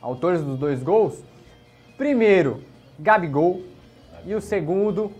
[0.00, 1.20] autores dos dois gols.
[1.96, 2.62] Primeiro,
[2.98, 3.62] Gabigol.
[4.24, 5.12] E o segundo,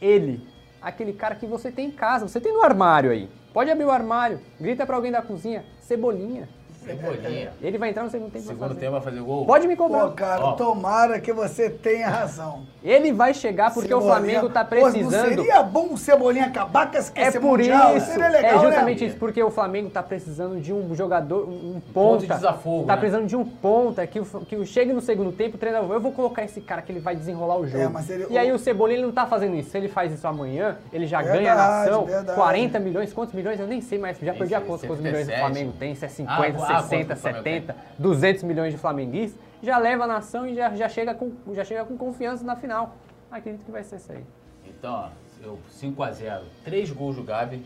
[0.00, 0.46] ele.
[0.80, 3.28] Aquele cara que você tem em casa, você tem no armário aí.
[3.52, 6.48] Pode abrir o armário, grita pra alguém da cozinha, Cebolinha.
[6.84, 7.52] Cebolinha.
[7.62, 9.44] Ele vai entrar no segundo tempo Segundo tempo vai fazer gol?
[9.46, 10.06] Pode me cobrar.
[10.06, 10.52] Pô, cara, Ó.
[10.52, 12.62] tomara que você tenha razão.
[12.82, 14.40] Ele vai chegar porque o Cebolinha.
[14.40, 15.28] Flamengo tá Pô, não precisando.
[15.28, 17.96] seria bom o Cebolinha acabar com esse É por mundial?
[17.96, 19.06] isso, Seria legal, é justamente né?
[19.08, 22.34] isso, porque o Flamengo tá precisando de um jogador, um ponto de ponta.
[22.34, 23.00] desafogo, tá né?
[23.00, 26.00] precisando de um ponta que, o- que o- chegue no segundo tempo, o treinador, eu
[26.00, 27.82] vou colocar esse cara que ele vai desenrolar o jogo.
[27.84, 29.70] É, mas ele- e aí o- o Cebolinha ele não tá fazendo isso.
[29.70, 32.04] Se ele faz isso amanhã, ele já Verdade, ganha a nação.
[32.04, 32.34] verdade.
[32.38, 33.58] 40 milhões, quantos milhões?
[33.58, 35.40] Eu nem sei mais, já Nem perdi a conta quantos milhões o 77.
[35.40, 38.78] Flamengo tem, se é 50, Ah, ah, 60, quanto o Flamengo 70, 200 milhões de
[38.78, 39.40] flamenguistas.
[39.62, 42.96] Já leva a nação e já, já, chega com, já chega com confiança na final.
[43.30, 44.24] Acredito que vai ser isso aí.
[44.66, 45.08] Então, ó,
[45.42, 46.42] eu 5x0.
[46.64, 47.64] Três gols do Gabi,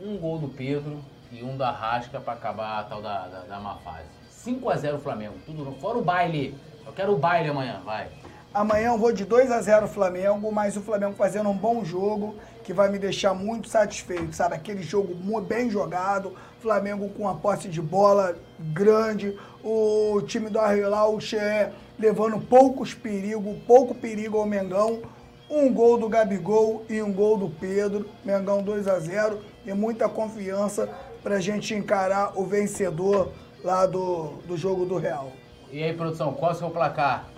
[0.00, 1.00] um gol do Pedro
[1.32, 4.06] e um da Rasca pra acabar a tal da, da, da má fase.
[4.30, 6.56] 5x0 Flamengo, tudo fora o baile.
[6.86, 8.08] Eu quero o baile amanhã, vai.
[8.56, 12.36] Amanhã eu vou de 2 a 0 Flamengo, mas o Flamengo fazendo um bom jogo
[12.64, 14.54] que vai me deixar muito satisfeito, sabe?
[14.54, 21.20] Aquele jogo bem jogado, Flamengo com a posse de bola grande, o time do Arrilau
[21.20, 25.02] Che levando poucos perigos, pouco perigo ao Mengão,
[25.50, 30.08] um gol do Gabigol e um gol do Pedro, Mengão 2 a 0 e muita
[30.08, 30.88] confiança
[31.22, 35.30] pra gente encarar o vencedor lá do, do jogo do Real.
[35.70, 37.35] E aí, produção, qual é o seu placar?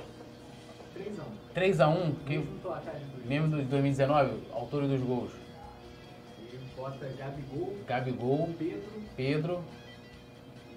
[1.54, 2.44] 3x1, que,
[3.26, 5.30] mesmo do de 2019, autor dos gols.
[6.76, 8.82] Bota Gabigol, Gabigol, Pedro
[9.16, 9.60] Pedro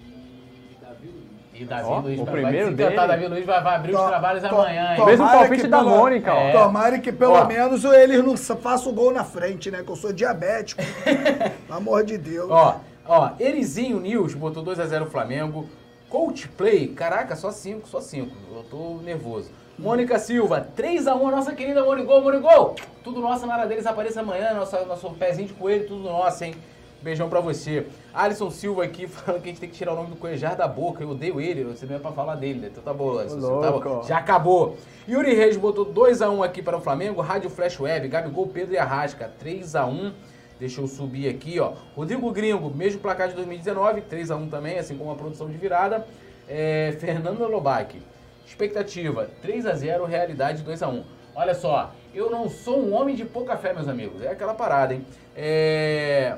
[0.02, 1.62] e Davi Luiz.
[1.62, 2.20] e Davi Ó, Luiz.
[2.20, 3.20] o vai primeiro desencantar, dele.
[3.22, 4.96] Davi Luiz vai, vai abrir os To- trabalhos to- amanhã, hein?
[4.96, 6.38] to- Mesmo palpite que da pelo- Mônica, ó.
[6.38, 6.52] É.
[6.52, 7.44] Tomara que pelo Ó.
[7.46, 9.84] menos eles não façam o gol na frente, né?
[9.84, 10.82] Que eu sou diabético.
[11.66, 12.50] Pelo amor de Deus.
[12.50, 15.68] Ó, ó, Erizinho News botou 2x0 Flamengo.
[16.10, 18.36] Coachplay, caraca, só 5, só 5.
[18.54, 19.50] Eu tô nervoso.
[19.78, 22.76] Mônica Silva, 3x1, a nossa querida Monigol, Monigol!
[23.02, 26.54] Tudo nosso na área deles, apareça amanhã, nosso, nosso pezinho de coelho, tudo nosso, hein?
[27.02, 27.86] Beijão pra você.
[28.14, 30.68] Alisson Silva aqui falando que a gente tem que tirar o nome do Coejar da
[30.68, 31.02] boca.
[31.02, 32.68] Eu odeio ele, você não é pra falar dele, né?
[32.70, 33.60] Então tá bom, Alisson.
[33.60, 34.02] Tá bom.
[34.04, 34.76] Já acabou.
[35.08, 37.20] Yuri Reis botou 2x1 aqui para o Flamengo.
[37.20, 40.12] Rádio Flash Web, Gabigol, Pedro e Arrasca, 3x1.
[40.60, 41.72] Deixa eu subir aqui, ó.
[41.96, 46.06] Rodrigo Gringo, mesmo placar de 2019, 3x1 também, assim como a produção de virada.
[46.48, 48.00] É, Fernando Lobac,
[48.46, 51.02] expectativa 3x0, realidade 2x1.
[51.34, 54.22] Olha só, eu não sou um homem de pouca fé, meus amigos.
[54.22, 55.06] É aquela parada, hein?
[55.34, 56.36] É.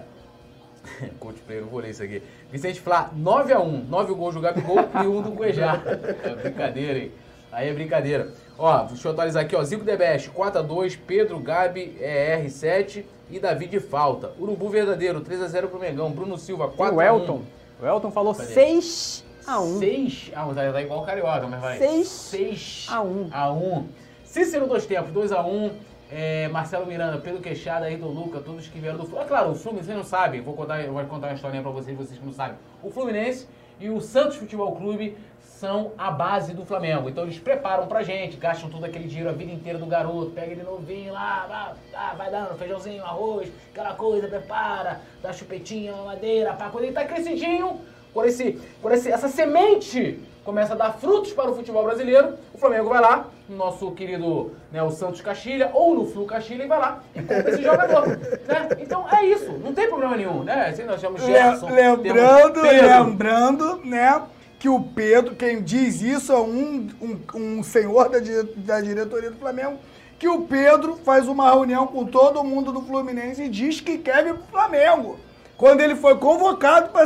[1.19, 2.23] Coach Play, não vou ler isso aqui.
[2.51, 3.89] Vicente Flá, 9x1.
[3.89, 5.83] 9 gols do Gabigol e 1 do Cuejá.
[6.23, 7.13] É brincadeira, hein?
[7.51, 8.33] Aí é brincadeira.
[8.59, 9.63] Ó, deixa eu atualizar aqui, ó.
[9.63, 10.99] Zico Debeste, 4x2.
[11.07, 14.33] Pedro, Gabi, é, R7 e Davi de falta.
[14.39, 16.11] Urubu Verdadeiro, 3x0 pro Mengão.
[16.11, 16.93] Bruno Silva, 4x1.
[16.93, 17.43] E o Elton.
[17.81, 18.53] O Elton falou Cadê?
[18.53, 19.79] 6 a 1.
[19.79, 20.55] 6 a 1.
[20.55, 21.79] Tá, tá igual o Carioca, mas vai.
[21.79, 23.29] Seis 6 a um.
[23.33, 23.89] a 1.
[24.25, 25.71] Cícero dois tempos, 2 a 1.
[26.11, 29.27] É, Marcelo Miranda, Pedro Queixada, Ayrton Luca, todos que vieram do Fluminense.
[29.27, 30.41] É claro, o Fluminense, vocês não sabem.
[30.41, 32.57] Vou contar, eu vou contar uma historinha pra vocês, vocês que não sabem.
[32.83, 33.49] O Fluminense
[33.81, 37.09] e o Santos Futebol Clube são a base do Flamengo.
[37.09, 40.53] Então eles preparam pra gente, gastam todo aquele dinheiro a vida inteira do garoto, pega
[40.53, 46.53] ele novinho lá, vai, ah, vai dando feijãozinho, arroz, aquela coisa, prepara, dá chupetinha, madeira,
[46.55, 47.81] pá, quando ele tá crescidinho,
[48.15, 52.59] quando, esse, quando esse, essa semente começa a dar frutos para o futebol brasileiro, o
[52.59, 56.67] Flamengo vai lá, no nosso querido né, o Santos Castilha, ou no Flu Castilha, e
[56.67, 58.07] vai lá e compra esse jogador.
[58.45, 58.69] Né?
[58.79, 60.67] Então é isso, não tem problema nenhum, né?
[60.69, 62.61] Assim, nós chamamos Gerson, Le- lembrando,
[63.07, 64.23] lembrando, né,
[64.59, 68.19] que o Pedro, quem diz isso é um, um, um senhor da,
[68.57, 69.79] da diretoria do Flamengo,
[70.19, 74.25] que o Pedro faz uma reunião com todo mundo do Fluminense e diz que quer
[74.25, 75.19] vir pro Flamengo.
[75.57, 77.03] Quando ele foi convocado para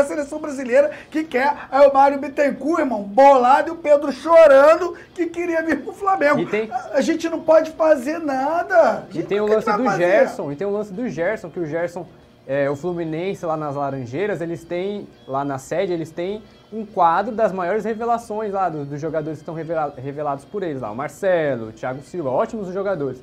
[0.00, 1.54] a seleção brasileira, que quer.
[1.70, 6.44] Aí o Mário Bittencourt, irmão, bolado, e o Pedro chorando que queria vir pro Flamengo.
[6.46, 9.04] Tem- a, gente não pode fazer nada.
[9.14, 10.02] E tem o que lance do fazer?
[10.04, 12.04] Gerson, e tem o lance do Gerson, que o Gerson,
[12.46, 16.42] é, o Fluminense lá nas Laranjeiras, eles têm, lá na sede, eles têm
[16.72, 20.80] um quadro das maiores revelações lá, do- dos jogadores que estão revela- revelados por eles
[20.82, 20.90] lá.
[20.90, 23.22] O Marcelo, o Thiago Silva, ótimos jogadores.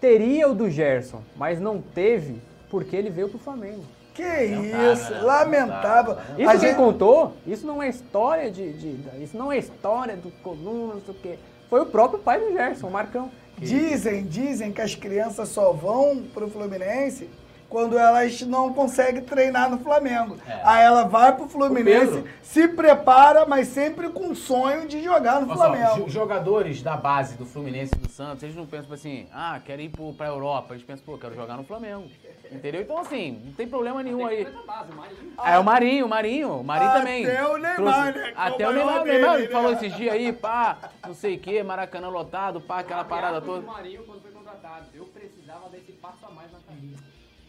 [0.00, 3.82] Teria o do Gerson, mas não teve porque ele veio pro Flamengo.
[4.14, 5.20] Que Lamentável, isso, né?
[5.22, 6.16] lamentável.
[6.38, 10.16] Isso A quem gente- contou, isso não é história de, de- Isso não é história
[10.16, 11.38] do Coluna, não sei o quê.
[11.68, 13.28] Foi o próprio pai do Gerson, o Marcão.
[13.58, 17.28] Dizem, dizem que as crianças só vão pro Fluminense
[17.74, 20.36] quando elas não conseguem treinar no Flamengo.
[20.48, 20.60] É.
[20.62, 25.48] Aí ela vai pro Fluminense, se prepara, mas sempre com o sonho de jogar no
[25.48, 26.04] Olha só, Flamengo.
[26.04, 29.82] jo- jogadores da base do Fluminense e do Santos, eles não pensam assim, ah, quero
[29.82, 30.72] ir pro, pra Europa.
[30.74, 32.04] Eles pensam, pô, quero jogar no Flamengo.
[32.52, 32.82] Entendeu?
[32.82, 34.46] Então, assim, não tem problema nenhum aí.
[35.44, 37.26] É o Marinho, o Marinho, o Marinho Até também.
[37.26, 39.46] o Neymar, né, que é o Até o Neymar, o dele, Neymar né?
[39.48, 43.40] falou esses dias aí, pá, não sei o que, Maracanã lotado, pá, aquela parada O
[43.40, 43.66] toda.
[43.66, 44.22] Marinho, quando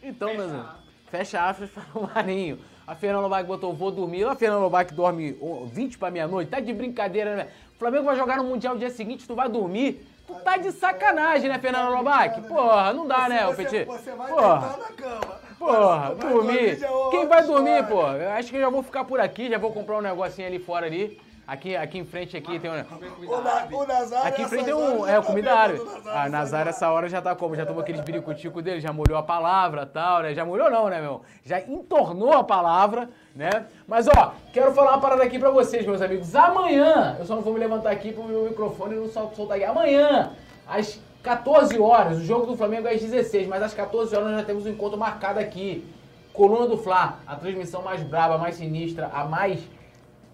[0.06, 0.70] Então, meus amigos,
[1.10, 2.60] fecha aspas para o Marinho.
[2.86, 4.24] A Fernanda Lobac botou vou dormir.
[4.24, 6.48] A Fernanda Lobac dorme oh, 20 para meia-noite.
[6.48, 7.48] Tá de brincadeira, né?
[7.74, 10.06] O Flamengo vai jogar no Mundial no dia seguinte, tu vai dormir.
[10.24, 12.40] Tu tá de sacanagem, né, Fernanda Lobac?
[12.42, 13.84] Porra, não dá, né, o Petit?
[13.84, 14.58] Você vai Porra.
[14.58, 15.40] deitar na cama.
[15.58, 16.78] Porra, dormir.
[17.10, 18.06] Quem vai dormir, pô?
[18.06, 20.60] Eu acho que eu já vou ficar por aqui, já vou comprar um negocinho ali
[20.60, 21.20] fora ali.
[21.46, 22.74] Aqui, aqui em frente aqui tem um.
[22.74, 25.06] O, Na, o Nazário, Aqui em frente tem um.
[25.06, 25.78] É o comida árabe.
[25.78, 27.54] o Nazário, A Nazar essa hora já tá como?
[27.54, 30.34] Já tomou aqueles biricutico dele, já molhou a palavra e tal, né?
[30.34, 31.22] Já molhou não, né, meu?
[31.44, 33.66] Já entornou a palavra, né?
[33.86, 36.34] Mas ó, quero falar uma parada aqui pra vocês, meus amigos.
[36.34, 39.56] Amanhã, eu só não vou me levantar aqui pro meu microfone e não sol- soltar
[39.56, 39.64] aqui.
[39.66, 40.32] Amanhã,
[40.66, 44.40] às 14 horas, o jogo do Flamengo é às 16, mas às 14 horas nós
[44.40, 45.84] já temos um encontro marcado aqui.
[46.32, 49.60] Coluna do Fla, a transmissão mais braba, a mais sinistra, a mais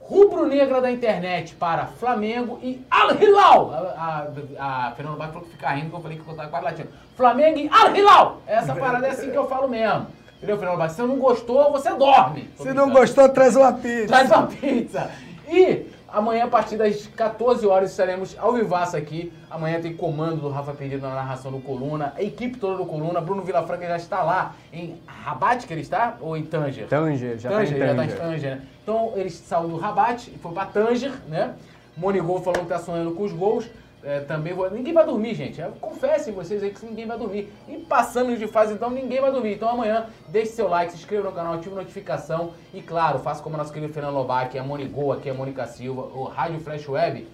[0.03, 3.71] rubro-negra da internet para Flamengo e Al Hilal.
[3.97, 4.27] A,
[4.59, 6.65] a, a Fernanda Bach falou que fica rindo, que eu falei que eu tava quase
[6.65, 6.89] latindo.
[7.17, 8.43] Flamengo e Al Hilal.
[8.47, 10.07] Essa parada é assim que eu falo mesmo.
[10.37, 10.91] Entendeu, Fernanda Bach?
[10.91, 12.51] Se você não gostou, você dorme.
[12.57, 14.07] Se não gostou, traz uma pizza.
[14.09, 15.11] Traz uma pizza.
[15.49, 19.33] E amanhã, a partir das 14 horas, estaremos ao vivaço aqui.
[19.51, 22.13] Amanhã tem comando do Rafa Pedido na narração do Coluna.
[22.17, 23.21] A equipe toda do Coluna.
[23.21, 26.17] Bruno Vilafranca já está lá em Rabat, que ele está?
[26.21, 26.87] Ou em Tanger?
[26.87, 28.19] Tanger, já Tanger, tá em já tá em Tanger.
[28.19, 28.63] Tanger, né?
[28.83, 31.55] Então ele saiu do Rabat e foi pra Tanger, né?
[31.97, 33.67] Monigol falou que tá sonhando com os gols.
[34.05, 34.69] É, também vou...
[34.69, 35.61] Ninguém vai dormir, gente.
[35.61, 37.53] É, Confessem vocês aí que ninguém vai dormir.
[37.69, 39.55] E passando de fase, então, ninguém vai dormir.
[39.55, 42.53] Então amanhã, deixe seu like, se inscreva no canal, ative a notificação.
[42.75, 46.03] E claro, faça como nosso querido Fernando Lobac, a Monigol, aqui é a Mônica Silva,
[46.03, 47.29] o Rádio Flash Web.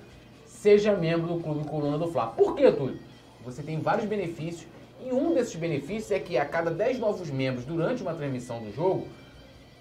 [0.45, 2.27] Seja membro do Clube Coluna do Fla.
[2.27, 2.99] Por quê, Túlio?
[3.45, 4.66] Você tem vários benefícios.
[5.01, 8.73] E um desses benefícios é que a cada 10 novos membros durante uma transmissão do
[8.73, 9.07] jogo,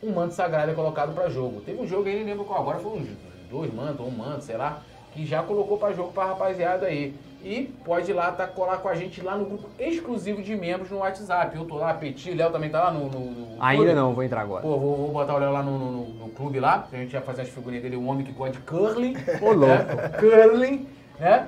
[0.02, 1.62] um manto sagrado é colocado para jogo.
[1.62, 3.08] Teve um jogo aí, nem lembro qual, agora foi uns
[3.50, 4.84] dois mantos, um manto, sei lá,
[5.18, 7.16] que já colocou para jogo para rapaziada aí.
[7.44, 10.92] E pode ir lá, tá, colar com a gente lá no grupo exclusivo de membros
[10.92, 11.56] no WhatsApp.
[11.56, 13.10] Eu tô lá, Petit, Léo também tá lá no.
[13.10, 13.94] no- no Ainda clube.
[14.00, 14.62] não, vou entrar agora.
[14.62, 17.44] Pô, vou, vou botar o Léo lá no, no, clube lá, a gente vai fazer
[17.44, 19.16] as figurinhas dele, um homem que gosta de curling.
[19.42, 19.66] Ô, louco.
[19.66, 20.10] né?
[20.20, 20.88] Curling,
[21.20, 21.48] né?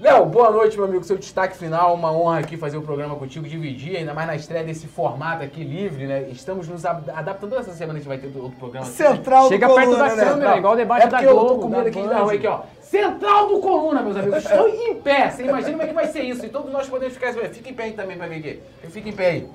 [0.00, 1.04] Léo, boa noite, meu amigo.
[1.04, 4.64] Seu destaque final, uma honra aqui fazer o programa contigo, dividir, ainda mais na estreia
[4.64, 6.22] desse formato aqui livre, né?
[6.30, 7.54] Estamos nos ad- adaptando.
[7.56, 8.86] Essa semana a gente vai ter outro programa.
[8.86, 10.24] Central Chega do perto Coluna, da né?
[10.24, 12.46] câmera, igual o debate é da porque eu tô Globo, com medo aqui rua aqui,
[12.46, 12.60] ó.
[12.80, 14.38] Central do Coluna, meus amigos.
[14.44, 15.30] Estou em pé.
[15.30, 16.46] Você imagina como é que vai ser isso.
[16.46, 17.40] E todos nós podemos ficar assim.
[17.52, 18.60] Fica em pé aí também pra ver aqui.
[18.82, 19.48] Eu fico em pé aí.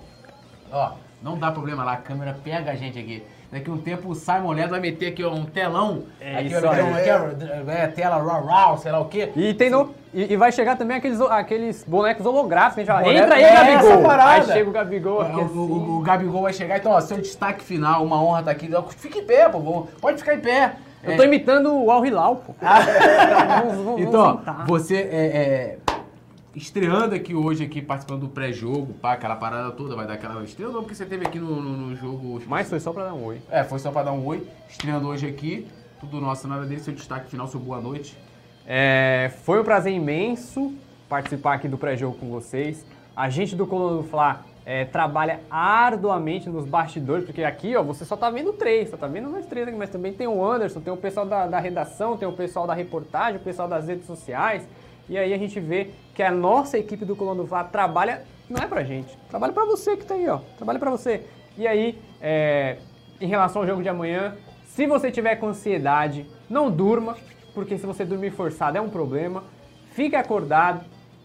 [0.72, 0.91] Ó,
[1.23, 1.93] não dá problema lá.
[1.93, 3.23] A câmera pega a gente aqui.
[3.51, 6.03] Daqui a um tempo o Simon Ledo vai meter aqui ó, um telão.
[6.22, 7.22] É aqui, isso vai meter aí.
[7.22, 9.31] um- aqui, ó, é, tela raw, raw, sei lá o quê.
[9.35, 12.78] E, tem no, e, e vai chegar também aqueles, aqueles bonecos holográficos.
[12.78, 14.12] A gente fala, Boneco- entra aí, é, Gabigol.
[14.12, 15.58] Aí chega o Gabigol aqui O, assim.
[15.58, 18.70] o- o Gabigol vai chegar, então, ó, seu destaque final, uma honra estar aqui.
[18.98, 19.88] Fica em pé, pô.
[20.02, 20.76] Pode ficar em pé.
[21.04, 22.56] Eu tô imitando o Al Hilal, pô.
[22.60, 25.78] Vamos- vamos Então, você é, é,
[26.56, 30.72] estreando aqui hoje, aqui, participando do pré-jogo, pá, aquela parada toda, vai dar aquela estrela,
[30.72, 32.42] não, porque você teve aqui no, no, no jogo.
[32.48, 33.40] Mas foi só pra dar um oi.
[33.52, 34.48] É, foi só pra dar um oi.
[34.70, 35.68] Estreando hoje aqui,
[36.00, 38.18] tudo nosso, nada dele, seu destaque final, seu boa noite.
[38.68, 40.74] É, foi um prazer imenso
[41.08, 42.86] participar aqui do pré-jogo com vocês.
[43.16, 48.04] A gente do Coluna do Fla é, trabalha arduamente nos bastidores, porque aqui, ó, você
[48.04, 50.82] só tá vendo três, só tá vendo nós três aqui, mas também tem o Anderson,
[50.82, 54.08] tem o pessoal da, da redação, tem o pessoal da reportagem, o pessoal das redes
[54.08, 54.68] sociais.
[55.08, 58.62] E aí a gente vê que a nossa equipe do Coluna do Fla trabalha, não
[58.62, 61.24] é pra gente, trabalha pra você que tá aí, ó, trabalha pra você.
[61.56, 62.78] E aí, é,
[63.22, 64.36] em relação ao jogo de amanhã,
[64.66, 67.16] se você tiver com ansiedade, não durma,
[67.56, 69.44] porque se você dormir forçado é um problema.
[69.94, 70.82] Fique acordado.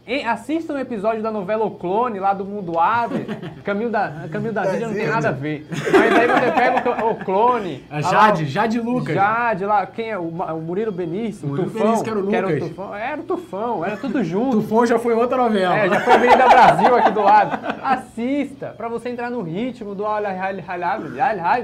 [0.07, 3.27] E assista um episódio da novela O Clone, lá do Mundo Ave.
[3.63, 5.67] Caminho da, Caminho da Vida não tem nada a ver.
[5.71, 7.85] Mas aí você pega o, o Clone.
[7.91, 9.15] A lá Jade, o- Jade Lucas.
[9.15, 10.19] Jade, lá, quem é?
[10.19, 11.87] O, o Murilo Benício, Murilo o Tufão.
[11.87, 12.69] Benício, que era o Lucas.
[12.71, 12.95] Tufão.
[12.95, 14.63] Era o Tufão, era tudo junto.
[14.63, 15.77] Tufão já foi outra novela.
[15.77, 17.59] É, já foi Avenida Brasil aqui do lado.
[17.83, 20.05] Assista, pra você entrar no ritmo do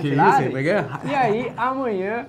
[0.00, 0.46] Que isso, hein?
[0.46, 0.84] Como é que é?
[1.04, 2.26] E aí, amanhã,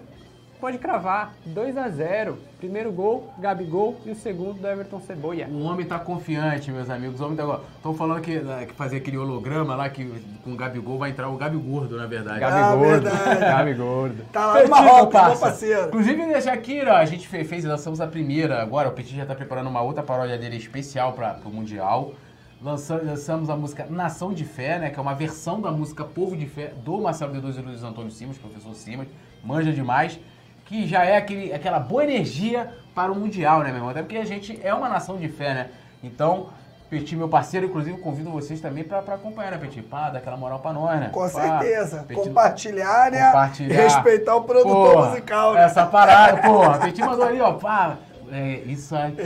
[0.60, 5.48] pode cravar 2 a 0 Primeiro gol, Gabigol, e o segundo do Everton Ceboia.
[5.48, 7.22] O homem tá confiante, meus amigos.
[7.22, 7.60] O homem tá.
[7.76, 10.06] Estão falando que, né, que fazer aquele holograma lá que
[10.44, 12.44] com o Gabigol vai entrar o Gabi Gordo, na verdade.
[12.44, 13.40] Ah, Gabigordo, verdade.
[13.46, 14.24] Gabigordo.
[14.34, 15.88] Tá lá no Marrocos, meu parceiro.
[15.90, 18.90] Inclusive, deixar aqui, ó, a gente fe- fez, lançamos a primeira agora.
[18.90, 22.14] O Petit já tá preparando uma outra paródia dele especial para pro Mundial.
[22.60, 24.90] Lançamos, lançamos a música Nação de Fé, né?
[24.90, 28.10] Que é uma versão da música Povo de Fé do Marcelo D2 e Luiz Antônio
[28.10, 29.08] Simas, professor Simas,
[29.44, 30.20] manja demais.
[30.68, 33.90] Que já é aquele, aquela boa energia para o Mundial, né, meu irmão?
[33.90, 35.70] Até porque a gente é uma nação de fé, né?
[36.04, 36.48] Então,
[36.90, 39.82] Petit, meu parceiro, inclusive, convido vocês também pra acompanhar, né, Petit?
[39.82, 41.10] Pá, dar aquela moral pra nós, né?
[41.12, 42.04] Com Pá, certeza.
[42.08, 43.26] Petit- Compartilhar, né?
[43.28, 43.76] Compartilhar.
[43.84, 45.64] Respeitar o produtor Porra, musical, né?
[45.64, 46.80] Essa parada, porra.
[46.80, 47.54] Petit mandou ali, ó.
[47.54, 47.98] Pá,
[48.32, 49.22] é, isso aqui.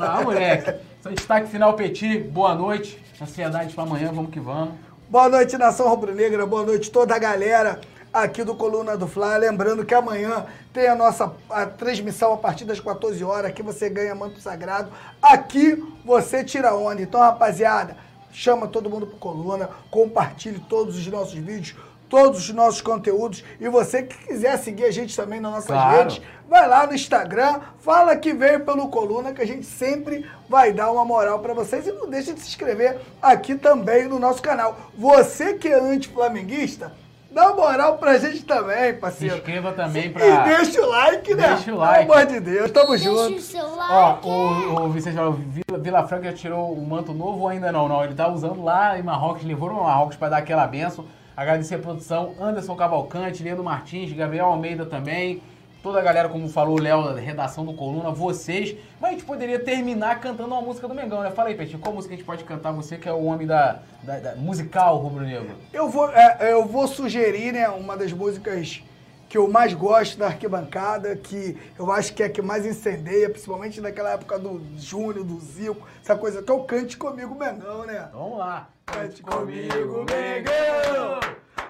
[0.00, 0.74] Ah, moleque.
[1.02, 2.18] Seu destaque final, Petit.
[2.20, 3.02] Boa noite.
[3.20, 4.74] Ansiedade pra amanhã, vamos que vamos.
[5.08, 6.46] Boa noite, Nação Rubro-Negra.
[6.46, 7.80] Boa noite, toda a galera
[8.22, 9.36] aqui do Coluna do Fla.
[9.36, 13.50] Lembrando que amanhã tem a nossa a transmissão a partir das 14 horas.
[13.50, 14.90] Aqui você ganha manto sagrado.
[15.22, 17.00] Aqui você tira onda.
[17.02, 17.96] Então, rapaziada,
[18.32, 19.70] chama todo mundo pro Coluna.
[19.90, 21.76] Compartilhe todos os nossos vídeos,
[22.08, 23.44] todos os nossos conteúdos.
[23.60, 25.96] E você que quiser seguir a gente também nas nossas Claro.
[25.98, 30.72] redes, vai lá no Instagram, fala que veio pelo Coluna, que a gente sempre vai
[30.72, 31.86] dar uma moral pra vocês.
[31.86, 34.76] E não deixa de se inscrever aqui também no nosso canal.
[34.96, 36.92] Você que é anti-flamenguista,
[37.30, 39.36] dá moral pra gente também, Se parceiro.
[39.36, 40.42] inscreva também E pra.
[40.44, 41.48] deixa o like, né?
[41.48, 42.06] Deixa o like.
[42.06, 43.36] Pelo amor de Deus, tamo Deixa junto.
[43.36, 44.26] o seu Ó, like.
[44.28, 47.88] o, o Vicente falou, Vila, Vila Franca já tirou o manto novo ou ainda não?
[47.88, 51.04] Não, ele tá usando lá em Marrocos, levou no Marrocos pra dar aquela benção.
[51.36, 55.40] Agradecer a produção, Anderson Cavalcante, Leandro Martins, Gabriel Almeida também.
[55.82, 58.76] Toda a galera, como falou o Léo, da redação do Coluna, vocês.
[59.00, 61.30] Mas a gente poderia terminar cantando uma música do Mengão, né?
[61.30, 62.72] Fala aí, Peixe, qual música a gente pode cantar?
[62.72, 65.50] Você que é o homem da, da- da musical rubro-negro.
[65.72, 68.82] Eu vou, é, eu vou sugerir, né, uma das músicas
[69.28, 73.28] que eu mais gosto da arquibancada, que eu acho que é a que mais incendeia,
[73.30, 77.84] principalmente naquela época do Júnior, do Zico, essa coisa que é o Cante Comigo Mengão,
[77.86, 78.08] né?
[78.12, 78.68] Vamos lá.
[78.86, 81.20] Cante comigo, Mengão,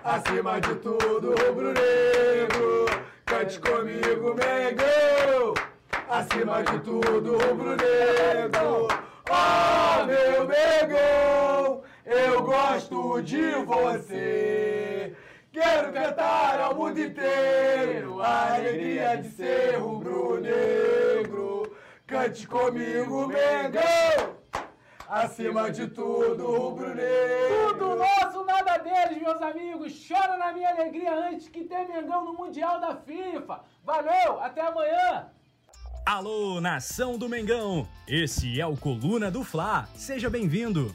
[0.04, 2.86] acima de tudo, rubro-negro.
[3.28, 5.54] Cante comigo, Mengão,
[6.08, 8.88] acima de tudo, rubro-negro.
[9.28, 15.12] Oh, meu Mengão, eu gosto de você.
[15.52, 21.76] Quero cantar ao mundo inteiro a alegria de ser rubro-negro.
[22.06, 24.37] Cante comigo, Mengão.
[25.08, 27.78] Acima de tudo, rubro-negro.
[27.78, 30.06] Tudo nosso, nada deles, meus amigos.
[30.06, 33.60] Chora na minha alegria antes que ter Mengão no Mundial da FIFA.
[33.82, 35.30] Valeu, até amanhã.
[36.04, 37.88] Alô, nação do Mengão!
[38.06, 39.88] Esse é o Coluna do Fla.
[39.94, 40.94] Seja bem-vindo.